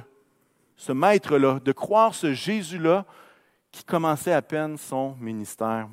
maître-là, 0.87 1.59
de 1.59 1.71
croire 1.73 2.15
ce 2.15 2.33
Jésus-là 2.33 3.05
qui 3.69 3.83
commençait 3.83 4.31
à 4.31 4.41
peine 4.41 4.77
son 4.77 5.15
ministère. 5.15 5.89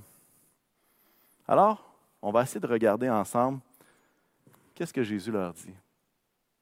Alors, 1.48 1.92
on 2.22 2.30
va 2.30 2.44
essayer 2.44 2.60
de 2.60 2.66
regarder 2.66 3.10
ensemble 3.10 3.58
qu'est-ce 4.72 4.92
que 4.92 5.02
Jésus 5.02 5.32
leur 5.32 5.52
dit. 5.52 5.74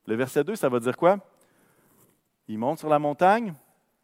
Le 0.07 0.15
verset 0.15 0.43
2, 0.45 0.57
ça 0.57 0.71
va 0.71 0.81
dire 0.81 0.97
quoi? 0.97 1.19
Il 2.49 2.59
monte 2.59 2.79
sur 2.79 2.89
la 2.89 2.99
montagne, 2.99 3.53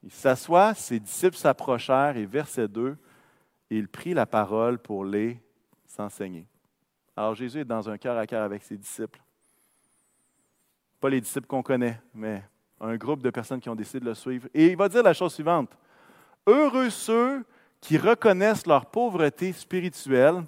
il 0.03 0.13
s'assoit, 0.13 0.75
ses 0.75 1.01
disciples 1.01 1.37
s'approchèrent 1.37 2.19
et 2.19 2.27
verset 2.27 2.69
2, 2.69 2.99
il 3.71 3.89
prit 3.89 4.13
la 4.13 4.27
parole 4.27 4.79
pour 4.79 5.07
les 5.07 5.41
enseigner. 5.97 6.47
Alors 7.17 7.35
Jésus 7.35 7.61
est 7.61 7.65
dans 7.65 7.89
un 7.89 7.97
cœur 7.97 8.19
à 8.19 8.27
cœur 8.27 8.43
avec 8.43 8.63
ses 8.63 8.77
disciples. 8.77 9.21
Pas 11.01 11.09
les 11.09 11.21
disciples 11.21 11.47
qu'on 11.47 11.63
connaît, 11.63 12.01
mais 12.15 12.43
un 12.81 12.97
groupe 12.97 13.23
de 13.23 13.31
personnes 13.31 13.61
qui 13.61 13.69
ont 13.69 13.75
décidé 13.75 14.01
de 14.01 14.07
le 14.07 14.15
suivre. 14.15 14.49
Et 14.55 14.69
il 14.69 14.77
va 14.77 14.89
dire 14.89 15.03
la 15.03 15.13
chose 15.13 15.35
suivante. 15.35 15.71
Heureux 16.47 16.91
ceux 16.91 17.45
qui 17.81 17.97
reconnaissent 17.97 18.67
leur 18.67 18.87
pauvreté 18.87 19.53
spirituelle, 19.53 20.45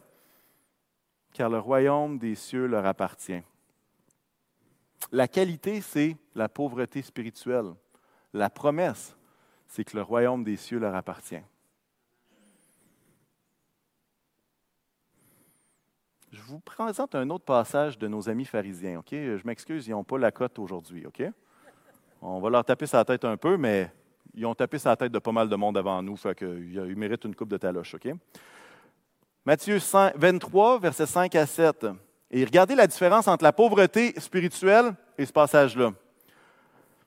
car 1.33 1.49
le 1.49 1.59
royaume 1.59 2.19
des 2.19 2.35
cieux 2.35 2.67
leur 2.67 2.85
appartient. 2.85 3.43
La 5.11 5.27
qualité, 5.29 5.81
c'est 5.81 6.17
la 6.35 6.49
pauvreté 6.49 7.03
spirituelle. 7.03 7.73
La 8.33 8.51
promesse, 8.51 9.17
c'est 9.67 9.85
que 9.85 9.97
le 9.97 10.03
royaume 10.03 10.45
des 10.45 10.57
cieux 10.57 10.79
leur 10.79 10.95
appartient. 10.95 11.43
Je 16.33 16.41
vous 16.41 16.61
présente 16.61 17.15
un 17.15 17.29
autre 17.29 17.45
passage 17.45 17.99
de 17.99 18.09
nos 18.09 18.27
amis 18.27 18.47
pharisiens. 18.47 19.03
Je 19.11 19.47
m'excuse, 19.47 19.87
ils 19.87 19.91
n'ont 19.91 20.03
pas 20.03 20.17
la 20.17 20.33
cote 20.33 20.59
aujourd'hui. 20.59 21.05
OK? 21.05 21.23
On 22.23 22.41
va 22.41 22.49
leur 22.49 22.65
taper 22.65 22.87
sa 22.87 23.05
tête 23.05 23.27
un 23.27 23.37
peu, 23.37 23.59
mais 23.59 23.93
ils 24.33 24.47
ont 24.47 24.55
tapé 24.55 24.79
sa 24.79 24.97
tête 24.97 25.13
de 25.13 25.19
pas 25.19 25.33
mal 25.33 25.51
de 25.51 25.57
monde 25.57 25.77
avant 25.77 26.03
nous, 26.03 26.17
fait 26.17 26.35
qu'ils 26.35 26.97
méritent 26.97 27.25
une 27.27 27.35
coupe 27.35 27.51
de 27.51 27.59
taloche. 27.59 27.95
OK? 27.97 28.09
Matthieu 29.45 29.77
23, 30.15 30.81
versets 30.81 31.05
5 31.05 31.35
à 31.35 31.45
7. 31.45 31.89
Et 32.31 32.43
regardez 32.47 32.77
la 32.77 32.87
différence 32.87 33.29
entre 33.29 33.45
la 33.45 33.53
pauvreté 33.53 34.19
spirituelle 34.19 34.95
et 35.19 35.27
ce 35.27 35.33
passage-là. 35.35 35.93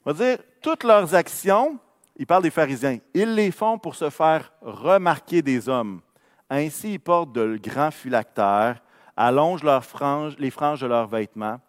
On 0.06 0.12
va 0.12 0.14
dire, 0.14 0.38
toutes 0.62 0.84
leurs 0.84 1.16
actions, 1.16 1.80
il 2.16 2.28
parle 2.28 2.44
des 2.44 2.52
pharisiens, 2.52 3.00
ils 3.12 3.34
les 3.34 3.50
font 3.50 3.80
pour 3.80 3.96
se 3.96 4.12
faire 4.12 4.54
remarquer 4.62 5.42
des 5.42 5.68
hommes. 5.68 6.02
Ainsi, 6.48 6.94
ils 6.94 7.00
portent 7.00 7.32
de 7.32 7.58
grands 7.60 7.90
phylactères, 7.90 8.84
allongent 9.16 9.64
leurs 9.64 9.86
franges, 9.86 10.36
les 10.38 10.52
franges 10.52 10.82
de 10.82 10.88
leurs 10.88 11.08
vêtements. 11.08 11.60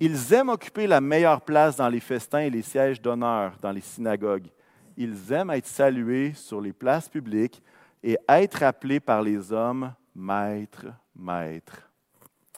Ils 0.00 0.32
aiment 0.32 0.48
occuper 0.48 0.86
la 0.86 1.00
meilleure 1.00 1.40
place 1.40 1.76
dans 1.76 1.88
les 1.88 2.00
festins 2.00 2.40
et 2.40 2.50
les 2.50 2.62
sièges 2.62 3.00
d'honneur 3.00 3.54
dans 3.60 3.70
les 3.70 3.80
synagogues. 3.80 4.48
Ils 4.96 5.32
aiment 5.32 5.50
être 5.50 5.66
salués 5.66 6.32
sur 6.34 6.60
les 6.60 6.72
places 6.72 7.08
publiques 7.08 7.62
et 8.02 8.18
être 8.28 8.62
appelés 8.62 9.00
par 9.00 9.22
les 9.22 9.52
hommes 9.52 9.92
maître, 10.14 10.86
maître. 11.16 11.90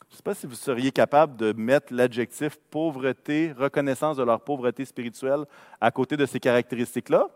Je 0.09 0.15
ne 0.15 0.17
sais 0.17 0.23
pas 0.23 0.35
si 0.35 0.47
vous 0.47 0.55
seriez 0.55 0.93
capable 0.93 1.37
de 1.37 1.53
mettre 1.53 1.93
l'adjectif 1.93 2.57
pauvreté, 2.71 3.53
reconnaissance 3.53 4.17
de 4.17 4.23
leur 4.23 4.41
pauvreté 4.41 4.85
spirituelle 4.85 5.45
à 5.81 5.91
côté 5.91 6.17
de 6.17 6.25
ces 6.27 6.41
caractéristiques-là. 6.41 7.29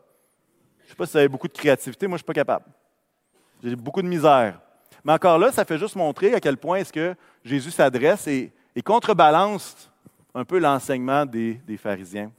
Je 0.81 0.85
ne 0.85 0.88
sais 0.88 0.94
pas 0.94 1.07
si 1.07 1.12
vous 1.12 1.18
avez 1.18 1.29
beaucoup 1.29 1.49
de 1.49 1.53
créativité, 1.53 2.07
moi 2.07 2.16
je 2.16 2.23
ne 2.23 2.25
suis 2.25 2.27
pas 2.27 2.35
capable. 2.35 2.66
J'ai 3.62 3.77
beaucoup 3.77 4.03
de 4.03 4.09
misère. 4.09 4.61
Mais 5.04 5.12
encore 5.12 5.38
là, 5.38 5.52
ça 5.52 5.64
fait 5.64 5.78
juste 5.78 5.96
montrer 5.96 6.34
à 6.34 6.40
quel 6.40 6.56
point 6.56 6.78
est-ce 6.78 6.92
que 6.92 7.14
Jésus 7.44 7.70
s'adresse 7.70 8.26
et, 8.26 8.52
contrebalance 8.84 9.90
un 10.34 10.44
peu 10.44 10.58
l'enseignement 10.58 11.26
des, 11.26 11.60
pharisiens. 11.76 12.32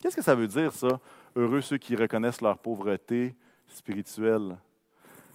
Qu'est-ce 0.00 0.16
que 0.16 0.22
ça 0.22 0.34
veut 0.34 0.46
dire, 0.46 0.72
ça? 0.72 1.00
Heureux 1.34 1.60
ceux 1.60 1.78
qui 1.78 1.96
reconnaissent 1.96 2.40
leur 2.40 2.58
pauvreté 2.58 3.34
spirituelle? 3.66 4.56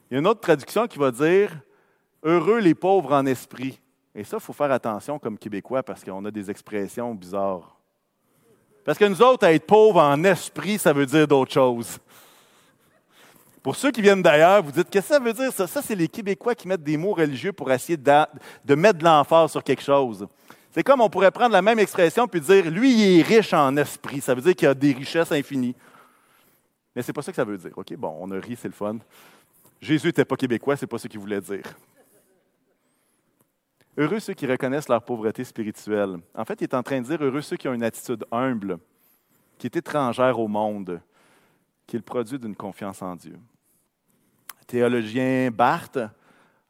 Il 0.09 0.13
y 0.13 0.15
a 0.15 0.19
une 0.19 0.27
autre 0.27 0.39
traduction 0.39 0.87
qui 0.87 0.97
va 0.97 1.11
dire 1.11 1.51
Heureux 2.23 2.59
les 2.59 2.75
pauvres 2.75 3.13
en 3.13 3.25
esprit. 3.25 3.79
Et 4.15 4.23
ça, 4.23 4.37
il 4.37 4.43
faut 4.43 4.53
faire 4.53 4.71
attention 4.71 5.19
comme 5.19 5.37
Québécois 5.37 5.83
parce 5.83 6.03
qu'on 6.03 6.23
a 6.25 6.31
des 6.31 6.49
expressions 6.49 7.13
bizarres. 7.13 7.77
Parce 8.83 8.97
que 8.97 9.05
nous 9.05 9.21
autres, 9.21 9.45
être 9.45 9.65
pauvres 9.65 10.01
en 10.01 10.23
esprit, 10.23 10.77
ça 10.77 10.93
veut 10.93 11.05
dire 11.05 11.27
d'autres 11.27 11.51
choses. 11.51 11.99
Pour 13.63 13.75
ceux 13.75 13.91
qui 13.91 14.01
viennent 14.01 14.21
d'ailleurs, 14.21 14.63
vous 14.63 14.71
dites, 14.71 14.89
qu'est-ce 14.89 15.09
que 15.09 15.13
ça 15.15 15.19
veut 15.19 15.33
dire 15.33 15.51
ça? 15.51 15.67
Ça, 15.67 15.81
c'est 15.81 15.95
les 15.95 16.07
Québécois 16.07 16.55
qui 16.55 16.67
mettent 16.67 16.83
des 16.83 16.97
mots 16.97 17.13
religieux 17.13 17.51
pour 17.51 17.71
essayer 17.71 17.97
de, 17.97 18.75
mettre 18.75 18.99
de 18.99 19.03
l'emphase 19.03 19.51
sur 19.51 19.63
quelque 19.63 19.83
chose. 19.83 20.27
C'est 20.71 20.83
comme 20.83 21.01
on 21.01 21.09
pourrait 21.09 21.31
prendre 21.31 21.53
la 21.53 21.61
même 21.61 21.79
expression 21.79 22.27
puis 22.27 22.39
dire, 22.39 22.69
lui, 22.69 22.93
il 22.93 23.19
est 23.19 23.23
riche 23.23 23.53
en 23.53 23.75
esprit. 23.77 24.21
Ça 24.21 24.35
veut 24.35 24.41
dire 24.41 24.55
qu'il 24.55 24.67
a 24.67 24.73
des 24.73 24.93
richesses 24.93 25.31
infinies. 25.31 25.75
Mais 26.95 27.01
c'est 27.01 27.13
pas 27.13 27.21
ça 27.21 27.31
que 27.31 27.35
ça 27.35 27.43
veut 27.43 27.57
dire. 27.57 27.71
OK, 27.75 27.93
bon, 27.95 28.15
on 28.19 28.31
a 28.31 28.39
ri, 28.39 28.57
c'est 28.59 28.67
le 28.67 28.73
fun. 28.73 28.97
Jésus 29.81 30.07
n'était 30.07 30.25
pas 30.25 30.35
québécois, 30.35 30.75
c'est 30.75 30.87
pas 30.87 30.97
ce 30.97 31.07
qu'il 31.07 31.19
voulait 31.19 31.41
dire. 31.41 31.63
Heureux 33.97 34.19
ceux 34.19 34.33
qui 34.33 34.45
reconnaissent 34.45 34.89
leur 34.89 35.01
pauvreté 35.01 35.43
spirituelle. 35.43 36.17
En 36.35 36.45
fait, 36.45 36.61
il 36.61 36.65
est 36.65 36.73
en 36.75 36.83
train 36.83 37.01
de 37.01 37.05
dire 37.07 37.21
heureux 37.21 37.41
ceux 37.41 37.57
qui 37.57 37.67
ont 37.67 37.73
une 37.73 37.83
attitude 37.83 38.23
humble, 38.31 38.77
qui 39.57 39.67
est 39.67 39.75
étrangère 39.75 40.39
au 40.39 40.47
monde, 40.47 41.01
qui 41.87 41.95
est 41.95 41.99
le 41.99 42.03
produit 42.03 42.37
d'une 42.37 42.55
confiance 42.55 43.01
en 43.01 43.15
Dieu. 43.15 43.39
Le 44.59 44.65
théologien 44.65 45.49
Barthes 45.49 45.99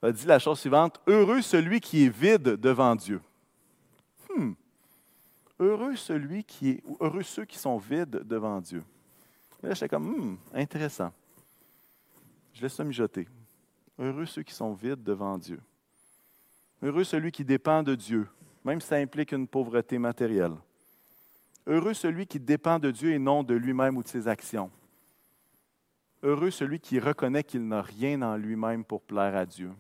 a 0.02 0.12
dit 0.12 0.26
la 0.28 0.38
chose 0.38 0.60
suivante 0.60 1.02
Heureux 1.08 1.42
celui 1.42 1.82
qui 1.82 2.06
est 2.06 2.10
vide 2.10 2.44
devant 2.44 2.96
Dieu. 2.96 3.20
Hmm. 4.34 4.54
Heureux 5.60 5.96
celui 5.96 6.44
qui 6.44 6.70
est, 6.70 6.84
heureux 7.02 7.24
ceux 7.24 7.46
qui 7.46 7.58
sont 7.58 7.80
vides 7.80 8.22
devant 8.24 8.62
Dieu. 8.62 8.84
là, 9.64 9.74
j'étais 9.74 9.90
comme, 9.90 10.08
hmm, 10.08 10.38
intéressant. 10.54 11.12
Je 12.54 12.62
laisse 12.62 12.74
ça 12.74 12.84
mijoter. 12.84 13.28
Heureux 13.98 14.28
ceux 14.28 14.44
qui 14.44 14.54
sont 14.54 14.74
vides 14.74 15.04
devant 15.04 15.36
Dieu. 15.40 15.60
Heureux 16.84 17.04
celui 17.04 17.32
qui 17.32 17.44
dépend 17.44 17.82
de 17.82 17.96
Dieu, 17.96 18.28
même 18.64 18.80
si 18.80 18.88
ça 18.88 18.98
implique 18.98 19.32
une 19.32 19.48
pauvreté 19.48 19.98
matérielle. 19.98 20.54
Heureux 21.66 21.96
celui 21.96 22.28
qui 22.28 22.40
dépend 22.40 22.78
de 22.78 22.92
Dieu 22.92 23.12
et 23.12 23.20
non 23.20 23.42
de 23.42 23.56
lui-même 23.56 23.98
ou 23.98 24.04
de 24.04 24.08
ses 24.08 24.28
actions. 24.28 24.70
Heureux 26.24 26.52
celui 26.52 26.80
qui 26.80 27.00
reconnaît 27.00 27.44
qu'il 27.44 27.68
n'a 27.68 27.82
rien 27.82 28.22
en 28.22 28.36
lui-même 28.36 28.84
pour 28.84 29.02
plaire 29.02 29.36
à 29.36 29.46
Dieu. 29.46 29.72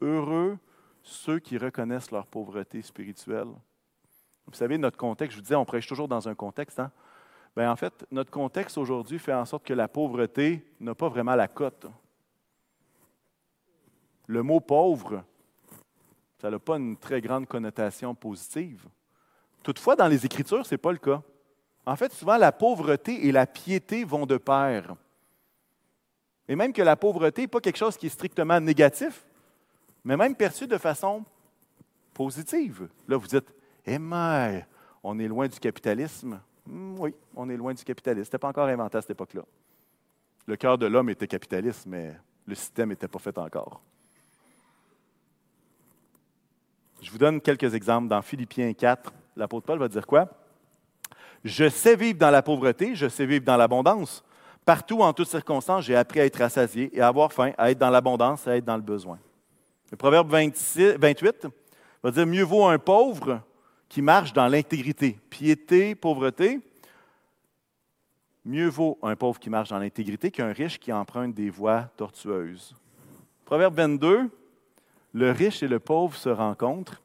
Heureux 0.00 0.58
ceux 1.02 1.38
qui 1.38 1.58
reconnaissent 1.58 2.10
leur 2.10 2.26
pauvreté 2.26 2.80
spirituelle. 2.82 3.48
Vous 4.46 4.54
savez, 4.54 4.78
notre 4.78 4.96
contexte, 4.96 5.32
je 5.32 5.38
vous 5.38 5.42
disais, 5.42 5.54
on 5.54 5.64
prêche 5.64 5.86
toujours 5.86 6.08
dans 6.08 6.28
un 6.28 6.34
contexte. 6.34 6.78
Hein? 6.78 6.90
Bien, 7.56 7.70
en 7.70 7.76
fait, 7.76 8.06
notre 8.10 8.30
contexte 8.30 8.78
aujourd'hui 8.78 9.18
fait 9.18 9.34
en 9.34 9.44
sorte 9.44 9.64
que 9.64 9.74
la 9.74 9.88
pauvreté 9.88 10.64
n'a 10.80 10.94
pas 10.94 11.08
vraiment 11.08 11.34
la 11.34 11.48
cote. 11.48 11.86
Le 14.26 14.42
mot 14.42 14.60
pauvre 14.60 15.24
ça 16.44 16.50
n'a 16.50 16.58
pas 16.58 16.76
une 16.76 16.98
très 16.98 17.22
grande 17.22 17.46
connotation 17.46 18.14
positive. 18.14 18.86
Toutefois, 19.62 19.96
dans 19.96 20.08
les 20.08 20.26
Écritures, 20.26 20.66
ce 20.66 20.74
n'est 20.74 20.78
pas 20.78 20.92
le 20.92 20.98
cas. 20.98 21.22
En 21.86 21.96
fait, 21.96 22.12
souvent, 22.12 22.36
la 22.36 22.52
pauvreté 22.52 23.26
et 23.26 23.32
la 23.32 23.46
piété 23.46 24.04
vont 24.04 24.26
de 24.26 24.36
pair. 24.36 24.94
Et 26.48 26.56
même 26.56 26.72
que 26.72 26.82
la 26.82 26.96
pauvreté 26.96 27.42
n'est 27.42 27.48
pas 27.48 27.60
quelque 27.60 27.76
chose 27.76 27.96
qui 27.96 28.06
est 28.06 28.10
strictement 28.10 28.60
négatif, 28.60 29.24
mais 30.04 30.16
même 30.16 30.34
perçu 30.34 30.66
de 30.66 30.76
façon 30.76 31.24
positive. 32.12 32.88
Là, 33.08 33.16
vous 33.16 33.26
dites, 33.26 33.52
eh 33.86 33.98
mais, 33.98 34.66
on 35.02 35.18
est 35.18 35.28
loin 35.28 35.48
du 35.48 35.58
capitalisme. 35.58 36.40
Hmm, 36.66 36.98
oui, 36.98 37.14
on 37.34 37.48
est 37.48 37.56
loin 37.56 37.74
du 37.74 37.84
capitalisme. 37.84 38.24
Ce 38.24 38.28
n'était 38.28 38.38
pas 38.38 38.48
encore 38.48 38.68
inventé 38.68 38.98
à 38.98 39.00
cette 39.00 39.10
époque-là. 39.10 39.42
Le 40.46 40.56
cœur 40.56 40.76
de 40.78 40.86
l'homme 40.86 41.10
était 41.10 41.26
capitaliste, 41.26 41.86
mais 41.86 42.14
le 42.46 42.54
système 42.54 42.90
n'était 42.90 43.08
pas 43.08 43.18
fait 43.18 43.36
encore. 43.38 43.80
Je 47.00 47.10
vous 47.10 47.18
donne 47.18 47.40
quelques 47.40 47.74
exemples. 47.74 48.08
Dans 48.08 48.22
Philippiens 48.22 48.72
4, 48.72 49.12
l'apôtre 49.36 49.66
Paul 49.66 49.78
va 49.78 49.88
dire 49.88 50.06
quoi? 50.06 50.28
Je 51.44 51.68
sais 51.68 51.96
vivre 51.96 52.18
dans 52.18 52.30
la 52.30 52.42
pauvreté, 52.42 52.94
je 52.94 53.08
sais 53.08 53.26
vivre 53.26 53.44
dans 53.44 53.56
l'abondance. 53.56 54.24
Partout, 54.64 55.00
en 55.00 55.12
toutes 55.12 55.28
circonstances, 55.28 55.84
j'ai 55.84 55.96
appris 55.96 56.20
à 56.20 56.24
être 56.24 56.38
rassasié 56.38 56.96
et 56.96 57.00
à 57.00 57.08
avoir 57.08 57.32
faim, 57.32 57.52
à 57.58 57.70
être 57.70 57.78
dans 57.78 57.90
l'abondance 57.90 58.46
à 58.48 58.56
être 58.56 58.64
dans 58.64 58.76
le 58.76 58.82
besoin. 58.82 59.18
Le 59.90 59.96
proverbe 59.96 60.30
26, 60.30 60.96
28 60.98 61.46
va 62.02 62.10
dire 62.10 62.26
Mieux 62.26 62.44
vaut 62.44 62.64
un 62.64 62.78
pauvre 62.78 63.40
qui 63.88 64.00
marche 64.00 64.32
dans 64.32 64.48
l'intégrité. 64.48 65.18
Piété, 65.28 65.94
pauvreté. 65.94 66.60
Mieux 68.44 68.68
vaut 68.68 68.98
un 69.02 69.16
pauvre 69.16 69.38
qui 69.38 69.50
marche 69.50 69.68
dans 69.70 69.78
l'intégrité 69.78 70.30
qu'un 70.30 70.52
riche 70.52 70.78
qui 70.78 70.92
emprunte 70.92 71.34
des 71.34 71.50
voies 71.50 71.82
tortueuses. 71.96 72.74
Proverbe 73.44 73.74
22 73.74 74.30
le 75.14 75.30
riche 75.30 75.62
et 75.62 75.68
le 75.68 75.78
pauvre 75.78 76.16
se 76.16 76.28
rencontrent. 76.28 77.00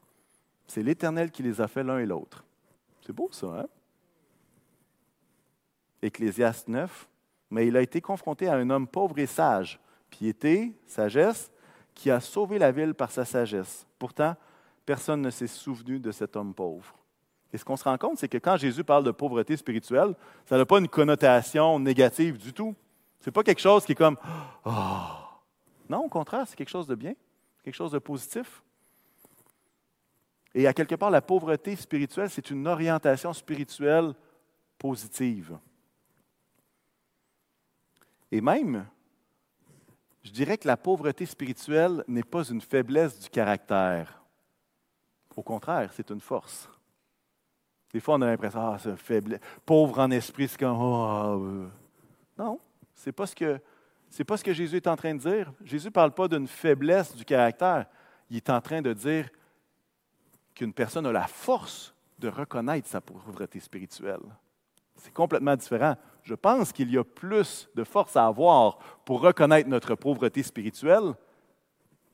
C'est 0.66 0.82
l'Éternel 0.82 1.30
qui 1.30 1.44
les 1.44 1.60
a 1.60 1.68
fait 1.68 1.84
l'un 1.84 2.00
et 2.00 2.06
l'autre. 2.06 2.44
C'est 3.06 3.12
beau 3.12 3.28
ça, 3.30 3.46
hein? 3.46 3.66
Ecclésiaste 6.02 6.66
9. 6.68 7.08
Mais 7.50 7.66
il 7.66 7.76
a 7.76 7.82
été 7.82 8.00
confronté 8.00 8.48
à 8.48 8.54
un 8.54 8.70
homme 8.70 8.86
pauvre 8.86 9.18
et 9.18 9.26
sage, 9.26 9.80
piété, 10.10 10.78
sagesse, 10.86 11.50
qui 11.94 12.10
a 12.10 12.20
sauvé 12.20 12.58
la 12.58 12.72
ville 12.72 12.94
par 12.94 13.10
sa 13.10 13.24
sagesse. 13.24 13.86
Pourtant, 13.98 14.36
personne 14.86 15.20
ne 15.20 15.30
s'est 15.30 15.46
souvenu 15.46 15.98
de 15.98 16.12
cet 16.12 16.36
homme 16.36 16.54
pauvre. 16.54 16.94
Et 17.52 17.58
ce 17.58 17.64
qu'on 17.64 17.76
se 17.76 17.84
rend 17.84 17.98
compte, 17.98 18.18
c'est 18.18 18.28
que 18.28 18.38
quand 18.38 18.56
Jésus 18.56 18.84
parle 18.84 19.04
de 19.04 19.10
pauvreté 19.10 19.56
spirituelle, 19.56 20.14
ça 20.46 20.56
n'a 20.56 20.64
pas 20.64 20.78
une 20.78 20.88
connotation 20.88 21.80
négative 21.80 22.38
du 22.38 22.52
tout. 22.52 22.74
Ce 23.20 23.28
n'est 23.28 23.32
pas 23.32 23.42
quelque 23.42 23.60
chose 23.60 23.84
qui 23.84 23.92
est 23.92 23.96
comme 23.96 24.16
oh. 24.64 24.70
Non, 25.88 26.04
au 26.04 26.08
contraire, 26.08 26.46
c'est 26.46 26.56
quelque 26.56 26.70
chose 26.70 26.86
de 26.86 26.94
bien 26.94 27.14
quelque 27.62 27.74
chose 27.74 27.92
de 27.92 27.98
positif. 27.98 28.62
Et 30.54 30.66
à 30.66 30.72
quelque 30.72 30.94
part, 30.94 31.10
la 31.10 31.22
pauvreté 31.22 31.76
spirituelle, 31.76 32.30
c'est 32.30 32.50
une 32.50 32.66
orientation 32.66 33.32
spirituelle 33.32 34.14
positive. 34.78 35.58
Et 38.30 38.40
même, 38.40 38.86
je 40.22 40.30
dirais 40.30 40.58
que 40.58 40.68
la 40.68 40.76
pauvreté 40.76 41.26
spirituelle 41.26 42.04
n'est 42.06 42.22
pas 42.22 42.44
une 42.44 42.60
faiblesse 42.60 43.18
du 43.18 43.28
caractère. 43.28 44.22
Au 45.36 45.42
contraire, 45.42 45.90
c'est 45.92 46.10
une 46.10 46.20
force. 46.20 46.68
Des 47.92 48.00
fois, 48.00 48.16
on 48.16 48.22
a 48.22 48.26
l'impression, 48.26 48.60
ah, 48.60 48.78
c'est 48.78 48.96
faible. 48.96 49.40
Pauvre 49.64 49.98
en 49.98 50.10
esprit, 50.10 50.48
c'est 50.48 50.58
comme, 50.58 50.78
oh, 50.80 51.44
euh. 51.44 51.68
non, 52.38 52.60
ce 52.94 53.08
n'est 53.08 53.12
pas 53.12 53.26
ce 53.26 53.34
que 53.34 53.60
ce 54.10 54.18
n'est 54.18 54.24
pas 54.24 54.36
ce 54.36 54.44
que 54.44 54.52
Jésus 54.52 54.76
est 54.76 54.88
en 54.88 54.96
train 54.96 55.14
de 55.14 55.20
dire. 55.20 55.52
Jésus 55.64 55.86
ne 55.86 55.92
parle 55.92 56.12
pas 56.12 56.26
d'une 56.26 56.48
faiblesse 56.48 57.14
du 57.14 57.24
caractère. 57.24 57.86
il 58.28 58.36
est 58.36 58.50
en 58.50 58.60
train 58.60 58.82
de 58.82 58.92
dire 58.92 59.28
qu'une 60.52 60.72
personne 60.72 61.06
a 61.06 61.12
la 61.12 61.28
force 61.28 61.94
de 62.18 62.28
reconnaître 62.28 62.88
sa 62.88 63.00
pauvreté 63.00 63.60
spirituelle. 63.60 64.20
C'est 65.00 65.12
complètement 65.14 65.56
différent. 65.56 65.96
Je 66.22 66.34
pense 66.34 66.72
qu'il 66.72 66.90
y 66.90 66.98
a 66.98 67.04
plus 67.04 67.68
de 67.74 67.84
force 67.84 68.16
à 68.16 68.26
avoir 68.26 68.78
pour 69.04 69.20
reconnaître 69.20 69.68
notre 69.68 69.94
pauvreté 69.94 70.42
spirituelle 70.42 71.14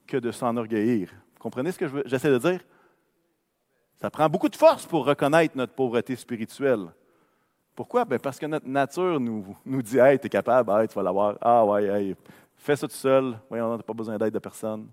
que 0.05 0.17
de 0.17 0.31
s'enorgueillir. 0.31 1.09
Vous 1.33 1.39
comprenez 1.39 1.71
ce 1.71 1.79
que 1.79 2.07
j'essaie 2.07 2.31
de 2.31 2.37
dire? 2.37 2.61
Ça 3.99 4.09
prend 4.09 4.29
beaucoup 4.29 4.47
de 4.47 4.55
force 4.55 4.85
pour 4.85 5.05
reconnaître 5.05 5.57
notre 5.57 5.73
pauvreté 5.73 6.15
spirituelle. 6.15 6.87
Pourquoi? 7.75 8.05
Ben, 8.05 8.19
parce 8.19 8.39
que 8.39 8.45
notre 8.45 8.67
nature 8.67 9.19
nous, 9.19 9.55
nous 9.65 9.81
dit 9.81 9.97
Hey, 9.97 10.17
tu 10.17 10.27
es 10.27 10.29
capable, 10.29 10.87
tu 10.87 10.95
vas 10.95 11.03
l'avoir. 11.03 11.37
Ah 11.41 11.65
ouais, 11.65 12.15
fais 12.55 12.75
ça 12.75 12.87
tout 12.87 12.95
seul. 12.95 13.37
Voyons, 13.49 13.75
n'as 13.75 13.83
pas 13.83 13.93
besoin 13.93 14.17
d'aide 14.17 14.33
de 14.33 14.39
personne. 14.39 14.87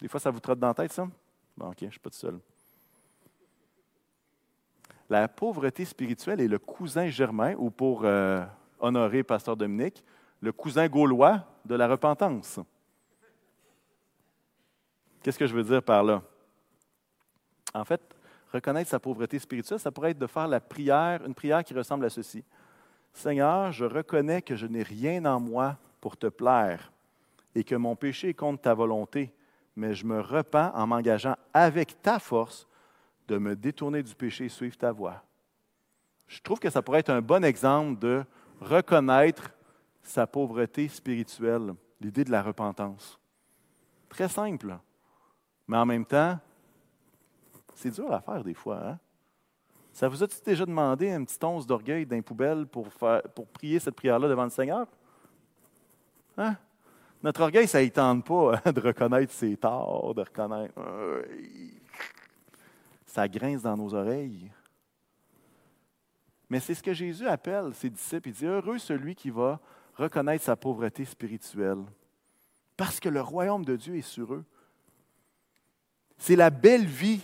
Des 0.00 0.08
fois, 0.08 0.20
ça 0.20 0.30
vous 0.30 0.40
trotte 0.40 0.58
dans 0.58 0.68
la 0.68 0.74
tête, 0.74 0.92
ça? 0.92 1.06
Bon, 1.56 1.68
OK, 1.68 1.76
je 1.80 1.86
ne 1.86 1.90
suis 1.90 2.00
pas 2.00 2.10
tout 2.10 2.16
seul. 2.16 2.38
La 5.14 5.28
pauvreté 5.28 5.84
spirituelle 5.84 6.40
est 6.40 6.48
le 6.48 6.58
cousin 6.58 7.06
germain, 7.06 7.54
ou 7.56 7.70
pour 7.70 8.00
euh, 8.02 8.44
honorer 8.80 9.22
Pasteur 9.22 9.56
Dominique, 9.56 10.02
le 10.40 10.50
cousin 10.50 10.88
gaulois 10.88 11.46
de 11.64 11.76
la 11.76 11.86
repentance. 11.86 12.58
Qu'est-ce 15.22 15.38
que 15.38 15.46
je 15.46 15.54
veux 15.54 15.62
dire 15.62 15.84
par 15.84 16.02
là? 16.02 16.20
En 17.72 17.84
fait, 17.84 18.00
reconnaître 18.52 18.90
sa 18.90 18.98
pauvreté 18.98 19.38
spirituelle, 19.38 19.78
ça 19.78 19.92
pourrait 19.92 20.10
être 20.10 20.18
de 20.18 20.26
faire 20.26 20.48
la 20.48 20.58
prière, 20.58 21.24
une 21.24 21.32
prière 21.32 21.62
qui 21.62 21.74
ressemble 21.74 22.06
à 22.06 22.10
ceci. 22.10 22.42
Seigneur, 23.12 23.70
je 23.70 23.84
reconnais 23.84 24.42
que 24.42 24.56
je 24.56 24.66
n'ai 24.66 24.82
rien 24.82 25.24
en 25.26 25.38
moi 25.38 25.76
pour 26.00 26.16
te 26.16 26.26
plaire 26.26 26.90
et 27.54 27.62
que 27.62 27.76
mon 27.76 27.94
péché 27.94 28.30
est 28.30 28.34
contre 28.34 28.62
ta 28.62 28.74
volonté, 28.74 29.32
mais 29.76 29.94
je 29.94 30.06
me 30.06 30.20
repens 30.20 30.72
en 30.74 30.88
m'engageant 30.88 31.36
avec 31.52 32.02
ta 32.02 32.18
force 32.18 32.66
de 33.28 33.38
me 33.38 33.56
détourner 33.56 34.02
du 34.02 34.14
péché 34.14 34.46
et 34.46 34.48
suivre 34.48 34.76
ta 34.76 34.92
voie. 34.92 35.22
Je 36.26 36.40
trouve 36.40 36.58
que 36.58 36.70
ça 36.70 36.82
pourrait 36.82 37.00
être 37.00 37.10
un 37.10 37.22
bon 37.22 37.44
exemple 37.44 37.98
de 37.98 38.24
reconnaître 38.60 39.50
sa 40.02 40.26
pauvreté 40.26 40.88
spirituelle, 40.88 41.74
l'idée 42.00 42.24
de 42.24 42.30
la 42.30 42.42
repentance. 42.42 43.18
Très 44.08 44.28
simple, 44.28 44.78
mais 45.66 45.76
en 45.76 45.86
même 45.86 46.04
temps, 46.04 46.38
c'est 47.74 47.90
dur 47.90 48.12
à 48.12 48.20
faire 48.20 48.44
des 48.44 48.54
fois. 48.54 48.90
Hein? 48.90 48.98
Ça 49.92 50.08
vous 50.08 50.22
a-t-il 50.22 50.44
déjà 50.44 50.66
demandé 50.66 51.10
un 51.10 51.24
petit 51.24 51.38
once 51.44 51.66
d'orgueil 51.66 52.04
d'un 52.04 52.20
poubelle 52.20 52.66
pour, 52.66 52.88
pour 53.34 53.46
prier 53.48 53.78
cette 53.78 53.94
prière-là 53.94 54.28
devant 54.28 54.44
le 54.44 54.50
Seigneur? 54.50 54.86
Hein? 56.36 56.56
Notre 57.22 57.42
orgueil, 57.42 57.66
ça 57.66 57.82
ne 57.82 57.88
tente 57.88 58.26
pas 58.26 58.60
hein, 58.64 58.72
de 58.72 58.80
reconnaître 58.80 59.32
ses 59.32 59.56
torts, 59.56 60.14
de 60.14 60.20
reconnaître. 60.20 60.74
Ça 63.14 63.28
grince 63.28 63.62
dans 63.62 63.76
nos 63.76 63.94
oreilles. 63.94 64.50
Mais 66.50 66.58
c'est 66.58 66.74
ce 66.74 66.82
que 66.82 66.92
Jésus 66.92 67.28
appelle 67.28 67.72
ses 67.72 67.88
disciples. 67.88 68.30
Il 68.30 68.34
dit 68.34 68.44
Heureux 68.44 68.78
celui 68.78 69.14
qui 69.14 69.30
va 69.30 69.60
reconnaître 69.94 70.42
sa 70.42 70.56
pauvreté 70.56 71.04
spirituelle, 71.04 71.84
parce 72.76 72.98
que 72.98 73.08
le 73.08 73.20
royaume 73.20 73.64
de 73.64 73.76
Dieu 73.76 73.94
est 73.94 74.02
sur 74.02 74.34
eux. 74.34 74.44
C'est 76.18 76.34
la 76.34 76.50
belle 76.50 76.86
vie 76.86 77.20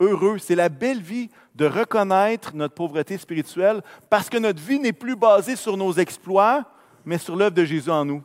heureux. 0.00 0.38
C'est 0.38 0.56
la 0.56 0.68
belle 0.68 1.00
vie 1.00 1.30
de 1.54 1.66
reconnaître 1.66 2.56
notre 2.56 2.74
pauvreté 2.74 3.16
spirituelle 3.16 3.80
parce 4.10 4.28
que 4.28 4.38
notre 4.38 4.60
vie 4.60 4.80
n'est 4.80 4.92
plus 4.92 5.14
basée 5.14 5.54
sur 5.54 5.76
nos 5.76 5.92
exploits, 5.92 6.64
mais 7.04 7.18
sur 7.18 7.36
l'œuvre 7.36 7.54
de 7.54 7.64
Jésus 7.64 7.90
en 7.90 8.04
nous. 8.04 8.24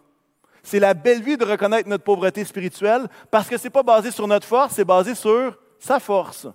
C'est 0.64 0.80
la 0.80 0.96
belle 0.96 1.22
vie 1.22 1.38
de 1.38 1.46
reconnaître 1.46 1.88
notre 1.88 2.04
pauvreté 2.04 2.44
spirituelle 2.44 3.08
parce 3.30 3.48
que 3.48 3.56
ce 3.56 3.66
n'est 3.66 3.70
pas 3.70 3.84
basé 3.84 4.10
sur 4.10 4.28
notre 4.28 4.48
force, 4.48 4.74
c'est 4.74 4.84
basé 4.84 5.14
sur 5.14 5.60
sa 5.78 6.00
force. 6.00 6.48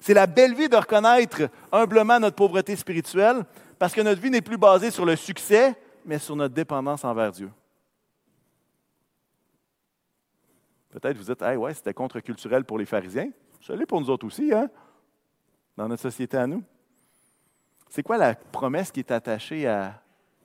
C'est 0.00 0.14
la 0.14 0.26
belle 0.26 0.54
vie 0.54 0.68
de 0.68 0.76
reconnaître 0.76 1.48
humblement 1.72 2.20
notre 2.20 2.36
pauvreté 2.36 2.76
spirituelle 2.76 3.44
parce 3.78 3.92
que 3.92 4.00
notre 4.00 4.20
vie 4.20 4.30
n'est 4.30 4.40
plus 4.40 4.58
basée 4.58 4.90
sur 4.90 5.04
le 5.04 5.16
succès, 5.16 5.74
mais 6.04 6.18
sur 6.18 6.36
notre 6.36 6.54
dépendance 6.54 7.04
envers 7.04 7.32
Dieu. 7.32 7.50
Peut-être 10.90 11.16
vous 11.16 11.24
dites, 11.24 11.42
hey, 11.42 11.56
ouais, 11.56 11.74
c'était 11.74 11.92
contre-culturel 11.92 12.64
pour 12.64 12.78
les 12.78 12.86
pharisiens. 12.86 13.30
Ça 13.60 13.74
l'est 13.76 13.86
pour 13.86 14.00
nous 14.00 14.08
autres 14.08 14.26
aussi, 14.26 14.52
hein? 14.52 14.70
Dans 15.76 15.88
notre 15.88 16.02
société 16.02 16.38
à 16.38 16.46
nous. 16.46 16.62
C'est 17.90 18.02
quoi 18.02 18.16
la 18.16 18.34
promesse 18.34 18.90
qui 18.90 19.00
est 19.00 19.10
attachée 19.10 19.66
à, 19.66 20.00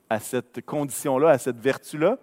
à 0.10 0.20
cette 0.20 0.66
condition-là, 0.66 1.30
à 1.30 1.38
cette 1.38 1.58
vertu-là? 1.58 2.18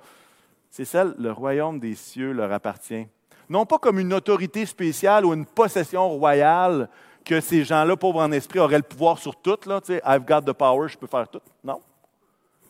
C'est 0.70 0.84
celle, 0.84 1.14
le 1.18 1.32
royaume 1.32 1.80
des 1.80 1.94
cieux 1.94 2.32
leur 2.32 2.52
appartient. 2.52 3.06
Non 3.48 3.64
pas 3.64 3.78
comme 3.78 3.98
une 3.98 4.12
autorité 4.12 4.66
spéciale 4.66 5.24
ou 5.24 5.32
une 5.32 5.46
possession 5.46 6.06
royale 6.10 6.90
que 7.28 7.42
ces 7.42 7.62
gens-là, 7.62 7.94
pauvres 7.94 8.22
en 8.22 8.32
esprit, 8.32 8.58
auraient 8.58 8.78
le 8.78 8.82
pouvoir 8.82 9.18
sur 9.18 9.36
tout. 9.36 9.58
Là, 9.66 9.82
I've 10.06 10.24
got 10.24 10.40
the 10.40 10.54
power, 10.54 10.88
je 10.88 10.96
peux 10.96 11.06
faire 11.06 11.28
tout. 11.28 11.42
Non. 11.62 11.78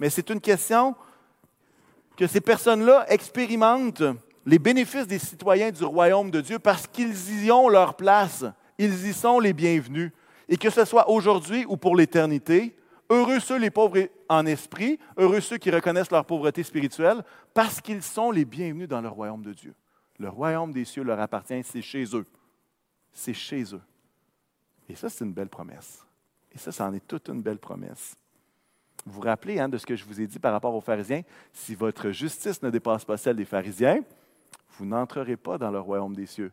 Mais 0.00 0.10
c'est 0.10 0.28
une 0.30 0.40
question 0.40 0.96
que 2.16 2.26
ces 2.26 2.40
personnes-là 2.40 3.06
expérimentent 3.08 4.02
les 4.44 4.58
bénéfices 4.58 5.06
des 5.06 5.20
citoyens 5.20 5.70
du 5.70 5.84
royaume 5.84 6.32
de 6.32 6.40
Dieu 6.40 6.58
parce 6.58 6.88
qu'ils 6.88 7.44
y 7.44 7.52
ont 7.52 7.68
leur 7.68 7.94
place. 7.94 8.44
Ils 8.78 9.06
y 9.06 9.12
sont 9.12 9.38
les 9.38 9.52
bienvenus. 9.52 10.10
Et 10.48 10.56
que 10.56 10.70
ce 10.70 10.84
soit 10.84 11.08
aujourd'hui 11.08 11.64
ou 11.68 11.76
pour 11.76 11.94
l'éternité, 11.94 12.76
heureux 13.10 13.38
ceux 13.38 13.58
les 13.58 13.70
pauvres 13.70 14.08
en 14.28 14.44
esprit, 14.44 14.98
heureux 15.16 15.40
ceux 15.40 15.58
qui 15.58 15.70
reconnaissent 15.70 16.10
leur 16.10 16.24
pauvreté 16.24 16.64
spirituelle, 16.64 17.22
parce 17.54 17.80
qu'ils 17.80 18.02
sont 18.02 18.32
les 18.32 18.44
bienvenus 18.44 18.88
dans 18.88 19.00
le 19.00 19.08
royaume 19.08 19.42
de 19.42 19.52
Dieu. 19.52 19.74
Le 20.18 20.28
royaume 20.28 20.72
des 20.72 20.84
cieux 20.84 21.04
leur 21.04 21.20
appartient, 21.20 21.62
c'est 21.62 21.82
chez 21.82 22.04
eux. 22.12 22.26
C'est 23.12 23.34
chez 23.34 23.62
eux. 23.72 23.82
Et 24.88 24.94
ça, 24.94 25.08
c'est 25.08 25.24
une 25.24 25.32
belle 25.32 25.48
promesse. 25.48 26.04
Et 26.52 26.58
ça, 26.58 26.72
c'en 26.72 26.92
est 26.92 27.06
toute 27.06 27.28
une 27.28 27.42
belle 27.42 27.58
promesse. 27.58 28.16
Vous 29.04 29.12
vous 29.14 29.20
rappelez 29.20 29.58
hein, 29.58 29.68
de 29.68 29.78
ce 29.78 29.86
que 29.86 29.96
je 29.96 30.04
vous 30.04 30.20
ai 30.20 30.26
dit 30.26 30.38
par 30.38 30.52
rapport 30.52 30.74
aux 30.74 30.80
pharisiens? 30.80 31.22
Si 31.52 31.74
votre 31.74 32.10
justice 32.10 32.62
ne 32.62 32.70
dépasse 32.70 33.04
pas 33.04 33.16
celle 33.16 33.36
des 33.36 33.44
pharisiens, 33.44 34.00
vous 34.76 34.86
n'entrerez 34.86 35.36
pas 35.36 35.58
dans 35.58 35.70
le 35.70 35.80
royaume 35.80 36.14
des 36.14 36.26
cieux. 36.26 36.52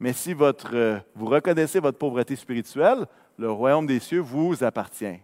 Mais 0.00 0.12
si 0.12 0.32
votre, 0.32 0.74
euh, 0.74 0.98
vous 1.14 1.26
reconnaissez 1.26 1.80
votre 1.80 1.98
pauvreté 1.98 2.36
spirituelle, 2.36 3.06
le 3.36 3.50
royaume 3.50 3.86
des 3.86 4.00
cieux 4.00 4.20
vous 4.20 4.62
appartient. 4.62 5.18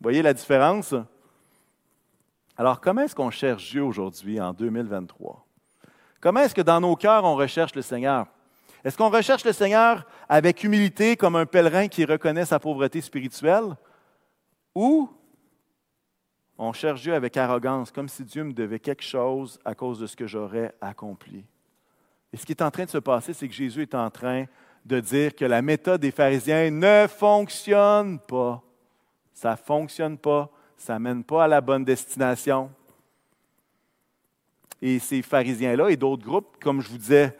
Voyez 0.00 0.22
la 0.22 0.34
différence? 0.34 0.94
Alors, 2.56 2.80
comment 2.80 3.02
est-ce 3.02 3.14
qu'on 3.14 3.30
cherche 3.30 3.70
Dieu 3.70 3.82
aujourd'hui, 3.82 4.40
en 4.40 4.52
2023? 4.52 5.44
Comment 6.20 6.40
est-ce 6.40 6.54
que 6.54 6.62
dans 6.62 6.80
nos 6.80 6.96
cœurs, 6.96 7.24
on 7.24 7.34
recherche 7.34 7.74
le 7.74 7.82
Seigneur? 7.82 8.26
Est-ce 8.84 8.98
qu'on 8.98 9.08
recherche 9.08 9.44
le 9.44 9.52
Seigneur 9.52 10.06
avec 10.28 10.62
humilité, 10.62 11.16
comme 11.16 11.36
un 11.36 11.46
pèlerin 11.46 11.88
qui 11.88 12.04
reconnaît 12.04 12.44
sa 12.44 12.58
pauvreté 12.58 13.00
spirituelle? 13.00 13.76
Ou 14.74 15.08
on 16.58 16.72
cherche 16.74 17.00
Dieu 17.00 17.14
avec 17.14 17.36
arrogance, 17.36 17.90
comme 17.90 18.08
si 18.08 18.24
Dieu 18.24 18.44
me 18.44 18.52
devait 18.52 18.78
quelque 18.78 19.02
chose 19.02 19.58
à 19.64 19.74
cause 19.74 19.98
de 19.98 20.06
ce 20.06 20.14
que 20.14 20.26
j'aurais 20.26 20.74
accompli? 20.82 21.44
Et 22.32 22.36
ce 22.36 22.44
qui 22.44 22.52
est 22.52 22.62
en 22.62 22.70
train 22.70 22.84
de 22.84 22.90
se 22.90 22.98
passer, 22.98 23.32
c'est 23.32 23.48
que 23.48 23.54
Jésus 23.54 23.82
est 23.82 23.94
en 23.94 24.10
train 24.10 24.44
de 24.84 25.00
dire 25.00 25.34
que 25.34 25.46
la 25.46 25.62
méthode 25.62 26.02
des 26.02 26.10
pharisiens 26.10 26.70
ne 26.70 27.06
fonctionne 27.06 28.18
pas. 28.18 28.62
Ça 29.32 29.52
ne 29.52 29.56
fonctionne 29.56 30.18
pas. 30.18 30.50
Ça 30.76 30.94
ne 30.94 30.98
mène 30.98 31.24
pas 31.24 31.44
à 31.44 31.48
la 31.48 31.62
bonne 31.62 31.84
destination. 31.84 32.70
Et 34.82 34.98
ces 34.98 35.22
pharisiens-là 35.22 35.88
et 35.88 35.96
d'autres 35.96 36.24
groupes, 36.24 36.62
comme 36.62 36.82
je 36.82 36.90
vous 36.90 36.98
disais, 36.98 37.34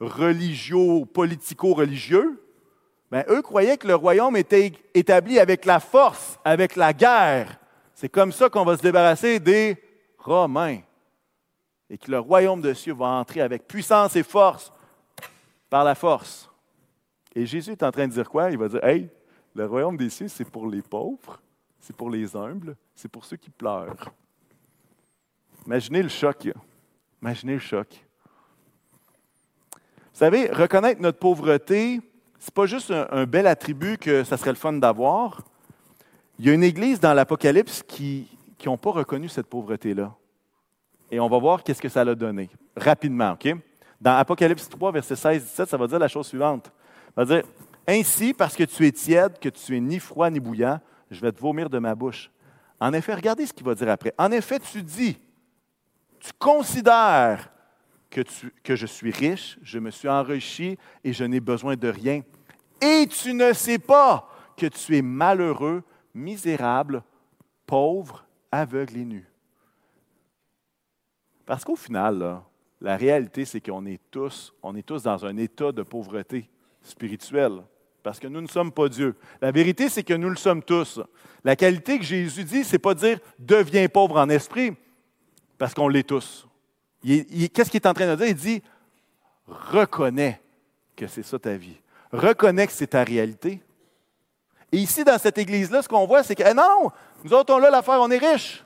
religieux, 0.00 1.04
politico-religieux, 1.12 2.42
ben, 3.10 3.24
eux 3.28 3.42
croyaient 3.42 3.76
que 3.76 3.86
le 3.86 3.94
royaume 3.94 4.36
était 4.36 4.72
établi 4.94 5.38
avec 5.38 5.64
la 5.64 5.80
force, 5.80 6.38
avec 6.44 6.76
la 6.76 6.92
guerre. 6.92 7.58
C'est 7.94 8.08
comme 8.08 8.32
ça 8.32 8.48
qu'on 8.50 8.64
va 8.64 8.76
se 8.76 8.82
débarrasser 8.82 9.38
des 9.38 9.76
Romains 10.18 10.80
et 11.88 11.98
que 11.98 12.10
le 12.10 12.18
royaume 12.18 12.60
de 12.60 12.74
cieux 12.74 12.94
va 12.94 13.06
entrer 13.06 13.40
avec 13.40 13.68
puissance 13.68 14.16
et 14.16 14.24
force 14.24 14.72
par 15.70 15.84
la 15.84 15.94
force. 15.94 16.50
Et 17.34 17.46
Jésus 17.46 17.72
est 17.72 17.82
en 17.82 17.92
train 17.92 18.08
de 18.08 18.12
dire 18.12 18.28
quoi? 18.28 18.50
Il 18.50 18.58
va 18.58 18.68
dire, 18.68 18.84
hey, 18.84 19.08
le 19.54 19.66
royaume 19.66 19.96
des 19.96 20.10
cieux, 20.10 20.28
c'est 20.28 20.44
pour 20.44 20.68
les 20.68 20.82
pauvres, 20.82 21.40
c'est 21.80 21.94
pour 21.94 22.10
les 22.10 22.34
humbles, 22.34 22.76
c'est 22.94 23.08
pour 23.08 23.24
ceux 23.24 23.36
qui 23.36 23.50
pleurent. 23.50 24.12
Imaginez 25.64 26.02
le 26.02 26.08
choc. 26.08 26.48
Imaginez 27.22 27.54
le 27.54 27.60
choc. 27.60 28.05
Savez, 30.16 30.50
reconnaître 30.50 31.02
notre 31.02 31.18
pauvreté, 31.18 32.00
ce 32.38 32.46
n'est 32.46 32.54
pas 32.54 32.64
juste 32.64 32.90
un, 32.90 33.26
bel 33.26 33.46
attribut 33.46 33.98
que 33.98 34.24
ça 34.24 34.38
serait 34.38 34.52
le 34.52 34.56
fun 34.56 34.72
d'avoir. 34.72 35.42
Il 36.38 36.46
y 36.46 36.48
a 36.48 36.54
une 36.54 36.62
église 36.62 36.98
dans 37.00 37.12
l'Apocalypse 37.12 37.82
qui 37.86 38.26
n'ont 38.64 38.78
pas 38.78 38.92
reconnu 38.92 39.28
cette 39.28 39.46
pauvreté-là. 39.46 40.14
Et 41.10 41.20
on 41.20 41.28
va 41.28 41.38
voir 41.38 41.62
qu'est-ce 41.62 41.82
que 41.82 41.90
ça 41.90 42.00
a 42.00 42.14
donné, 42.14 42.48
rapidement. 42.74 43.32
OK? 43.32 43.46
Dans 44.00 44.16
Apocalypse 44.16 44.70
3, 44.70 44.90
verset 44.90 45.16
16-17, 45.16 45.66
ça 45.66 45.76
va 45.76 45.86
dire 45.86 45.98
la 45.98 46.08
chose 46.08 46.28
suivante. 46.28 46.72
Ça 47.14 47.22
va 47.22 47.24
dire 47.26 47.44
Ainsi, 47.86 48.32
parce 48.32 48.56
que 48.56 48.64
tu 48.64 48.86
es 48.86 48.92
tiède, 48.92 49.38
que 49.38 49.50
tu 49.50 49.76
es 49.76 49.80
ni 49.80 49.98
froid 49.98 50.30
ni 50.30 50.40
bouillant, 50.40 50.80
je 51.10 51.20
vais 51.20 51.30
te 51.30 51.42
vomir 51.42 51.68
de 51.68 51.78
ma 51.78 51.94
bouche. 51.94 52.30
En 52.80 52.94
effet, 52.94 53.12
regardez 53.12 53.44
ce 53.44 53.52
qu'il 53.52 53.66
va 53.66 53.74
dire 53.74 53.90
après. 53.90 54.14
En 54.16 54.32
effet, 54.32 54.60
tu 54.60 54.82
dis, 54.82 55.18
tu 56.20 56.30
considères 56.38 57.50
que, 58.10 58.22
que 58.62 58.76
je 58.76 58.86
suis 58.86 59.10
riche, 59.10 59.58
je 59.62 59.78
me 59.78 59.90
suis 59.90 60.08
enrichi 60.08 60.78
et 61.04 61.12
je 61.12 61.24
n'ai 61.24 61.40
besoin 61.40 61.76
de 61.76 61.88
rien. 61.88 62.22
Et 62.80 63.06
tu 63.06 63.34
ne 63.34 63.52
sais 63.52 63.78
pas 63.78 64.28
que 64.56 64.66
tu 64.66 64.96
es 64.96 65.02
malheureux, 65.02 65.82
misérable, 66.14 67.02
pauvre, 67.66 68.26
aveugle 68.50 68.96
et 68.98 69.04
nu. 69.04 69.28
Parce 71.44 71.64
qu'au 71.64 71.76
final, 71.76 72.40
la 72.80 72.96
réalité, 72.96 73.44
c'est 73.44 73.60
qu'on 73.60 73.86
est 73.86 74.00
tous, 74.10 74.52
on 74.62 74.74
est 74.76 74.82
tous 74.82 75.02
dans 75.02 75.24
un 75.24 75.36
état 75.36 75.72
de 75.72 75.82
pauvreté 75.82 76.50
spirituelle. 76.82 77.62
Parce 78.02 78.20
que 78.20 78.28
nous 78.28 78.40
ne 78.40 78.46
sommes 78.46 78.72
pas 78.72 78.88
Dieu. 78.88 79.16
La 79.40 79.50
vérité, 79.50 79.88
c'est 79.88 80.04
que 80.04 80.14
nous 80.14 80.28
le 80.28 80.36
sommes 80.36 80.62
tous. 80.62 81.00
La 81.42 81.56
qualité 81.56 81.98
que 81.98 82.04
Jésus 82.04 82.44
dit, 82.44 82.64
ce 82.64 82.72
n'est 82.72 82.78
pas 82.78 82.94
dire 82.94 83.18
deviens 83.38 83.88
pauvre 83.88 84.18
en 84.18 84.28
esprit, 84.28 84.72
parce 85.58 85.74
qu'on 85.74 85.88
l'est 85.88 86.06
tous. 86.06 86.46
Qu'est-ce 87.06 87.70
qu'il 87.70 87.80
est 87.80 87.86
en 87.86 87.94
train 87.94 88.08
de 88.08 88.16
dire? 88.16 88.26
Il 88.26 88.34
dit 88.34 88.62
reconnais 89.46 90.40
que 90.96 91.06
c'est 91.06 91.22
ça 91.22 91.38
ta 91.38 91.56
vie. 91.56 91.76
Reconnais 92.12 92.66
que 92.66 92.72
c'est 92.72 92.88
ta 92.88 93.04
réalité. 93.04 93.62
Et 94.72 94.78
ici, 94.78 95.04
dans 95.04 95.18
cette 95.18 95.38
église-là, 95.38 95.82
ce 95.82 95.88
qu'on 95.88 96.06
voit, 96.06 96.24
c'est 96.24 96.34
que 96.34 96.42
eh 96.44 96.54
non, 96.54 96.90
nous 97.22 97.32
autres, 97.32 97.54
on 97.54 97.62
a 97.62 97.70
l'affaire, 97.70 98.00
on 98.00 98.10
est 98.10 98.18
riches. 98.18 98.64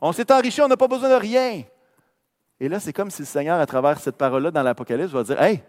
On 0.00 0.12
s'est 0.12 0.30
enrichi, 0.32 0.60
on 0.60 0.68
n'a 0.68 0.76
pas 0.76 0.88
besoin 0.88 1.08
de 1.08 1.14
rien. 1.14 1.62
Et 2.58 2.68
là, 2.68 2.80
c'est 2.80 2.92
comme 2.92 3.10
si 3.10 3.22
le 3.22 3.26
Seigneur, 3.26 3.60
à 3.60 3.66
travers 3.66 4.00
cette 4.00 4.16
parole-là 4.16 4.50
dans 4.50 4.62
l'Apocalypse, 4.62 5.12
va 5.12 5.22
dire 5.22 5.40
Hey, 5.40 5.62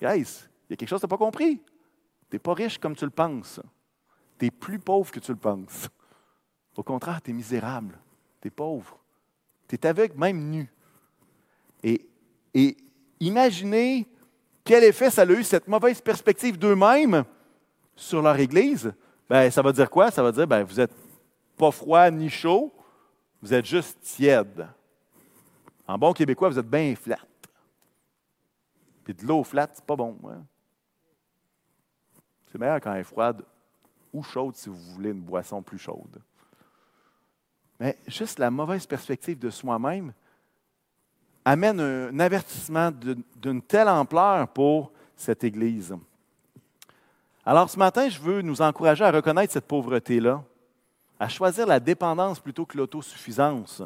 guys, 0.00 0.48
il 0.68 0.70
y 0.70 0.72
a 0.72 0.76
quelque 0.76 0.88
chose 0.88 1.00
que 1.00 1.06
tu 1.06 1.12
n'as 1.12 1.16
pas 1.16 1.24
compris. 1.24 1.58
Tu 2.30 2.36
n'es 2.36 2.38
pas 2.38 2.54
riche 2.54 2.78
comme 2.78 2.96
tu 2.96 3.04
le 3.04 3.10
penses. 3.10 3.60
Tu 4.38 4.46
es 4.46 4.50
plus 4.50 4.78
pauvre 4.78 5.10
que 5.12 5.20
tu 5.20 5.30
le 5.30 5.38
penses. 5.38 5.88
Au 6.76 6.82
contraire, 6.82 7.20
tu 7.22 7.30
es 7.30 7.34
misérable. 7.34 7.98
Tu 8.40 8.48
es 8.48 8.50
pauvre. 8.50 8.98
Tu 9.68 9.76
es 9.76 9.86
aveugle, 9.86 10.18
même 10.18 10.50
nu. 10.50 10.72
Et, 11.82 12.76
imaginez 13.18 14.06
quel 14.64 14.84
effet 14.84 15.10
ça 15.10 15.22
a 15.22 15.26
eu, 15.26 15.42
cette 15.42 15.68
mauvaise 15.68 16.00
perspective 16.00 16.58
d'eux-mêmes 16.58 17.24
sur 17.96 18.22
leur 18.22 18.38
Église. 18.38 18.92
Ben, 19.28 19.50
ça 19.50 19.62
va 19.62 19.72
dire 19.72 19.88
quoi? 19.88 20.10
Ça 20.10 20.22
va 20.22 20.32
dire, 20.32 20.46
ben, 20.46 20.62
vous 20.62 20.76
n'êtes 20.76 20.94
pas 21.56 21.70
froid 21.70 22.10
ni 22.10 22.28
chaud, 22.28 22.72
vous 23.42 23.52
êtes 23.52 23.64
juste 23.64 24.00
tiède. 24.00 24.66
En 25.86 25.98
bon 25.98 26.12
québécois, 26.12 26.48
vous 26.48 26.58
êtes 26.58 26.68
bien 26.68 26.94
flat. 26.94 27.20
Puis 29.04 29.14
de 29.14 29.26
l'eau 29.26 29.42
flat, 29.42 29.68
c'est 29.72 29.84
pas 29.84 29.96
bon. 29.96 30.16
Hein? 30.28 30.44
C'est 32.50 32.58
meilleur 32.58 32.80
quand 32.80 32.92
elle 32.92 33.00
est 33.00 33.04
froide 33.04 33.44
ou 34.12 34.22
chaude 34.22 34.56
si 34.56 34.68
vous 34.68 34.76
voulez 34.76 35.10
une 35.10 35.20
boisson 35.20 35.62
plus 35.62 35.78
chaude. 35.78 36.20
Mais 37.78 37.96
juste 38.06 38.38
la 38.38 38.50
mauvaise 38.50 38.86
perspective 38.86 39.38
de 39.38 39.50
soi-même 39.50 40.12
amène 41.44 41.80
un 41.80 42.20
avertissement 42.20 42.90
d'une 43.36 43.62
telle 43.62 43.88
ampleur 43.88 44.48
pour 44.48 44.92
cette 45.16 45.44
Église. 45.44 45.96
Alors 47.44 47.70
ce 47.70 47.78
matin, 47.78 48.08
je 48.08 48.20
veux 48.20 48.42
nous 48.42 48.60
encourager 48.62 49.04
à 49.04 49.10
reconnaître 49.10 49.52
cette 49.52 49.66
pauvreté-là, 49.66 50.42
à 51.18 51.28
choisir 51.28 51.66
la 51.66 51.80
dépendance 51.80 52.40
plutôt 52.40 52.66
que 52.66 52.76
l'autosuffisance, 52.76 53.82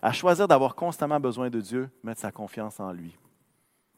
à 0.00 0.12
choisir 0.12 0.48
d'avoir 0.48 0.74
constamment 0.74 1.20
besoin 1.20 1.48
de 1.48 1.60
Dieu, 1.60 1.88
mettre 2.02 2.20
sa 2.20 2.32
confiance 2.32 2.80
en 2.80 2.92
lui. 2.92 3.16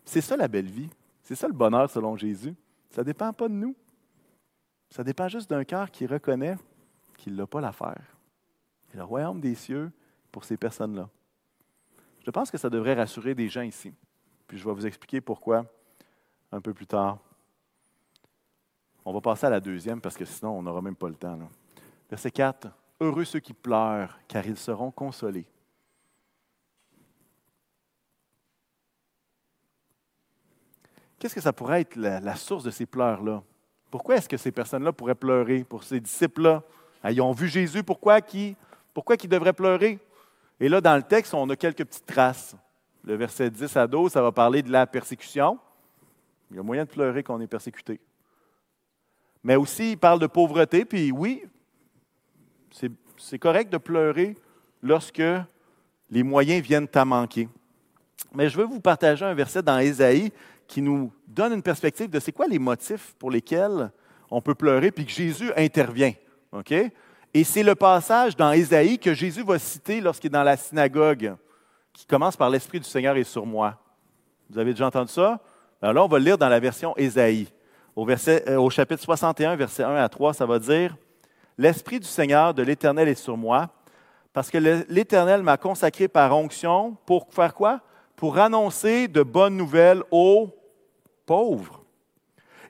C'est 0.05 0.21
ça 0.21 0.37
la 0.37 0.49
belle 0.49 0.71
vie. 0.71 0.91
C'est 1.23 1.35
ça 1.35 1.47
le 1.47 1.55
bonheur 1.55 1.89
selon 1.91 2.17
Jésus. 2.17 2.55
Ça 2.91 3.01
ne 3.01 3.07
dépend 3.07 3.33
pas 3.33 3.49
de 3.49 3.55
nous. 3.55 3.75
Ça 4.91 5.03
dépend 5.03 5.29
juste 5.29 5.49
d'un 5.49 5.65
cœur 5.65 5.91
qui 5.91 6.07
reconnaît 6.07 6.57
qu'il 7.17 7.35
n'a 7.35 7.47
pas 7.47 7.61
l'affaire. 7.61 8.17
Et 8.93 8.97
le 8.97 9.05
royaume 9.05 9.41
des 9.41 9.55
cieux 9.55 9.91
pour 10.31 10.45
ces 10.45 10.57
personnes-là. 10.57 11.09
Je 12.25 12.31
pense 12.31 12.51
que 12.51 12.57
ça 12.57 12.71
devrait 12.71 12.95
rassurer 12.95 13.35
des 13.35 13.49
gens 13.49 13.63
ici. 13.63 13.93
Puis 14.47 14.59
je 14.59 14.65
vais 14.65 14.73
vous 14.73 14.87
expliquer 14.87 15.21
pourquoi 15.21 15.67
un 16.51 16.61
peu 16.61 16.73
plus 16.73 16.87
tard. 16.87 17.19
On 19.05 19.13
va 19.13 19.21
passer 19.21 19.47
à 19.47 19.51
la 19.51 19.61
deuxième 19.61 20.01
parce 20.01 20.17
que 20.17 20.25
sinon 20.25 20.59
on 20.59 20.63
n'aura 20.63 20.81
même 20.81 20.97
pas 20.97 21.09
le 21.09 21.15
temps. 21.15 21.39
Verset 22.09 22.31
4. 22.31 22.69
Heureux 23.01 23.25
ceux 23.25 23.41
qui 23.41 23.53
pleurent, 23.53 24.19
car 24.27 24.47
ils 24.47 24.57
seront 24.57 24.91
consolés. 24.91 25.47
Qu'est-ce 31.19 31.35
que 31.35 31.41
ça 31.41 31.53
pourrait 31.53 31.83
être 31.83 31.97
la 31.97 32.37
source 32.37 32.65
de 32.65 32.71
ces 32.71 32.87
pleurs-là? 32.87 33.43
Pourquoi 33.91 34.17
est-ce 34.17 34.29
que 34.29 34.37
ces 34.37 34.53
personnes-là 34.53 34.93
pourraient 34.93 35.15
pleurer 35.15 35.65
pour 35.65 35.85
ces 35.85 36.01
disciples-là? 36.01 36.63
Ah, 37.03 37.13
ils 37.13 37.21
ont 37.21 37.33
vu 37.33 37.49
Jésus, 37.49 37.83
pourquoi 37.83 38.21
qui, 38.21 38.57
pourquoi 38.93 39.17
ils 39.23 39.29
devraient 39.29 39.53
pleurer? 39.53 39.99
Et 40.61 40.69
là, 40.69 40.81
dans 40.81 40.97
le 40.97 41.03
texte, 41.03 41.35
on 41.35 41.49
a 41.51 41.57
quelques 41.57 41.85
petites 41.85 42.07
traces. 42.07 42.57
Le 43.05 43.17
verset 43.17 43.51
10 43.51 43.77
à 43.77 43.87
12, 43.87 44.13
ça 44.13 44.23
va 44.23 44.33
parler 44.33 44.63
de 44.63 44.71
la 44.71 44.87
persécution. 44.87 45.59
Il 46.51 46.57
y 46.57 46.61
a 46.61 46.63
moyen 46.63 46.85
de 46.85 46.91
pleurer 46.91 47.23
qu'on 47.23 47.41
est 47.41 47.47
persécuté. 47.47 48.01
Mais 49.43 49.57
aussi, 49.57 49.93
il 49.93 49.99
parle 49.99 50.21
de 50.21 50.27
pauvreté, 50.27 50.85
puis 50.85 51.13
oui, 51.13 51.43
c'est 53.19 53.39
correct 53.39 53.71
de 53.71 53.79
pleurer 53.79 54.37
lorsque 54.83 55.23
les 56.11 56.23
moyens 56.23 56.63
viennent 56.63 56.89
à 56.95 57.05
manquer. 57.05 57.49
Mais 58.33 58.49
je 58.49 58.57
veux 58.57 58.65
vous 58.65 58.81
partager 58.81 59.25
un 59.25 59.35
verset 59.35 59.63
dans 59.63 59.79
Ésaïe 59.79 60.33
qui 60.67 60.81
nous 60.81 61.13
donne 61.27 61.53
une 61.53 61.63
perspective 61.63 62.09
de 62.09 62.19
c'est 62.19 62.33
quoi 62.33 62.47
les 62.47 62.59
motifs 62.59 63.15
pour 63.19 63.31
lesquels 63.31 63.91
on 64.31 64.41
peut 64.41 64.55
pleurer, 64.55 64.91
puis 64.91 65.05
que 65.05 65.13
Jésus 65.13 65.53
intervient. 65.57 66.13
OK? 66.53 66.73
Et 67.35 67.45
c'est 67.45 67.65
le 67.65 67.75
passage 67.75 68.37
dans 68.37 68.53
Ésaïe 68.53 68.99
que 68.99 69.13
Jésus 69.13 69.43
va 69.43 69.59
citer 69.59 70.01
lorsqu'il 70.01 70.29
est 70.29 70.31
dans 70.31 70.45
la 70.45 70.57
synagogue, 70.57 71.35
qui 71.93 72.07
commence 72.07 72.37
par 72.37 72.49
L'Esprit 72.49 72.79
du 72.79 72.89
Seigneur 72.89 73.17
est 73.17 73.25
sur 73.25 73.45
moi. 73.45 73.77
Vous 74.49 74.59
avez 74.59 74.73
déjà 74.73 74.87
entendu 74.87 75.13
ça? 75.13 75.41
Alors 75.83 75.95
là, 75.95 76.05
on 76.05 76.09
va 76.09 76.19
le 76.19 76.25
lire 76.25 76.39
dans 76.39 76.49
la 76.49 76.61
version 76.61 76.97
Ésaïe. 76.97 77.49
Au, 77.97 78.09
euh, 78.09 78.57
au 78.57 78.71
chapitre 78.71 79.03
61, 79.03 79.57
verset 79.57 79.83
1 79.83 79.97
à 79.97 80.09
3, 80.09 80.35
ça 80.35 80.47
va 80.47 80.59
dire 80.59 80.97
L'Esprit 81.59 82.01
du 82.01 82.07
Seigneur, 82.07 82.55
de 82.55 82.63
l'Éternel 82.63 83.09
est 83.09 83.15
sur 83.15 83.37
moi, 83.37 83.69
parce 84.33 84.51
que 84.51 84.59
l'Éternel 84.89 85.43
m'a 85.43 85.57
consacré 85.57 86.09
par 86.09 86.37
onction 86.37 86.97
pour 87.05 87.27
faire 87.33 87.55
quoi? 87.55 87.81
pour 88.17 88.39
annoncer 88.39 89.09
de 89.09 89.23
bonnes 89.23 89.57
nouvelles 89.57 90.03
aux 90.11 90.51
pauvres. 91.27 91.83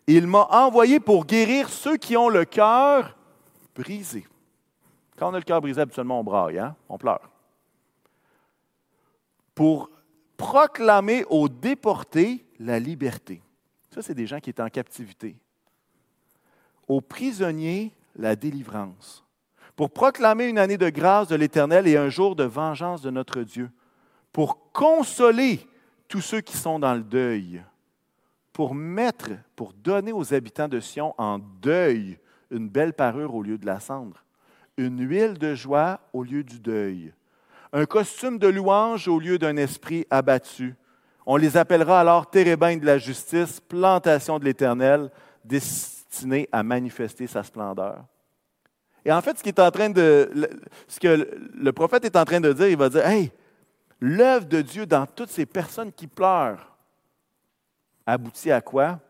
Il 0.07 0.27
m'a 0.27 0.47
envoyé 0.51 1.01
pour 1.01 1.27
guérir 1.27 1.69
ceux 1.69 1.97
qui 1.97 2.17
ont 2.17 2.29
le 2.29 2.45
cœur 2.45 3.17
brisé. 3.75 4.27
Quand 5.25 5.31
on 5.31 5.35
a 5.35 5.39
le 5.39 5.45
cœur 5.45 5.63
brisé, 5.63 5.81
habituellement, 5.81 6.21
on 6.21 6.23
braille, 6.23 6.59
hein? 6.59 6.77
on 6.87 6.99
pleure. 6.99 7.31
Pour 9.55 9.89
proclamer 10.37 11.25
aux 11.31 11.49
déportés 11.49 12.45
la 12.61 12.79
liberté. 12.79 13.41
Ça, 13.91 14.03
c'est 14.03 14.13
des 14.13 14.27
gens 14.27 14.39
qui 14.39 14.51
étaient 14.51 14.61
en 14.61 14.69
captivité. 14.69 15.39
Aux 16.87 17.01
prisonniers, 17.01 17.91
la 18.17 18.37
délivrance. 18.37 19.25
Pour 19.77 19.89
proclamer 19.89 20.45
une 20.45 20.59
année 20.59 20.77
de 20.77 20.91
grâce 20.91 21.29
de 21.29 21.37
l'Éternel 21.37 21.89
et 21.89 21.97
un 21.97 22.11
jour 22.11 22.37
de 22.37 22.45
vengeance 22.45 23.01
de 23.01 23.09
notre 23.09 23.41
Dieu 23.41 23.71
pour 24.31 24.73
consoler 24.73 25.67
tous 26.07 26.21
ceux 26.21 26.43
qui 26.43 26.59
sont 26.59 26.79
dans 26.79 26.93
le 26.93 27.03
deuil, 27.03 27.65
pour 28.53 28.75
mettre, 28.75 29.31
pour 29.57 29.73
donner 29.73 30.13
aux 30.13 30.35
habitants 30.35 30.69
de 30.69 30.81
Sion 30.81 31.15
en 31.17 31.39
deuil 31.39 32.19
une 32.51 32.69
belle 32.69 32.93
parure 32.93 33.35
au 33.35 33.43
lieu 33.43 33.57
de 33.57 33.65
la 33.65 33.81
cendre, 33.81 34.24
une 34.77 35.07
huile 35.07 35.39
de 35.39 35.55
joie 35.55 36.01
au 36.13 36.23
lieu 36.23 36.43
du 36.43 36.59
deuil, 36.59 37.13
un 37.73 37.87
costume 37.87 38.39
de 38.39 38.49
louange 38.49 39.09
au 39.09 39.19
lieu 39.19 39.39
d'un 39.39 39.57
esprit 39.57 40.07
abattu. 40.11 40.75
On 41.27 41.37
les 41.37 41.57
appellera 41.57 42.01
alors 42.01 42.31
térébins 42.31 42.77
de 42.77 42.87
la 42.87 42.99
justice, 42.99 43.61
plantation 43.61 44.39
de 44.39 44.45
l'Éternel, 44.45 45.11
destinée 45.45 46.49
à 46.53 46.63
manifester 46.63 47.27
sa 47.27 47.43
splendeur. 47.43 48.05
Et 49.05 49.13
en 49.13 49.21
fait, 49.21 49.39
ce, 49.39 49.43
qui 49.43 49.51
est 49.51 49.61
en 49.61 49.71
train 49.71 49.91
de, 49.91 50.31
ce 50.89 50.99
que 50.99 51.29
le 51.55 51.73
prophète 51.73 52.05
est 52.05 52.17
en 52.17 52.25
train 52.25 52.41
de 52.41 52.53
dire, 52.53 52.69
il 52.69 52.77
va 52.77 52.89
dire, 52.89 53.07
Hey, 53.07 53.33
l'œuvre 54.01 54.47
de 54.47 54.63
Dieu 54.63 54.87
dans 54.87 55.07
toutes 55.07 55.31
ces 55.31 55.47
personnes 55.47 55.93
qui 55.93 56.07
pleurent 56.07 56.75
aboutit 58.07 58.51
à 58.51 58.61
quoi? 58.61 59.01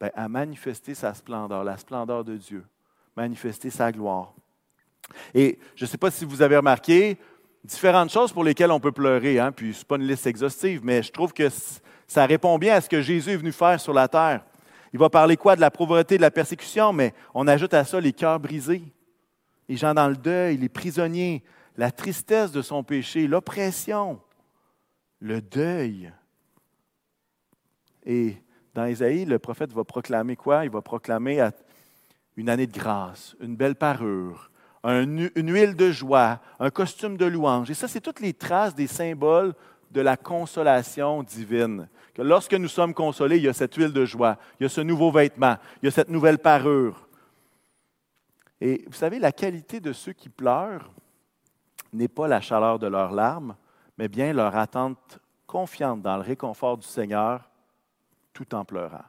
Ben, 0.00 0.10
à 0.14 0.28
manifester 0.28 0.94
sa 0.94 1.12
splendeur, 1.14 1.64
la 1.64 1.76
splendeur 1.76 2.24
de 2.24 2.36
Dieu, 2.36 2.64
manifester 3.16 3.70
sa 3.70 3.90
gloire. 3.90 4.32
Et 5.34 5.58
je 5.74 5.84
ne 5.84 5.88
sais 5.88 5.98
pas 5.98 6.10
si 6.10 6.24
vous 6.24 6.42
avez 6.42 6.56
remarqué, 6.56 7.18
différentes 7.64 8.10
choses 8.10 8.32
pour 8.32 8.44
lesquelles 8.44 8.70
on 8.70 8.80
peut 8.80 8.92
pleurer, 8.92 9.38
hein, 9.38 9.52
puis 9.52 9.74
ce 9.74 9.80
n'est 9.80 9.84
pas 9.84 9.96
une 9.96 10.06
liste 10.06 10.26
exhaustive, 10.26 10.80
mais 10.82 11.02
je 11.02 11.12
trouve 11.12 11.32
que 11.32 11.48
ça 12.06 12.24
répond 12.24 12.58
bien 12.58 12.74
à 12.74 12.80
ce 12.80 12.88
que 12.88 13.02
Jésus 13.02 13.30
est 13.30 13.36
venu 13.36 13.52
faire 13.52 13.80
sur 13.80 13.92
la 13.92 14.08
terre. 14.08 14.44
Il 14.92 14.98
va 14.98 15.10
parler 15.10 15.36
quoi? 15.36 15.54
De 15.54 15.60
la 15.60 15.70
pauvreté, 15.70 16.16
de 16.16 16.22
la 16.22 16.30
persécution, 16.30 16.92
mais 16.92 17.12
on 17.34 17.46
ajoute 17.46 17.74
à 17.74 17.84
ça 17.84 18.00
les 18.00 18.12
cœurs 18.12 18.40
brisés, 18.40 18.82
les 19.68 19.76
gens 19.76 19.92
dans 19.92 20.08
le 20.08 20.16
deuil, 20.16 20.56
les 20.56 20.70
prisonniers, 20.70 21.42
la 21.76 21.90
tristesse 21.90 22.50
de 22.50 22.62
son 22.62 22.82
péché, 22.82 23.26
l'oppression, 23.26 24.20
le 25.20 25.42
deuil. 25.42 26.10
Et 28.06 28.36
dans 28.74 28.86
Isaïe, 28.86 29.26
le 29.26 29.38
prophète 29.38 29.72
va 29.72 29.84
proclamer 29.84 30.36
quoi? 30.36 30.64
Il 30.64 30.70
va 30.70 30.80
proclamer 30.80 31.46
une 32.36 32.48
année 32.48 32.66
de 32.66 32.72
grâce, 32.72 33.36
une 33.40 33.56
belle 33.56 33.74
parure, 33.74 34.50
une 34.84 35.52
huile 35.52 35.74
de 35.74 35.90
joie, 35.90 36.40
un 36.60 36.70
costume 36.70 37.16
de 37.16 37.26
louange. 37.26 37.70
Et 37.70 37.74
ça, 37.74 37.88
c'est 37.88 38.00
toutes 38.00 38.20
les 38.20 38.32
traces 38.32 38.74
des 38.74 38.86
symboles 38.86 39.54
de 39.90 40.00
la 40.00 40.16
consolation 40.16 41.22
divine. 41.22 41.88
Que 42.14 42.22
lorsque 42.22 42.54
nous 42.54 42.68
sommes 42.68 42.94
consolés, 42.94 43.36
il 43.38 43.44
y 43.44 43.48
a 43.48 43.52
cette 43.52 43.74
huile 43.74 43.92
de 43.92 44.04
joie, 44.04 44.36
il 44.58 44.64
y 44.64 44.66
a 44.66 44.68
ce 44.68 44.80
nouveau 44.80 45.10
vêtement, 45.10 45.56
il 45.82 45.86
y 45.86 45.88
a 45.88 45.92
cette 45.92 46.08
nouvelle 46.08 46.38
parure. 46.38 47.08
Et 48.60 48.84
vous 48.86 48.94
savez, 48.94 49.18
la 49.18 49.32
qualité 49.32 49.80
de 49.80 49.92
ceux 49.92 50.12
qui 50.12 50.28
pleurent 50.28 50.90
n'est 51.92 52.08
pas 52.08 52.28
la 52.28 52.40
chaleur 52.40 52.78
de 52.78 52.86
leurs 52.86 53.12
larmes, 53.12 53.56
mais 53.96 54.08
bien 54.08 54.32
leur 54.32 54.56
attente 54.56 55.20
confiante 55.46 56.02
dans 56.02 56.16
le 56.16 56.22
réconfort 56.22 56.76
du 56.76 56.86
Seigneur 56.86 57.48
tout 58.32 58.54
en 58.54 58.64
pleurant. 58.64 59.04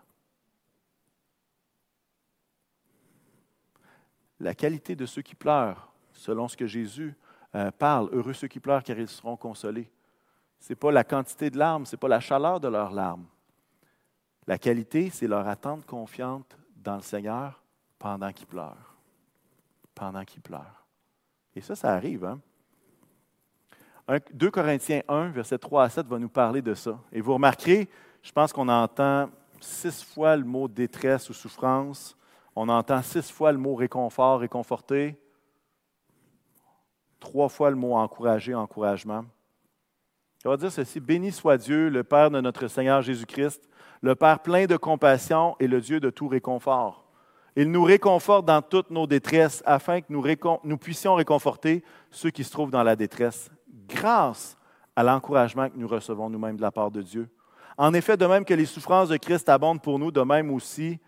La 4.39 4.55
qualité 4.55 4.95
de 4.95 5.05
ceux 5.05 5.21
qui 5.21 5.35
pleurent, 5.35 5.91
selon 6.13 6.47
ce 6.47 6.55
que 6.55 6.67
Jésus 6.67 7.15
euh, 7.55 7.71
parle, 7.71 8.09
heureux 8.13 8.33
ceux 8.33 8.47
qui 8.47 8.59
pleurent 8.59 8.83
car 8.83 8.97
ils 8.97 9.07
seront 9.07 9.35
consolés. 9.35 9.91
Ce 10.59 10.71
n'est 10.71 10.75
pas 10.75 10.91
la 10.91 11.03
quantité 11.03 11.49
de 11.49 11.57
larmes, 11.57 11.85
ce 11.85 11.95
n'est 11.95 11.99
pas 11.99 12.07
la 12.07 12.19
chaleur 12.19 12.59
de 12.59 12.67
leurs 12.67 12.91
larmes. 12.91 13.25
La 14.47 14.57
qualité, 14.57 15.09
c'est 15.09 15.27
leur 15.27 15.47
attente 15.47 15.85
confiante 15.85 16.57
dans 16.75 16.95
le 16.95 17.01
Seigneur 17.01 17.61
pendant 17.97 18.31
qu'ils 18.31 18.47
pleurent. 18.47 18.95
Pendant 19.93 20.23
qu'ils 20.23 20.41
pleurent. 20.41 20.85
Et 21.55 21.61
ça, 21.61 21.75
ça 21.75 21.93
arrive. 21.93 22.25
Hein? 22.25 22.39
2 24.33 24.49
Corinthiens 24.49 25.01
1, 25.07 25.29
verset 25.29 25.59
3 25.59 25.83
à 25.83 25.89
7 25.89 26.07
va 26.07 26.17
nous 26.17 26.29
parler 26.29 26.61
de 26.61 26.73
ça. 26.73 26.99
Et 27.11 27.21
vous 27.21 27.33
remarquerez, 27.33 27.87
je 28.23 28.31
pense 28.31 28.51
qu'on 28.51 28.67
entend 28.67 29.29
six 29.59 30.03
fois 30.03 30.35
le 30.35 30.43
mot 30.43 30.67
détresse 30.67 31.29
ou 31.29 31.33
souffrance. 31.33 32.17
On 32.55 32.69
entend 32.69 33.01
six 33.01 33.31
fois 33.31 33.51
le 33.51 33.57
mot 33.57 33.75
réconfort, 33.75 34.39
réconforter. 34.39 35.19
Trois 37.19 37.49
fois 37.49 37.69
le 37.69 37.75
mot 37.75 37.95
encourager, 37.95 38.55
encouragement. 38.55 39.25
Ça 40.41 40.49
va 40.49 40.57
dire 40.57 40.71
ceci, 40.71 40.99
béni 40.99 41.31
soit 41.31 41.57
Dieu, 41.57 41.89
le 41.89 42.03
Père 42.03 42.31
de 42.31 42.39
notre 42.39 42.67
Seigneur 42.67 43.01
Jésus-Christ, 43.01 43.69
le 44.01 44.15
Père 44.15 44.39
plein 44.39 44.65
de 44.65 44.77
compassion 44.77 45.55
et 45.59 45.67
le 45.67 45.81
Dieu 45.81 45.99
de 45.99 46.09
tout 46.09 46.29
réconfort. 46.29 47.05
Il 47.55 47.71
nous 47.71 47.83
réconforte 47.83 48.45
dans 48.45 48.61
toutes 48.61 48.89
nos 48.89 49.05
détresses 49.05 49.61
afin 49.65 49.99
que 49.99 50.05
nous, 50.09 50.23
nous 50.63 50.77
puissions 50.77 51.15
réconforter 51.15 51.83
ceux 52.09 52.29
qui 52.29 52.45
se 52.45 52.51
trouvent 52.51 52.71
dans 52.71 52.83
la 52.83 52.95
détresse 52.95 53.51
grâce 53.87 54.57
à 54.95 55.03
l'encouragement 55.03 55.69
que 55.69 55.77
nous 55.77 55.87
recevons 55.87 56.29
nous-mêmes 56.29 56.55
de 56.55 56.61
la 56.61 56.71
part 56.71 56.91
de 56.91 57.01
Dieu. 57.01 57.29
En 57.77 57.93
effet, 57.93 58.15
de 58.15 58.25
même 58.25 58.45
que 58.45 58.53
les 58.53 58.65
souffrances 58.65 59.09
de 59.09 59.17
Christ 59.17 59.49
abondent 59.49 59.81
pour 59.81 59.99
nous, 59.99 60.11
de 60.11 60.21
même 60.21 60.51
aussi, 60.51 60.99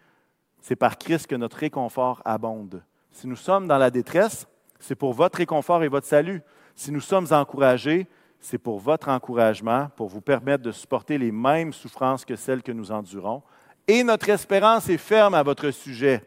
c'est 0.61 0.75
par 0.75 0.97
Christ 0.97 1.27
que 1.27 1.35
notre 1.35 1.57
réconfort 1.57 2.21
abonde. 2.23 2.83
Si 3.11 3.27
nous 3.27 3.35
sommes 3.35 3.67
dans 3.67 3.77
la 3.77 3.89
détresse, 3.89 4.47
c'est 4.79 4.95
pour 4.95 5.13
votre 5.13 5.39
réconfort 5.39 5.83
et 5.83 5.87
votre 5.87 6.07
salut. 6.07 6.41
Si 6.75 6.91
nous 6.91 7.01
sommes 7.01 7.27
encouragés, 7.31 8.07
c'est 8.39 8.57
pour 8.57 8.79
votre 8.79 9.09
encouragement, 9.09 9.89
pour 9.95 10.07
vous 10.07 10.21
permettre 10.21 10.63
de 10.63 10.71
supporter 10.71 11.17
les 11.17 11.31
mêmes 11.31 11.73
souffrances 11.73 12.25
que 12.25 12.35
celles 12.35 12.63
que 12.63 12.71
nous 12.71 12.91
endurons. 12.91 13.43
Et 13.87 14.03
notre 14.03 14.29
espérance 14.29 14.89
est 14.89 14.97
ferme 14.97 15.33
à 15.33 15.43
votre 15.43 15.71
sujet. 15.71 16.23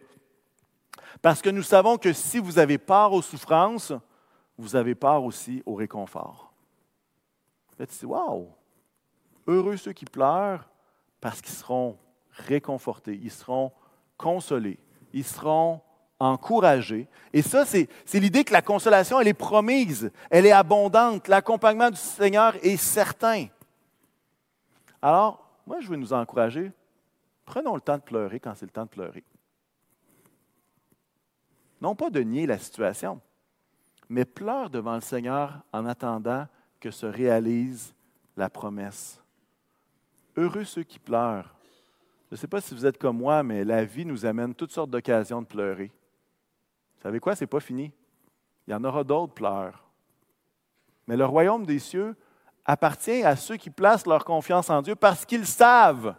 Parce 1.23 1.41
que 1.41 1.51
nous 1.51 1.63
savons 1.63 1.97
que 1.97 2.13
si 2.13 2.39
vous 2.39 2.59
avez 2.59 2.79
part 2.79 3.13
aux 3.13 3.23
souffrances, 3.23 3.93
vous 4.59 4.77
avez 4.77 4.95
part 4.95 5.25
aussi 5.25 5.63
au 5.65 5.75
réconfort. 5.75 6.53
Là, 7.79 7.87
tu 7.87 7.97
dis, 7.99 8.07
wow! 8.07 8.49
Heureux 9.47 9.77
ceux 9.77 9.93
qui 9.93 10.05
pleurent 10.05 10.69
parce 11.21 11.41
qu'ils 11.41 11.55
seront 11.55 11.99
réconfortés, 12.31 13.19
ils 13.23 13.31
seront 13.31 13.73
consolés, 14.17 14.79
ils 15.13 15.25
seront 15.25 15.81
encouragés. 16.19 17.09
Et 17.33 17.43
ça, 17.43 17.65
c'est, 17.65 17.89
l'idée 18.15 18.45
que 18.45 18.53
la 18.53 18.63
consolation, 18.63 19.21
elle 19.21 19.29
est 19.29 19.35
promise, 19.35 20.11
elle 20.31 20.47
est 20.47 20.53
abondante, 20.53 21.29
l'accompagnement 21.29 21.91
du 21.91 21.97
Seigneur 21.97 22.55
est 22.63 22.77
certain. 22.77 23.47
Alors, 25.03 25.49
moi, 25.67 25.81
je 25.81 25.89
veux 25.89 25.97
nous 25.97 26.13
encourager, 26.13 26.73
prenons 27.45 27.75
le 27.75 27.81
temps 27.81 27.97
de 27.97 28.03
pleurer 28.03 28.41
quand 28.41 28.55
c'est 28.55 28.67
le 28.67 28.73
temps 28.73 28.85
de 28.85 28.89
pleurer. 28.89 29.25
Non 31.81 31.95
pas 31.95 32.11
de 32.11 32.21
nier 32.21 32.47
la 32.47 32.59
situation, 32.59 33.21
mais 34.09 34.25
pleure 34.25 34.71
devant 34.71 34.95
le 34.95 35.01
Seigneur 35.01 35.63
en 35.73 35.87
attendant 35.87 36.47
que 36.81 36.91
se 36.91 37.07
réalise 37.07 37.95
la 38.37 38.49
promesse. 38.49 39.23
Heureux 40.37 40.65
ceux 40.65 40.83
qui 40.83 40.99
pleurent. 40.99 41.54
Je 42.35 42.37
ne 42.37 42.41
sais 42.41 42.49
pas 42.49 42.61
si 42.61 42.75
vous 42.75 42.85
êtes 42.85 42.99
comme 42.99 43.19
moi, 43.19 43.45
mais 43.45 43.63
la 43.63 43.85
vie 43.85 44.05
nous 44.05 44.27
amène 44.27 44.57
toutes 44.57 44.73
sortes 44.73 44.91
d'occasions 44.91 45.41
de 45.41 45.47
pleurer. 45.47 45.93
Vous 46.97 47.03
savez 47.05 47.21
quoi? 47.21 47.37
Ce 47.37 47.45
n'est 47.45 47.47
pas 47.47 47.61
fini. 47.61 47.93
Il 48.67 48.73
y 48.73 48.75
en 48.75 48.83
aura 48.83 49.05
d'autres 49.05 49.35
pleurs. 49.35 49.85
Mais 51.07 51.17
le 51.17 51.25
royaume 51.27 51.65
des 51.65 51.79
cieux 51.79 52.17
appartient 52.65 53.23
à 53.23 53.37
ceux 53.37 53.57
qui 53.57 53.71
placent 53.71 54.05
leur 54.05 54.25
confiance 54.25 54.69
en 54.69 54.83
Dieu 54.83 54.97
parce 54.97 55.25
qu'ils 55.25 55.47
savent 55.47 56.17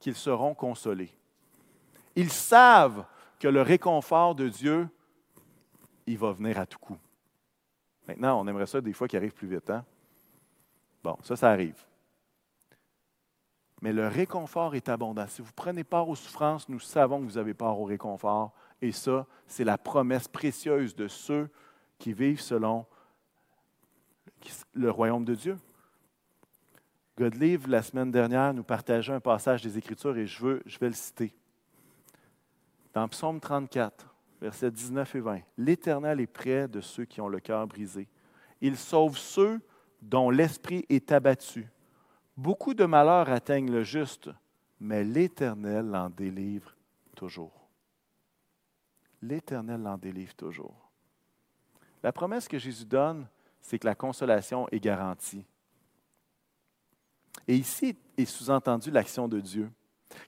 qu'ils 0.00 0.14
seront 0.14 0.54
consolés. 0.54 1.12
Ils 2.16 2.32
savent 2.32 3.04
que 3.38 3.48
le 3.48 3.60
réconfort 3.60 4.34
de 4.34 4.48
Dieu 4.48 4.88
il 6.06 6.16
va 6.16 6.32
venir 6.32 6.58
à 6.58 6.64
tout 6.64 6.78
coup. 6.78 6.96
Maintenant, 8.06 8.40
on 8.40 8.48
aimerait 8.48 8.66
ça 8.66 8.80
des 8.80 8.94
fois 8.94 9.06
qu'il 9.06 9.18
arrive 9.18 9.34
plus 9.34 9.48
vite. 9.48 9.68
Hein? 9.68 9.84
Bon, 11.04 11.18
ça, 11.22 11.36
ça 11.36 11.50
arrive. 11.50 11.84
Mais 13.80 13.92
le 13.92 14.08
réconfort 14.08 14.74
est 14.74 14.88
abondant. 14.88 15.26
Si 15.28 15.40
vous 15.40 15.52
prenez 15.54 15.84
part 15.84 16.08
aux 16.08 16.16
souffrances, 16.16 16.68
nous 16.68 16.80
savons 16.80 17.20
que 17.20 17.24
vous 17.24 17.38
avez 17.38 17.54
part 17.54 17.78
au 17.80 17.84
réconfort. 17.84 18.52
Et 18.82 18.92
ça, 18.92 19.26
c'est 19.46 19.64
la 19.64 19.78
promesse 19.78 20.28
précieuse 20.28 20.94
de 20.94 21.08
ceux 21.08 21.48
qui 21.98 22.12
vivent 22.12 22.40
selon 22.40 22.86
le 24.74 24.90
royaume 24.90 25.24
de 25.24 25.34
Dieu. 25.34 25.58
Godelive, 27.16 27.68
la 27.68 27.82
semaine 27.82 28.10
dernière, 28.10 28.54
nous 28.54 28.62
partageait 28.62 29.12
un 29.12 29.20
passage 29.20 29.62
des 29.62 29.76
Écritures 29.76 30.16
et 30.16 30.26
je, 30.26 30.40
veux, 30.40 30.62
je 30.66 30.78
vais 30.78 30.86
le 30.86 30.94
citer. 30.94 31.34
Dans 32.94 33.08
Psaume 33.08 33.40
34, 33.40 34.14
versets 34.40 34.70
19 34.70 35.14
et 35.16 35.20
20. 35.20 35.40
L'Éternel 35.56 36.20
est 36.20 36.28
près 36.28 36.68
de 36.68 36.80
ceux 36.80 37.04
qui 37.04 37.20
ont 37.20 37.28
le 37.28 37.40
cœur 37.40 37.66
brisé. 37.66 38.08
Il 38.60 38.76
sauve 38.76 39.18
ceux 39.18 39.60
dont 40.00 40.30
l'esprit 40.30 40.84
est 40.88 41.10
abattu. 41.10 41.68
Beaucoup 42.38 42.72
de 42.72 42.84
malheurs 42.84 43.30
atteignent 43.30 43.72
le 43.72 43.82
juste, 43.82 44.30
mais 44.78 45.02
l'Éternel 45.02 45.86
l'en 45.86 46.08
délivre 46.08 46.72
toujours. 47.16 47.66
L'Éternel 49.20 49.82
l'en 49.82 49.98
délivre 49.98 50.36
toujours. 50.36 50.88
La 52.00 52.12
promesse 52.12 52.46
que 52.46 52.56
Jésus 52.56 52.84
donne, 52.84 53.26
c'est 53.60 53.80
que 53.80 53.88
la 53.88 53.96
consolation 53.96 54.68
est 54.70 54.78
garantie. 54.78 55.44
Et 57.48 57.56
ici 57.56 57.96
est 58.16 58.24
sous-entendu 58.24 58.92
l'action 58.92 59.26
de 59.26 59.40
Dieu. 59.40 59.68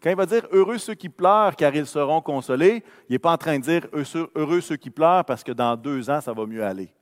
Quand 0.03 0.11
il 0.11 0.17
va 0.17 0.27
dire 0.27 0.49
heureux 0.51 0.79
ceux 0.79 0.95
qui 0.95 1.09
pleurent 1.09 1.55
car 1.55 1.73
ils 1.77 1.87
seront 1.87 2.21
consolés, 2.21 2.83
il 3.09 3.13
n'est 3.13 3.19
pas 3.21 3.35
en 3.35 3.39
train 3.39 3.57
de 3.57 3.63
dire 3.63 3.87
heureux 4.35 4.61
ceux 4.61 4.77
qui 4.77 4.91
pleurent 4.91 5.25
parce 5.25 5.45
que 5.45 5.53
dans 5.53 5.77
deux 5.77 6.11
ans, 6.11 6.21
ça 6.21 6.33
va 6.33 6.45
mieux 6.45 6.65
aller. 6.65 6.93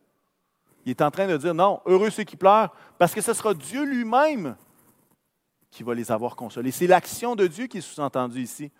Il 0.85 0.91
est 0.91 1.01
en 1.01 1.11
train 1.11 1.27
de 1.27 1.39
dire 1.39 1.55
non, 1.55 1.81
heureux 1.87 2.11
ceux 2.11 2.25
qui 2.25 2.37
pleurent 2.37 2.75
parce 2.99 3.15
que 3.15 3.23
ce 3.23 3.33
sera 3.33 3.55
Dieu 3.55 3.87
lui-même 3.87 4.55
qui 5.71 5.83
va 5.83 5.95
les 5.95 6.11
avoir 6.11 6.37
consolés. 6.37 6.71
C'est 6.71 6.87
l'action 6.87 7.37
de 7.37 7.47
Dieu 7.47 7.67
qui 7.67 7.79
est 7.79 7.83
sous-entendue 7.83 8.43
ici. 8.43 8.71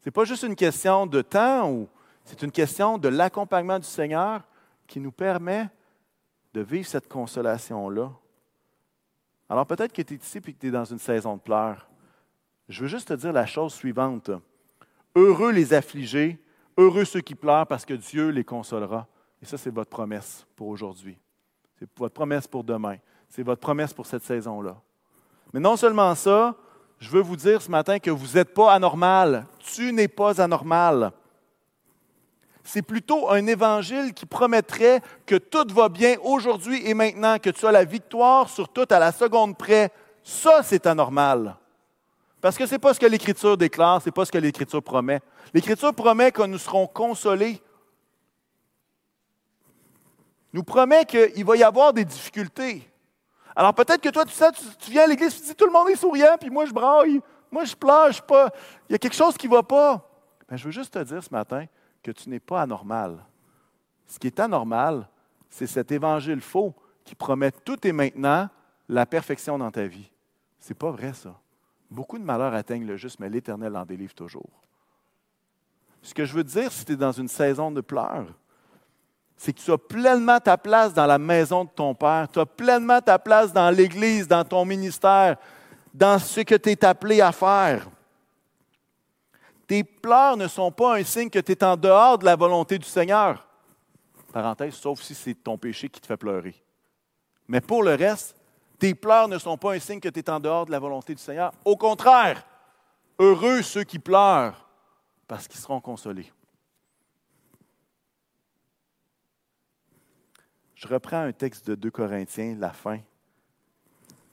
Ce 0.00 0.08
n'est 0.08 0.12
pas 0.12 0.24
juste 0.24 0.42
une 0.42 0.56
question 0.56 1.06
de 1.06 1.22
temps 1.22 1.70
ou 1.70 1.88
c'est 2.24 2.42
une 2.42 2.52
question 2.52 2.98
de 2.98 3.08
l'accompagnement 3.08 3.78
du 3.78 3.86
Seigneur 3.86 4.42
qui 4.86 5.00
nous 5.00 5.12
permet 5.12 5.68
de 6.52 6.60
vivre 6.60 6.86
cette 6.86 7.08
consolation-là. 7.08 8.10
Alors 9.48 9.66
peut-être 9.66 9.92
que 9.92 10.02
tu 10.02 10.14
es 10.14 10.16
ici 10.16 10.38
et 10.38 10.40
que 10.40 10.58
tu 10.58 10.68
es 10.68 10.70
dans 10.70 10.84
une 10.84 10.98
saison 10.98 11.36
de 11.36 11.40
pleurs. 11.40 11.88
Je 12.68 12.82
veux 12.82 12.88
juste 12.88 13.08
te 13.08 13.14
dire 13.14 13.32
la 13.32 13.46
chose 13.46 13.74
suivante. 13.74 14.30
Heureux 15.16 15.50
les 15.50 15.74
affligés, 15.74 16.38
heureux 16.76 17.04
ceux 17.04 17.20
qui 17.20 17.34
pleurent 17.34 17.66
parce 17.66 17.84
que 17.84 17.94
Dieu 17.94 18.28
les 18.28 18.44
consolera. 18.44 19.08
Et 19.42 19.46
ça, 19.46 19.58
c'est 19.58 19.74
votre 19.74 19.90
promesse 19.90 20.46
pour 20.54 20.68
aujourd'hui. 20.68 21.18
C'est 21.78 21.88
votre 21.98 22.14
promesse 22.14 22.46
pour 22.46 22.62
demain. 22.62 22.96
C'est 23.28 23.42
votre 23.42 23.60
promesse 23.60 23.92
pour 23.92 24.06
cette 24.06 24.22
saison-là. 24.22 24.80
Mais 25.52 25.60
non 25.60 25.76
seulement 25.76 26.14
ça, 26.14 26.54
je 26.98 27.08
veux 27.10 27.22
vous 27.22 27.36
dire 27.36 27.62
ce 27.62 27.70
matin 27.70 27.98
que 27.98 28.10
vous 28.10 28.34
n'êtes 28.34 28.54
pas 28.54 28.72
anormal. 28.72 29.46
Tu 29.58 29.92
n'es 29.92 30.08
pas 30.08 30.40
anormal. 30.40 31.12
C'est 32.62 32.82
plutôt 32.82 33.30
un 33.30 33.46
évangile 33.46 34.12
qui 34.12 34.26
promettrait 34.26 35.00
que 35.26 35.36
tout 35.36 35.66
va 35.74 35.88
bien 35.88 36.16
aujourd'hui 36.22 36.86
et 36.86 36.94
maintenant, 36.94 37.38
que 37.38 37.50
tu 37.50 37.66
as 37.66 37.72
la 37.72 37.84
victoire 37.84 38.48
sur 38.48 38.68
tout 38.68 38.86
à 38.90 38.98
la 38.98 39.12
seconde 39.12 39.56
près. 39.56 39.90
Ça, 40.22 40.62
c'est 40.62 40.86
anormal. 40.86 41.56
Parce 42.40 42.56
que 42.56 42.66
ce 42.66 42.72
n'est 42.72 42.78
pas 42.78 42.94
ce 42.94 43.00
que 43.00 43.06
l'Écriture 43.06 43.56
déclare, 43.56 44.00
ce 44.00 44.08
n'est 44.08 44.12
pas 44.12 44.24
ce 44.24 44.32
que 44.32 44.38
l'Écriture 44.38 44.82
promet. 44.82 45.20
L'Écriture 45.52 45.94
promet 45.94 46.30
que 46.32 46.42
nous 46.42 46.58
serons 46.58 46.86
consolés. 46.86 47.60
Nous 50.52 50.64
promet 50.64 51.04
qu'il 51.04 51.44
va 51.44 51.56
y 51.56 51.62
avoir 51.62 51.92
des 51.92 52.04
difficultés. 52.04 52.89
Alors 53.54 53.74
peut-être 53.74 54.00
que 54.00 54.08
toi, 54.08 54.24
tu, 54.24 54.32
sais, 54.32 54.50
tu, 54.78 54.90
viens 54.90 55.04
à 55.04 55.06
l'église, 55.06 55.40
tu 55.40 55.48
dis 55.48 55.54
tout 55.54 55.66
le 55.66 55.72
monde 55.72 55.88
est 55.88 55.96
souriant, 55.96 56.36
puis 56.38 56.50
moi 56.50 56.64
je 56.64 56.72
braille, 56.72 57.20
moi 57.50 57.64
je 57.64 57.74
pleure, 57.74 58.12
je 58.12 58.22
pas. 58.22 58.50
Il 58.88 58.92
y 58.92 58.94
a 58.94 58.98
quelque 58.98 59.16
chose 59.16 59.36
qui 59.36 59.48
ne 59.48 59.52
va 59.52 59.62
pas. 59.62 60.06
Mais 60.48 60.56
je 60.56 60.64
veux 60.64 60.70
juste 60.70 60.94
te 60.94 60.98
dire 61.00 61.22
ce 61.22 61.30
matin 61.30 61.66
que 62.02 62.10
tu 62.10 62.28
n'es 62.28 62.40
pas 62.40 62.62
anormal. 62.62 63.24
Ce 64.06 64.18
qui 64.18 64.26
est 64.26 64.40
anormal, 64.40 65.08
c'est 65.48 65.66
cet 65.66 65.92
évangile 65.92 66.40
faux 66.40 66.74
qui 67.04 67.14
promet 67.14 67.52
tout 67.52 67.86
et 67.86 67.92
maintenant 67.92 68.48
la 68.88 69.06
perfection 69.06 69.58
dans 69.58 69.70
ta 69.70 69.86
vie. 69.86 70.10
C'est 70.58 70.74
pas 70.74 70.90
vrai, 70.90 71.12
ça. 71.12 71.38
Beaucoup 71.90 72.18
de 72.18 72.24
malheurs 72.24 72.54
atteignent 72.54 72.86
le 72.86 72.96
juste, 72.96 73.18
mais 73.18 73.28
l'Éternel 73.28 73.76
en 73.76 73.84
délivre 73.84 74.14
toujours. 74.14 74.50
Ce 76.02 76.14
que 76.14 76.24
je 76.24 76.34
veux 76.34 76.44
dire, 76.44 76.70
si 76.72 76.84
tu 76.84 76.92
es 76.92 76.96
dans 76.96 77.12
une 77.12 77.28
saison 77.28 77.70
de 77.70 77.80
pleurs, 77.80 78.26
c'est 79.40 79.54
que 79.54 79.60
tu 79.62 79.72
as 79.72 79.78
pleinement 79.78 80.38
ta 80.38 80.58
place 80.58 80.92
dans 80.92 81.06
la 81.06 81.18
maison 81.18 81.64
de 81.64 81.70
ton 81.70 81.94
Père, 81.94 82.28
tu 82.30 82.38
as 82.38 82.44
pleinement 82.44 83.00
ta 83.00 83.18
place 83.18 83.54
dans 83.54 83.70
l'Église, 83.70 84.28
dans 84.28 84.44
ton 84.44 84.66
ministère, 84.66 85.38
dans 85.94 86.18
ce 86.18 86.40
que 86.40 86.56
tu 86.56 86.68
es 86.68 86.84
appelé 86.84 87.22
à 87.22 87.32
faire. 87.32 87.88
Tes 89.66 89.82
pleurs 89.82 90.36
ne 90.36 90.46
sont 90.46 90.70
pas 90.70 90.98
un 90.98 91.04
signe 91.04 91.30
que 91.30 91.38
tu 91.38 91.52
es 91.52 91.64
en 91.64 91.74
dehors 91.78 92.18
de 92.18 92.26
la 92.26 92.36
volonté 92.36 92.76
du 92.76 92.86
Seigneur. 92.86 93.46
Parenthèse, 94.30 94.74
sauf 94.74 95.00
si 95.00 95.14
c'est 95.14 95.32
ton 95.32 95.56
péché 95.56 95.88
qui 95.88 96.02
te 96.02 96.06
fait 96.06 96.18
pleurer. 96.18 96.54
Mais 97.48 97.62
pour 97.62 97.82
le 97.82 97.94
reste, 97.94 98.36
tes 98.78 98.94
pleurs 98.94 99.26
ne 99.26 99.38
sont 99.38 99.56
pas 99.56 99.72
un 99.72 99.78
signe 99.78 100.00
que 100.00 100.10
tu 100.10 100.20
es 100.20 100.28
en 100.28 100.38
dehors 100.38 100.66
de 100.66 100.70
la 100.70 100.78
volonté 100.78 101.14
du 101.14 101.22
Seigneur. 101.22 101.52
Au 101.64 101.78
contraire, 101.78 102.44
heureux 103.18 103.62
ceux 103.62 103.84
qui 103.84 103.98
pleurent, 103.98 104.68
parce 105.26 105.48
qu'ils 105.48 105.60
seront 105.60 105.80
consolés. 105.80 106.30
Je 110.80 110.88
reprends 110.88 111.20
un 111.20 111.32
texte 111.32 111.66
de 111.68 111.74
2 111.74 111.90
Corinthiens, 111.90 112.56
la 112.58 112.70
fin. 112.70 113.00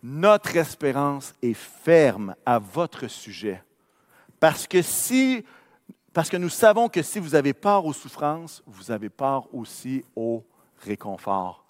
Notre 0.01 0.55
espérance 0.55 1.35
est 1.41 1.53
ferme 1.53 2.35
à 2.45 2.57
votre 2.57 3.09
sujet. 3.09 3.61
Parce 4.39 4.65
que 4.65 4.81
si 4.81 5.43
parce 6.13 6.29
que 6.29 6.37
nous 6.37 6.49
savons 6.49 6.87
que 6.87 7.01
si 7.01 7.19
vous 7.19 7.35
avez 7.35 7.53
part 7.53 7.85
aux 7.85 7.91
souffrances, 7.91 8.63
vous 8.65 8.91
avez 8.91 9.09
part 9.09 9.53
aussi 9.53 10.05
au 10.15 10.43
réconfort. 10.77 11.65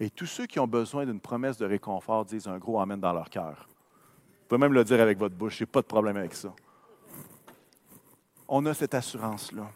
Et 0.00 0.08
tous 0.08 0.26
ceux 0.26 0.46
qui 0.46 0.58
ont 0.58 0.66
besoin 0.66 1.04
d'une 1.04 1.20
promesse 1.20 1.58
de 1.58 1.66
réconfort 1.66 2.24
disent 2.24 2.48
un 2.48 2.58
gros 2.58 2.80
Amen 2.80 2.98
dans 2.98 3.12
leur 3.12 3.28
cœur. 3.28 3.68
Vous 3.68 4.48
pouvez 4.48 4.58
même 4.58 4.72
le 4.72 4.82
dire 4.82 5.00
avec 5.00 5.18
votre 5.18 5.34
bouche, 5.36 5.58
je 5.58 5.62
n'ai 5.62 5.66
pas 5.66 5.82
de 5.82 5.86
problème 5.86 6.16
avec 6.16 6.34
ça. 6.34 6.54
On 8.48 8.64
a 8.64 8.72
cette 8.72 8.94
assurance-là. 8.94 9.70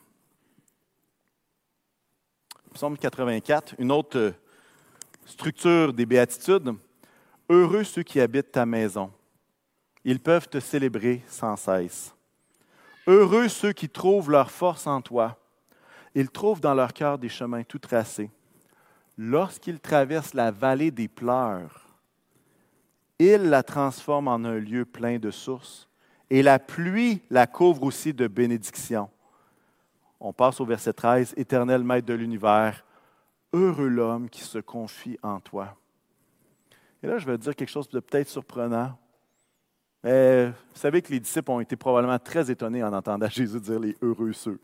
Psaume 2.72 2.96
84, 2.96 3.74
une 3.78 3.92
autre 3.92 4.34
structure 5.26 5.92
des 5.92 6.06
béatitudes. 6.06 6.74
Heureux 7.50 7.84
ceux 7.84 8.02
qui 8.02 8.18
habitent 8.18 8.52
ta 8.52 8.64
maison. 8.64 9.12
Ils 10.04 10.20
peuvent 10.20 10.48
te 10.48 10.60
célébrer 10.60 11.22
sans 11.28 11.56
cesse. 11.56 12.14
Heureux 13.06 13.48
ceux 13.48 13.72
qui 13.72 13.90
trouvent 13.90 14.30
leur 14.30 14.50
force 14.50 14.86
en 14.86 15.02
toi. 15.02 15.38
Ils 16.14 16.30
trouvent 16.30 16.60
dans 16.60 16.74
leur 16.74 16.94
cœur 16.94 17.18
des 17.18 17.28
chemins 17.28 17.62
tout 17.62 17.78
tracés 17.78 18.30
lorsqu'il 19.18 19.80
traverse 19.80 20.34
la 20.34 20.50
vallée 20.50 20.90
des 20.90 21.08
pleurs, 21.08 21.86
il 23.18 23.48
la 23.48 23.62
transforme 23.62 24.28
en 24.28 24.44
un 24.44 24.58
lieu 24.58 24.84
plein 24.84 25.18
de 25.18 25.30
sources, 25.30 25.88
et 26.28 26.42
la 26.42 26.58
pluie 26.58 27.22
la 27.30 27.46
couvre 27.46 27.84
aussi 27.84 28.12
de 28.12 28.26
bénédictions. 28.26 29.08
On 30.20 30.32
passe 30.32 30.60
au 30.60 30.66
verset 30.66 30.92
13, 30.92 31.34
Éternel 31.36 31.82
Maître 31.82 32.06
de 32.06 32.14
l'univers, 32.14 32.84
heureux 33.52 33.88
l'homme 33.88 34.28
qui 34.28 34.42
se 34.42 34.58
confie 34.58 35.18
en 35.22 35.40
toi. 35.40 35.76
Et 37.02 37.06
là, 37.06 37.18
je 37.18 37.26
vais 37.26 37.38
dire 37.38 37.54
quelque 37.54 37.70
chose 37.70 37.88
de 37.88 38.00
peut-être 38.00 38.28
surprenant. 38.28 38.98
Mais 40.02 40.46
vous 40.46 40.54
savez 40.74 41.02
que 41.02 41.12
les 41.12 41.20
disciples 41.20 41.50
ont 41.50 41.60
été 41.60 41.76
probablement 41.76 42.18
très 42.18 42.50
étonnés 42.50 42.82
en 42.82 42.92
entendant 42.92 43.28
Jésus 43.30 43.60
dire 43.60 43.80
les 43.80 43.96
heureux 44.02 44.32
ceux. 44.32 44.60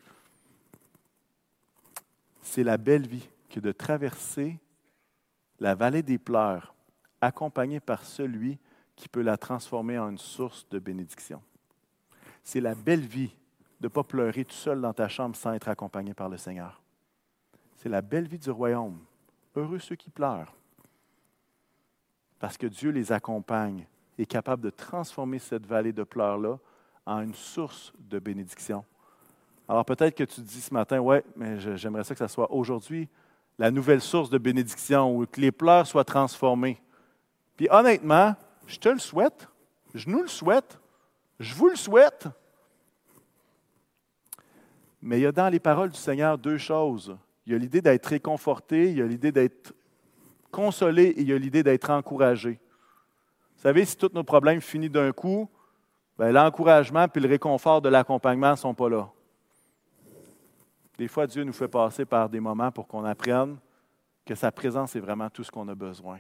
C'est 2.43 2.64
la 2.64 2.76
belle 2.76 3.07
vie 3.07 3.28
que 3.49 3.61
de 3.61 3.72
traverser 3.72 4.59
la 5.61 5.74
vallée 5.74 6.03
des 6.03 6.18
pleurs, 6.18 6.74
accompagné 7.20 7.80
par 7.80 8.05
celui 8.05 8.59
qui 8.97 9.09
peut 9.09 9.22
la 9.22 9.37
transformer 9.37 9.99
en 9.99 10.11
une 10.11 10.18
source 10.18 10.68
de 10.70 10.78
bénédiction. 10.78 11.41
C'est 12.43 12.61
la 12.61 12.74
belle 12.74 13.07
vie 13.07 13.35
de 13.80 13.87
ne 13.87 13.89
pas 13.89 14.03
pleurer 14.03 14.45
tout 14.45 14.55
seul 14.55 14.80
dans 14.80 14.93
ta 14.93 15.09
chambre 15.09 15.37
sans 15.37 15.53
être 15.53 15.68
accompagné 15.68 16.14
par 16.14 16.28
le 16.28 16.37
Seigneur. 16.37 16.82
C'est 17.83 17.89
la 17.89 18.01
belle 18.01 18.28
vie 18.28 18.39
du 18.39 18.51
royaume. 18.51 18.97
Heureux 19.57 19.80
ceux 19.80 19.97
qui 19.97 20.09
pleurent. 20.09 20.55
Parce 22.39 22.57
que 22.57 22.68
Dieu 22.68 22.91
les 22.91 23.11
accompagne, 23.11 23.89
est 24.18 24.26
capable 24.26 24.62
de 24.62 24.70
transformer 24.70 25.41
cette 25.41 25.66
vallée 25.66 25.93
de 25.93 26.05
pleurs-là 26.05 26.59
en 27.07 27.22
une 27.22 27.35
source 27.35 27.93
de 27.99 28.20
bénédiction. 28.20 28.85
Alors 29.68 29.85
peut-être 29.85 30.14
que 30.14 30.22
tu 30.22 30.43
dis 30.43 30.61
ce 30.61 30.72
matin, 30.72 31.01
ouais, 31.01 31.24
mais 31.35 31.59
j'aimerais 31.76 32.05
ça 32.05 32.14
que 32.14 32.20
ça 32.20 32.28
soit 32.28 32.53
aujourd'hui 32.53 33.09
la 33.59 33.72
nouvelle 33.72 34.01
source 34.01 34.30
de 34.30 34.39
bénédiction, 34.39 35.16
ou 35.16 35.26
que 35.26 35.41
les 35.41 35.51
pleurs 35.51 35.87
soient 35.87 36.05
transformés. 36.05 36.80
Puis 37.57 37.66
honnêtement, 37.68 38.37
je 38.68 38.78
te 38.78 38.91
le 38.91 39.01
souhaite, 39.01 39.49
je 39.93 40.09
nous 40.09 40.22
le 40.22 40.28
souhaite, 40.28 40.78
je 41.41 41.53
vous 41.55 41.68
le 41.68 41.76
souhaite. 41.76 42.28
Mais 45.01 45.18
il 45.18 45.22
y 45.22 45.26
a 45.26 45.33
dans 45.33 45.49
les 45.49 45.61
paroles 45.61 45.91
du 45.91 45.99
Seigneur 45.99 46.39
deux 46.39 46.59
choses. 46.59 47.16
Il 47.47 47.53
y 47.53 47.55
a 47.55 47.59
l'idée 47.59 47.82
d'être 47.82 48.07
réconforté, 48.07 48.90
il 48.90 48.99
y 48.99 49.03
a 49.03 49.07
l'idée 49.07 49.32
d'être 49.32 49.74
consolé 50.51 51.05
et 51.05 51.20
il 51.22 51.28
y 51.28 51.32
a 51.32 51.38
l'idée 51.38 51.62
d'être 51.62 51.90
encouragé. 51.90 52.61
Vous 53.57 53.62
savez, 53.62 53.84
si 53.84 53.97
tous 53.97 54.11
nos 54.14 54.24
problèmes 54.24 54.61
finissent 54.61 54.90
d'un 54.90 55.12
coup, 55.12 55.49
ben, 56.18 56.30
l'encouragement 56.30 57.07
et 57.12 57.20
le 57.20 57.28
réconfort 57.28 57.80
de 57.80 57.88
l'accompagnement 57.88 58.53
ne 58.53 58.57
sont 58.57 58.74
pas 58.74 58.88
là. 58.88 59.09
Des 60.99 61.09
fois, 61.09 61.26
Dieu 61.26 61.43
nous 61.43 61.53
fait 61.53 61.68
passer 61.68 62.05
par 62.05 62.28
des 62.28 62.38
moments 62.38 62.70
pour 62.70 62.86
qu'on 62.86 63.05
apprenne 63.05 63.57
que 64.24 64.34
sa 64.34 64.53
présence 64.53 64.95
est 64.95 65.01
vraiment 65.01 65.30
tout 65.30 65.43
ce 65.43 65.51
qu'on 65.51 65.66
a 65.68 65.74
besoin. 65.74 66.18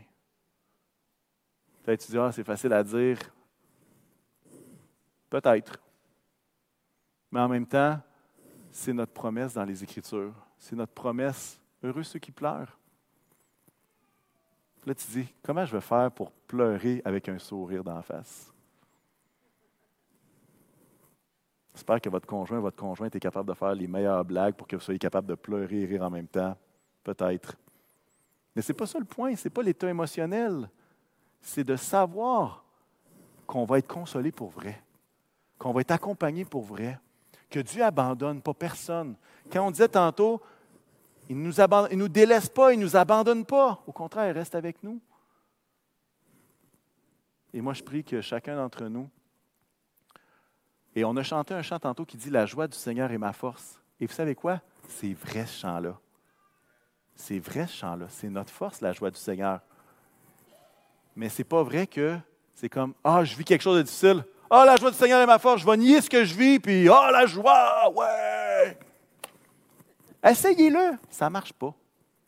Peut-être 1.82 2.04
tu 2.04 2.12
dis, 2.12 2.18
ah, 2.18 2.32
c'est 2.32 2.44
facile 2.44 2.72
à 2.72 2.82
dire. 2.82 3.18
Peut-être. 5.28 5.78
Mais 7.30 7.40
en 7.40 7.48
même 7.48 7.66
temps, 7.66 7.98
c'est 8.70 8.92
notre 8.92 9.12
promesse 9.12 9.54
dans 9.54 9.64
les 9.64 9.82
Écritures. 9.82 10.34
C'est 10.62 10.76
notre 10.76 10.92
promesse. 10.92 11.58
Heureux 11.82 12.04
ceux 12.04 12.20
qui 12.20 12.30
pleurent. 12.30 12.78
Là, 14.86 14.94
tu 14.94 15.10
dis, 15.10 15.34
comment 15.42 15.64
je 15.64 15.74
vais 15.74 15.80
faire 15.80 16.12
pour 16.12 16.30
pleurer 16.30 17.02
avec 17.04 17.28
un 17.28 17.38
sourire 17.40 17.82
la 17.82 18.00
face? 18.00 18.52
J'espère 21.74 22.00
que 22.00 22.08
votre 22.08 22.28
conjoint, 22.28 22.60
votre 22.60 22.76
conjointe 22.76 23.16
est 23.16 23.20
capable 23.20 23.48
de 23.48 23.54
faire 23.54 23.74
les 23.74 23.88
meilleures 23.88 24.24
blagues 24.24 24.54
pour 24.54 24.68
que 24.68 24.76
vous 24.76 24.82
soyez 24.82 25.00
capable 25.00 25.26
de 25.26 25.34
pleurer 25.34 25.80
et 25.80 25.84
rire 25.84 26.02
en 26.02 26.10
même 26.10 26.28
temps. 26.28 26.56
Peut-être. 27.02 27.56
Mais 28.54 28.62
ce 28.62 28.70
n'est 28.70 28.76
pas 28.76 28.86
ça 28.86 29.00
le 29.00 29.04
point, 29.04 29.34
ce 29.34 29.48
n'est 29.48 29.52
pas 29.52 29.64
l'état 29.64 29.90
émotionnel. 29.90 30.70
C'est 31.40 31.64
de 31.64 31.74
savoir 31.74 32.64
qu'on 33.48 33.64
va 33.64 33.78
être 33.78 33.88
consolé 33.88 34.30
pour 34.30 34.50
vrai, 34.50 34.80
qu'on 35.58 35.72
va 35.72 35.80
être 35.80 35.90
accompagné 35.90 36.44
pour 36.44 36.62
vrai, 36.62 37.00
que 37.52 37.60
Dieu 37.60 37.84
abandonne 37.84 38.40
pas 38.42 38.54
personne. 38.54 39.14
Quand 39.52 39.66
on 39.66 39.70
disait 39.70 39.88
tantôt, 39.88 40.42
il 41.28 41.40
ne 41.40 41.94
nous, 41.94 42.08
délaisse 42.08 42.48
pas, 42.48 42.72
il 42.72 42.78
ne 42.78 42.84
nous 42.84 42.96
abandonne 42.96 43.44
pas. 43.44 43.82
Au 43.86 43.92
contraire, 43.92 44.28
il 44.28 44.32
reste 44.32 44.54
avec 44.54 44.82
nous. 44.82 45.00
Et 47.54 47.60
moi, 47.60 47.74
je 47.74 47.82
prie 47.82 48.02
que 48.02 48.20
chacun 48.20 48.56
d'entre 48.56 48.84
nous, 48.86 49.08
et 50.94 51.04
on 51.04 51.16
a 51.16 51.22
chanté 51.22 51.54
un 51.54 51.62
chant 51.62 51.78
tantôt 51.78 52.04
qui 52.04 52.16
dit 52.16 52.30
La 52.30 52.46
joie 52.46 52.66
du 52.66 52.76
Seigneur 52.76 53.10
est 53.10 53.18
ma 53.18 53.32
force. 53.32 53.80
Et 54.00 54.06
vous 54.06 54.12
savez 54.12 54.34
quoi? 54.34 54.60
C'est 54.88 55.14
vrai 55.14 55.46
ce 55.46 55.60
chant-là. 55.60 55.98
C'est 57.14 57.38
vrai 57.38 57.66
ce 57.66 57.76
chant-là. 57.76 58.06
C'est 58.10 58.28
notre 58.28 58.50
force, 58.50 58.80
la 58.80 58.92
joie 58.92 59.10
du 59.10 59.18
Seigneur. 59.18 59.60
Mais 61.16 61.28
ce 61.28 61.40
n'est 61.40 61.44
pas 61.44 61.62
vrai 61.62 61.86
que 61.86 62.18
c'est 62.54 62.68
comme 62.68 62.94
Ah, 63.04 63.24
je 63.24 63.36
vis 63.36 63.44
quelque 63.44 63.62
chose 63.62 63.78
de 63.78 63.82
difficile. 63.82 64.24
Ah, 64.54 64.66
la 64.66 64.76
joie 64.76 64.90
du 64.90 64.96
Seigneur 64.98 65.20
est 65.22 65.26
ma 65.26 65.38
force. 65.38 65.62
Je 65.62 65.66
vais 65.66 65.76
nier 65.78 66.02
ce 66.02 66.10
que 66.10 66.24
je 66.24 66.34
vis, 66.34 66.60
puis 66.60 66.86
Ah, 66.88 67.10
la 67.10 67.24
joie, 67.24 67.90
ouais! 67.90 68.76
Essayez-le. 70.22 70.98
Ça 71.10 71.24
ne 71.24 71.30
marche 71.30 71.54
pas. 71.54 71.74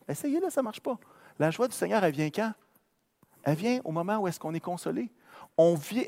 Essayez-le, 0.09 0.49
ça 0.49 0.63
ne 0.63 0.65
marche 0.65 0.81
pas. 0.81 0.97
La 1.39 1.51
joie 1.51 1.69
du 1.69 1.75
Seigneur, 1.75 2.03
elle 2.03 2.15
vient 2.15 2.31
quand? 2.31 2.53
Elle 3.43 3.57
vient 3.57 3.81
au 3.85 3.93
moment 3.93 4.17
où 4.17 4.27
est-ce 4.27 4.41
qu'on 4.41 4.55
est 4.55 4.61
consolé 4.61 5.11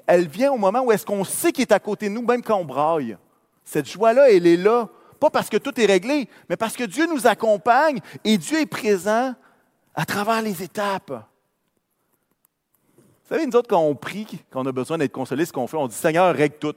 elle 0.06 0.28
vient 0.28 0.52
au 0.52 0.58
moment 0.58 0.80
où 0.80 0.92
est-ce 0.92 1.06
qu'on 1.06 1.24
sait 1.24 1.52
qu'il 1.52 1.62
est 1.62 1.72
à 1.72 1.78
côté 1.78 2.08
de 2.08 2.14
nous, 2.14 2.22
même 2.22 2.42
quand 2.42 2.56
on 2.56 2.64
braille. 2.64 3.16
Cette 3.64 3.86
joie-là, 3.86 4.30
elle 4.30 4.46
est 4.46 4.56
là, 4.56 4.88
pas 5.20 5.30
parce 5.30 5.48
que 5.48 5.56
tout 5.56 5.78
est 5.80 5.86
réglé, 5.86 6.28
mais 6.48 6.56
parce 6.56 6.76
que 6.76 6.84
Dieu 6.84 7.06
nous 7.06 7.26
accompagne 7.26 8.00
et 8.24 8.38
Dieu 8.38 8.60
est 8.60 8.66
présent 8.66 9.34
à 9.94 10.04
travers 10.04 10.42
les 10.42 10.62
étapes. 10.62 11.12
Vous 13.28 13.34
savez, 13.34 13.46
nous 13.46 13.56
autres, 13.56 13.68
quand 13.68 13.80
on 13.80 13.96
prie, 13.96 14.26
quand 14.50 14.62
on 14.62 14.66
a 14.66 14.72
besoin 14.72 14.98
d'être 14.98 15.12
consolé, 15.12 15.44
ce 15.44 15.52
qu'on 15.52 15.66
fait, 15.66 15.76
on 15.76 15.88
dit 15.88 15.96
Seigneur, 15.96 16.32
règle 16.32 16.56
tout. 16.60 16.76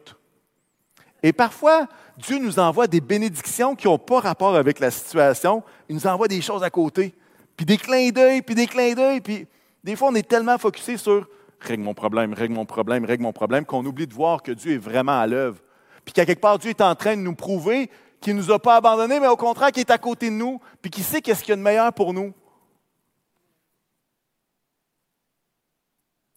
Et 1.22 1.32
parfois, 1.32 1.88
Dieu 2.18 2.40
nous 2.40 2.58
envoie 2.58 2.88
des 2.88 3.02
bénédictions 3.02 3.76
qui 3.76 3.86
n'ont 3.86 4.00
pas 4.00 4.20
rapport 4.20 4.56
avec 4.56 4.80
la 4.80 4.90
situation. 4.90 5.62
Il 5.90 5.96
nous 5.96 6.08
envoie 6.08 6.28
des 6.28 6.42
choses 6.42 6.64
à 6.64 6.72
côté. 6.72 7.14
Puis 7.56 7.68
des 7.68 7.78
clins 7.78 8.10
d'œil, 8.10 8.42
puis 8.42 8.56
des 8.56 8.66
clins 8.66 8.94
d'œil. 8.94 9.22
Puis 9.22 9.46
des 9.84 9.96
fois, 9.96 10.08
on 10.08 10.16
est 10.16 10.28
tellement 10.28 10.58
focusé 10.58 10.98
sur 10.98 11.28
règle 11.60 11.84
mon 11.84 11.94
problème, 11.94 12.34
règle 12.34 12.56
mon 12.56 12.66
problème, 12.66 13.06
règle 13.06 13.22
mon 13.22 13.34
problème, 13.34 13.66
qu'on 13.66 13.86
oublie 13.86 14.08
de 14.08 14.14
voir 14.14 14.42
que 14.42 14.52
Dieu 14.52 14.74
est 14.74 14.78
vraiment 14.78 15.20
à 15.20 15.28
l'œuvre. 15.28 15.60
Puis 16.04 16.14
qu'à 16.14 16.26
quelque 16.26 16.42
part, 16.42 16.58
Dieu 16.58 16.72
est 16.72 16.82
en 16.82 16.96
train 16.96 17.16
de 17.16 17.22
nous 17.22 17.36
prouver 17.36 17.92
qu'il 18.22 18.36
ne 18.36 18.42
nous 18.42 18.52
a 18.52 18.58
pas 18.58 18.78
abandonnés, 18.78 19.20
mais 19.20 19.28
au 19.28 19.38
contraire, 19.38 19.72
qu'il 19.72 19.82
est 19.82 19.92
à 19.92 19.98
côté 19.98 20.30
de 20.30 20.36
nous, 20.36 20.60
puis 20.82 20.90
qu'il 20.90 21.04
sait 21.04 21.22
qu'est-ce 21.22 21.42
qu'il 21.42 21.52
y 21.52 21.54
a 21.54 21.58
de 21.58 21.62
meilleur 21.62 21.94
pour 21.94 22.14
nous. 22.14 22.34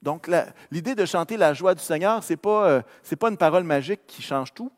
Donc, 0.02 0.28
l'idée 0.70 0.96
de 0.96 1.06
chanter 1.06 1.36
la 1.36 1.54
joie 1.54 1.74
du 1.74 1.82
Seigneur, 1.82 2.24
ce 2.24 2.32
n'est 2.32 2.36
pas, 2.36 2.68
euh, 2.68 2.82
pas 3.18 3.30
une 3.30 3.36
parole 3.36 3.62
magique 3.62 4.00
qui 4.06 4.20
change 4.20 4.52
tout, 4.52 4.70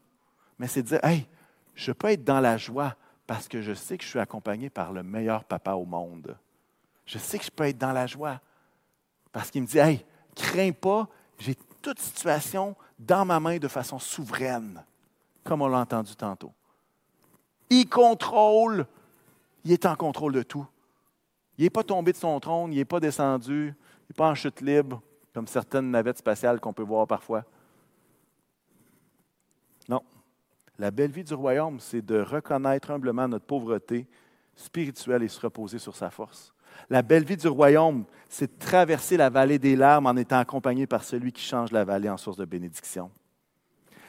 mais 0.58 0.68
c'est 0.68 0.82
de 0.82 0.88
dire, 0.88 1.04
hey, 1.04 1.26
je 1.74 1.92
peux 1.92 2.08
être 2.08 2.24
dans 2.24 2.40
la 2.40 2.58
joie 2.58 2.94
parce 3.26 3.48
que 3.48 3.62
je 3.62 3.72
sais 3.72 3.96
que 3.96 4.04
je 4.04 4.10
suis 4.10 4.18
accompagné 4.18 4.68
par 4.68 4.92
le 4.92 5.02
meilleur 5.02 5.44
papa 5.44 5.72
au 5.72 5.86
monde. 5.86 6.36
Je 7.06 7.18
sais 7.18 7.38
que 7.38 7.44
je 7.44 7.50
peux 7.50 7.64
être 7.64 7.78
dans 7.78 7.92
la 7.92 8.06
joie 8.06 8.40
parce 9.32 9.50
qu'il 9.50 9.62
me 9.62 9.66
dit, 9.66 9.78
hey, 9.78 10.04
crains 10.36 10.72
pas, 10.72 11.08
j'ai 11.38 11.56
toute 11.80 12.00
situation 12.00 12.76
dans 12.98 13.24
ma 13.24 13.40
main 13.40 13.58
de 13.58 13.68
façon 13.68 13.98
souveraine, 13.98 14.84
comme 15.42 15.62
on 15.62 15.68
l'a 15.68 15.78
entendu 15.78 16.14
tantôt. 16.14 16.52
Il 17.70 17.88
contrôle, 17.88 18.86
il 19.64 19.72
est 19.72 19.86
en 19.86 19.96
contrôle 19.96 20.32
de 20.32 20.42
tout. 20.42 20.66
Il 21.56 21.64
n'est 21.64 21.70
pas 21.70 21.82
tombé 21.82 22.12
de 22.12 22.16
son 22.16 22.38
trône, 22.40 22.72
il 22.72 22.76
n'est 22.76 22.84
pas 22.84 23.00
descendu, 23.00 23.74
il 23.74 24.06
n'est 24.10 24.16
pas 24.16 24.30
en 24.30 24.34
chute 24.34 24.60
libre, 24.60 25.02
comme 25.34 25.48
certaines 25.48 25.90
navettes 25.90 26.18
spatiales 26.18 26.60
qu'on 26.60 26.72
peut 26.72 26.84
voir 26.84 27.08
parfois. 27.08 27.44
Non. 29.88 30.00
La 30.78 30.92
belle 30.92 31.10
vie 31.10 31.24
du 31.24 31.34
royaume, 31.34 31.80
c'est 31.80 32.02
de 32.02 32.20
reconnaître 32.20 32.92
humblement 32.92 33.26
notre 33.26 33.44
pauvreté 33.44 34.06
spirituelle 34.54 35.24
et 35.24 35.28
se 35.28 35.40
reposer 35.40 35.80
sur 35.80 35.96
sa 35.96 36.10
force. 36.10 36.54
La 36.88 37.02
belle 37.02 37.24
vie 37.24 37.36
du 37.36 37.48
royaume, 37.48 38.04
c'est 38.28 38.46
de 38.46 38.64
traverser 38.64 39.16
la 39.16 39.28
vallée 39.28 39.58
des 39.58 39.76
larmes 39.76 40.06
en 40.06 40.16
étant 40.16 40.38
accompagné 40.38 40.86
par 40.86 41.02
celui 41.02 41.32
qui 41.32 41.42
change 41.42 41.72
la 41.72 41.84
vallée 41.84 42.08
en 42.08 42.16
source 42.16 42.36
de 42.36 42.44
bénédiction. 42.44 43.10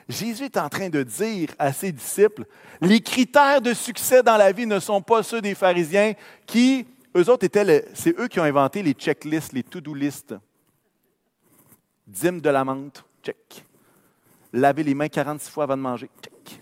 Jésus 0.08 0.46
est 0.46 0.58
en 0.58 0.70
train 0.70 0.90
de 0.90 1.02
dire 1.02 1.50
à 1.58 1.74
ses 1.74 1.92
disciples, 1.92 2.46
les 2.82 3.02
critères 3.02 3.62
de 3.62 3.74
succès 3.74 4.22
dans 4.22 4.38
la 4.38 4.52
vie 4.52 4.68
ne 4.68 4.80
sont 4.80 5.02
pas 5.02 5.24
ceux 5.24 5.42
des 5.42 5.56
pharisiens 5.56 6.14
qui, 6.46 6.86
eux 7.16 7.28
autres, 7.30 7.46
étaient, 7.46 7.88
c'est 7.96 8.20
eux 8.20 8.28
qui 8.28 8.40
ont 8.40 8.44
inventé 8.44 8.84
les 8.84 8.94
checklists, 8.94 9.54
les 9.54 9.64
to-do 9.64 9.96
lists 9.96 10.36
dîme 12.08 12.42
de 12.42 12.50
la 12.50 12.64
menthe, 12.64 13.04
check. 13.24 13.66
Laver 14.54 14.84
les 14.84 14.94
mains 14.94 15.10
46 15.10 15.50
fois 15.50 15.64
avant 15.66 15.78
de 15.78 15.82
manger, 15.82 16.10
check. 16.22 16.62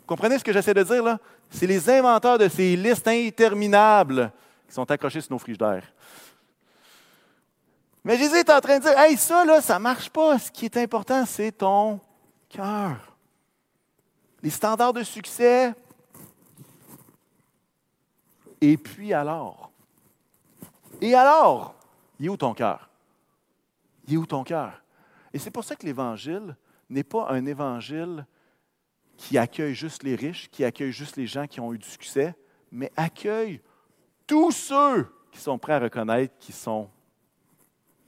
Vous 0.00 0.06
comprenez 0.06 0.38
ce 0.38 0.44
que 0.44 0.52
j'essaie 0.52 0.74
de 0.74 0.82
dire 0.82 1.02
là? 1.02 1.18
C'est 1.50 1.66
les 1.66 1.88
inventeurs 1.88 2.38
de 2.38 2.48
ces 2.48 2.76
listes 2.76 3.08
interminables 3.08 4.32
qui 4.66 4.74
sont 4.74 4.90
accrochés 4.90 5.20
sur 5.20 5.32
nos 5.32 5.38
frigidaires. 5.38 5.92
Mais 8.04 8.16
Jésus 8.16 8.36
est 8.36 8.50
en 8.50 8.60
train 8.60 8.78
de 8.78 8.84
dire, 8.84 8.98
hey, 8.98 9.16
ça, 9.16 9.44
là, 9.44 9.60
ça 9.60 9.74
ne 9.74 9.82
marche 9.82 10.08
pas. 10.10 10.38
Ce 10.38 10.50
qui 10.50 10.64
est 10.64 10.76
important, 10.76 11.24
c'est 11.26 11.52
ton 11.52 12.00
cœur. 12.48 13.16
Les 14.42 14.50
standards 14.50 14.92
de 14.92 15.02
succès. 15.02 15.74
Et 18.60 18.76
puis 18.76 19.12
alors? 19.12 19.70
Et 21.00 21.14
alors? 21.14 21.74
Il 22.18 22.26
est 22.26 22.28
où 22.28 22.36
ton 22.36 22.54
cœur? 22.54 22.87
Il 24.08 24.14
est 24.14 24.16
où 24.16 24.26
ton 24.26 24.42
cœur? 24.42 24.82
Et 25.34 25.38
c'est 25.38 25.50
pour 25.50 25.64
ça 25.64 25.76
que 25.76 25.84
l'Évangile 25.84 26.56
n'est 26.88 27.04
pas 27.04 27.28
un 27.28 27.44
évangile 27.44 28.26
qui 29.18 29.36
accueille 29.36 29.74
juste 29.74 30.02
les 30.02 30.14
riches, 30.14 30.48
qui 30.50 30.64
accueille 30.64 30.92
juste 30.92 31.16
les 31.16 31.26
gens 31.26 31.46
qui 31.46 31.60
ont 31.60 31.74
eu 31.74 31.78
du 31.78 31.86
succès, 31.86 32.34
mais 32.72 32.90
accueille 32.96 33.60
tous 34.26 34.50
ceux 34.50 35.06
qui 35.30 35.38
sont 35.38 35.58
prêts 35.58 35.74
à 35.74 35.80
reconnaître 35.80 36.38
qu'ils 36.38 36.54
sont 36.54 36.88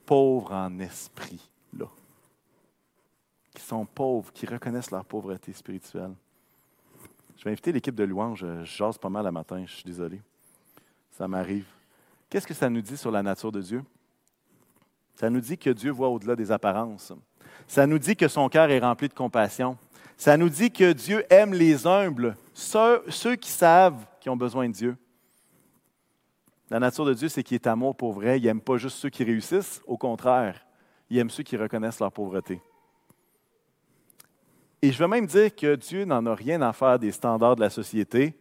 pauvres 0.06 0.52
en 0.52 0.78
esprit, 0.78 1.50
là. 1.76 1.86
Qui 3.54 3.62
sont 3.62 3.84
pauvres, 3.84 4.32
qui 4.32 4.46
reconnaissent 4.46 4.90
leur 4.90 5.04
pauvreté 5.04 5.52
spirituelle. 5.52 6.14
Je 7.36 7.44
vais 7.44 7.50
inviter 7.50 7.72
l'équipe 7.72 7.94
de 7.94 8.04
louange. 8.04 8.40
Je 8.40 8.64
jase 8.64 8.96
pas 8.96 9.10
mal 9.10 9.26
le 9.26 9.32
matin, 9.32 9.64
je 9.66 9.74
suis 9.74 9.84
désolé. 9.84 10.22
Ça 11.10 11.28
m'arrive. 11.28 11.66
Qu'est-ce 12.30 12.46
que 12.46 12.54
ça 12.54 12.70
nous 12.70 12.80
dit 12.80 12.96
sur 12.96 13.10
la 13.10 13.22
nature 13.22 13.52
de 13.52 13.60
Dieu? 13.60 13.84
Ça 15.20 15.28
nous 15.28 15.40
dit 15.40 15.58
que 15.58 15.68
Dieu 15.68 15.90
voit 15.90 16.08
au-delà 16.08 16.34
des 16.34 16.50
apparences. 16.50 17.12
Ça 17.66 17.86
nous 17.86 17.98
dit 17.98 18.16
que 18.16 18.26
son 18.26 18.48
cœur 18.48 18.70
est 18.70 18.78
rempli 18.78 19.06
de 19.06 19.12
compassion. 19.12 19.76
Ça 20.16 20.38
nous 20.38 20.48
dit 20.48 20.70
que 20.70 20.94
Dieu 20.94 21.26
aime 21.28 21.52
les 21.52 21.86
humbles, 21.86 22.38
ceux, 22.54 23.36
qui 23.38 23.50
savent 23.50 24.02
qu'ils 24.18 24.32
ont 24.32 24.36
besoin 24.38 24.66
de 24.66 24.72
Dieu. 24.72 24.96
La 26.70 26.78
nature 26.78 27.04
de 27.04 27.12
Dieu, 27.12 27.28
c'est 27.28 27.42
qu'il 27.42 27.56
est 27.56 27.66
amour 27.66 27.94
pour 27.94 28.14
vrai. 28.14 28.38
Il 28.38 28.44
n'aime 28.44 28.62
pas 28.62 28.78
juste 28.78 28.96
ceux 28.96 29.10
qui 29.10 29.22
réussissent, 29.22 29.82
au 29.86 29.98
contraire, 29.98 30.64
il 31.10 31.18
aime 31.18 31.28
ceux 31.28 31.42
qui 31.42 31.58
reconnaissent 31.58 32.00
leur 32.00 32.12
pauvreté. 32.12 32.62
Et 34.80 34.90
je 34.90 35.02
veux 35.02 35.08
même 35.08 35.26
dire 35.26 35.54
que 35.54 35.74
Dieu 35.74 36.06
n'en 36.06 36.24
a 36.24 36.34
rien 36.34 36.62
à 36.62 36.72
faire 36.72 36.98
des 36.98 37.12
standards 37.12 37.56
de 37.56 37.60
la 37.60 37.68
société. 37.68 38.34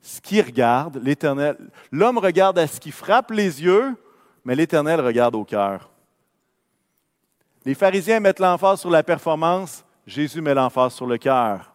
Ce 0.00 0.20
qu'il 0.20 0.42
regarde, 0.42 1.00
l'Éternel, 1.02 1.56
l'homme 1.90 2.18
regarde 2.18 2.56
à 2.56 2.68
ce 2.68 2.78
qui 2.78 2.92
frappe 2.92 3.32
les 3.32 3.64
yeux, 3.64 3.96
mais 4.44 4.54
l'Éternel 4.54 5.00
regarde 5.00 5.34
au 5.34 5.44
cœur. 5.44 5.89
Les 7.64 7.74
pharisiens 7.74 8.20
mettent 8.20 8.38
l'emphase 8.38 8.80
sur 8.80 8.90
la 8.90 9.02
performance, 9.02 9.84
Jésus 10.06 10.40
met 10.40 10.54
l'emphase 10.54 10.94
sur 10.94 11.06
le 11.06 11.18
cœur. 11.18 11.74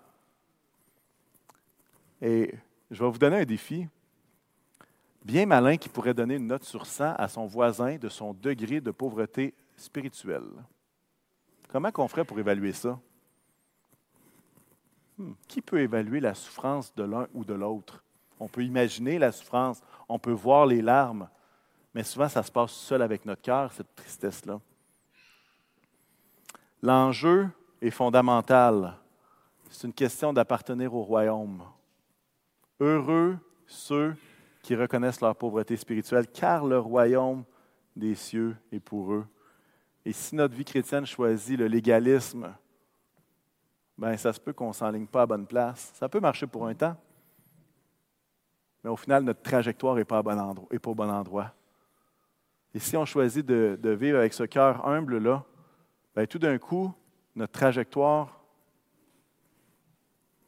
Et 2.21 2.55
je 2.89 3.03
vais 3.03 3.09
vous 3.09 3.19
donner 3.19 3.41
un 3.41 3.45
défi. 3.45 3.87
Bien 5.23 5.45
malin 5.45 5.77
qui 5.77 5.89
pourrait 5.89 6.13
donner 6.13 6.35
une 6.35 6.47
note 6.47 6.63
sur 6.63 6.85
100 6.85 7.15
à 7.15 7.27
son 7.27 7.45
voisin 7.45 7.97
de 7.97 8.09
son 8.09 8.33
degré 8.33 8.81
de 8.81 8.91
pauvreté 8.91 9.53
spirituelle. 9.77 10.49
Comment 11.69 11.91
qu'on 11.91 12.07
ferait 12.07 12.25
pour 12.25 12.39
évaluer 12.39 12.73
ça? 12.73 12.99
Hmm, 15.17 15.33
qui 15.47 15.61
peut 15.61 15.81
évaluer 15.81 16.19
la 16.19 16.33
souffrance 16.33 16.93
de 16.95 17.03
l'un 17.03 17.27
ou 17.33 17.45
de 17.45 17.53
l'autre? 17.53 18.03
On 18.39 18.47
peut 18.47 18.63
imaginer 18.63 19.19
la 19.19 19.31
souffrance, 19.31 19.81
on 20.09 20.19
peut 20.19 20.31
voir 20.31 20.65
les 20.65 20.81
larmes, 20.81 21.29
mais 21.93 22.03
souvent 22.03 22.27
ça 22.27 22.43
se 22.43 22.51
passe 22.51 22.71
seul 22.71 23.01
avec 23.01 23.25
notre 23.25 23.41
cœur, 23.41 23.71
cette 23.71 23.95
tristesse-là. 23.95 24.59
L'enjeu 26.85 27.49
est 27.81 27.89
fondamental. 27.89 28.95
C'est 29.71 29.87
une 29.87 29.93
question 29.93 30.31
d'appartenir 30.31 30.93
au 30.93 31.01
royaume. 31.01 31.63
Heureux 32.79 33.39
ceux 33.65 34.15
qui 34.61 34.75
reconnaissent 34.75 35.19
leur 35.19 35.35
pauvreté 35.35 35.77
spirituelle, 35.77 36.27
car 36.27 36.63
le 36.63 36.77
royaume 36.77 37.43
des 37.95 38.13
cieux 38.13 38.55
est 38.71 38.79
pour 38.79 39.13
eux. 39.13 39.25
Et 40.05 40.13
si 40.13 40.35
notre 40.35 40.53
vie 40.53 40.63
chrétienne 40.63 41.07
choisit 41.07 41.57
le 41.57 41.65
légalisme, 41.65 42.53
ben 43.97 44.15
ça 44.15 44.31
se 44.31 44.39
peut 44.39 44.53
qu'on 44.53 44.67
ne 44.67 44.73
s'enligne 44.73 45.07
pas 45.07 45.23
à 45.23 45.25
bonne 45.25 45.47
place. 45.47 45.91
Ça 45.95 46.07
peut 46.07 46.19
marcher 46.19 46.45
pour 46.45 46.67
un 46.67 46.75
temps, 46.75 46.95
mais 48.83 48.91
au 48.91 48.95
final, 48.95 49.23
notre 49.23 49.41
trajectoire 49.41 49.95
n'est 49.95 50.05
pas, 50.05 50.21
pas, 50.21 50.53
au 50.85 50.93
bon 50.93 51.09
endroit. 51.09 51.51
Et 52.75 52.79
si 52.79 52.95
on 52.95 53.05
choisit 53.05 53.43
de, 53.43 53.75
de 53.81 53.89
vivre 53.89 54.19
avec 54.19 54.35
ce 54.35 54.43
cœur 54.43 54.87
humble-là, 54.87 55.43
ben, 56.15 56.25
tout 56.25 56.39
d'un 56.39 56.57
coup, 56.57 56.93
notre 57.35 57.51
trajectoire 57.51 58.41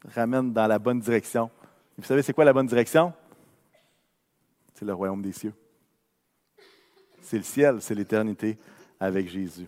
ramène 0.05 0.53
dans 0.53 0.67
la 0.67 0.79
bonne 0.79 0.99
direction. 0.99 1.51
vous 1.97 2.05
savez, 2.05 2.21
c'est 2.21 2.33
quoi 2.33 2.45
la 2.45 2.53
bonne 2.53 2.67
direction? 2.67 3.13
C'est 4.73 4.85
le 4.85 4.93
royaume 4.93 5.21
des 5.21 5.33
cieux. 5.33 5.53
C'est 7.21 7.37
le 7.37 7.43
ciel, 7.43 7.81
c'est 7.81 7.95
l'éternité 7.95 8.57
avec 8.99 9.27
Jésus. 9.27 9.67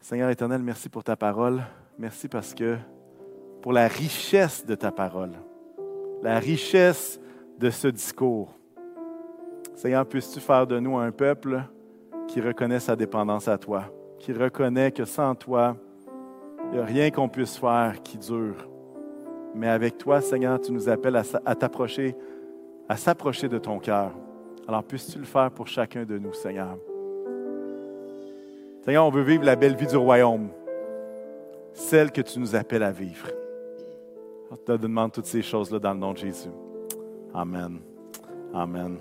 Seigneur 0.00 0.28
éternel, 0.28 0.62
merci 0.62 0.88
pour 0.88 1.04
ta 1.04 1.16
parole. 1.16 1.62
Merci 1.98 2.28
parce 2.28 2.52
que 2.52 2.76
pour 3.62 3.72
la 3.72 3.88
richesse 3.88 4.66
de 4.66 4.74
ta 4.74 4.92
parole, 4.92 5.32
la 6.22 6.38
richesse 6.38 7.18
de 7.58 7.70
ce 7.70 7.88
discours. 7.88 8.54
Seigneur, 9.74 10.06
puisses-tu 10.06 10.40
faire 10.40 10.66
de 10.66 10.78
nous 10.78 10.98
un 10.98 11.10
peuple 11.12 11.62
qui 12.28 12.40
reconnaît 12.40 12.78
sa 12.78 12.94
dépendance 12.94 13.48
à 13.48 13.58
toi, 13.58 13.84
qui 14.18 14.32
reconnaît 14.32 14.92
que 14.92 15.04
sans 15.04 15.34
toi, 15.34 15.76
il 16.70 16.76
n'y 16.76 16.78
a 16.78 16.84
rien 16.84 17.10
qu'on 17.10 17.28
puisse 17.28 17.56
faire 17.56 17.94
qui 18.04 18.18
dure. 18.18 18.68
Mais 19.54 19.68
avec 19.68 19.98
toi, 19.98 20.20
Seigneur, 20.20 20.60
tu 20.60 20.70
nous 20.70 20.88
appelles 20.88 21.16
à, 21.16 21.54
t'approcher, 21.54 22.14
à 22.88 22.96
s'approcher 22.96 23.48
de 23.48 23.58
ton 23.58 23.78
cœur. 23.78 24.12
Alors 24.68 24.84
puisses-tu 24.84 25.18
le 25.18 25.24
faire 25.24 25.50
pour 25.50 25.66
chacun 25.66 26.04
de 26.04 26.18
nous, 26.18 26.34
Seigneur? 26.34 26.76
Seigneur, 28.84 29.06
on 29.06 29.10
veut 29.10 29.22
vivre 29.22 29.44
la 29.44 29.56
belle 29.56 29.74
vie 29.74 29.86
du 29.86 29.96
royaume, 29.96 30.48
celle 31.72 32.12
que 32.12 32.20
tu 32.20 32.38
nous 32.38 32.54
appelles 32.54 32.82
à 32.82 32.92
vivre. 32.92 33.28
On 34.50 34.56
te 34.56 34.72
demande 34.72 35.12
toutes 35.12 35.26
ces 35.26 35.42
choses-là 35.42 35.78
dans 35.78 35.92
le 35.92 35.98
nom 35.98 36.12
de 36.12 36.18
Jésus. 36.18 36.50
Amen. 37.34 37.80
Amen. 38.54 38.98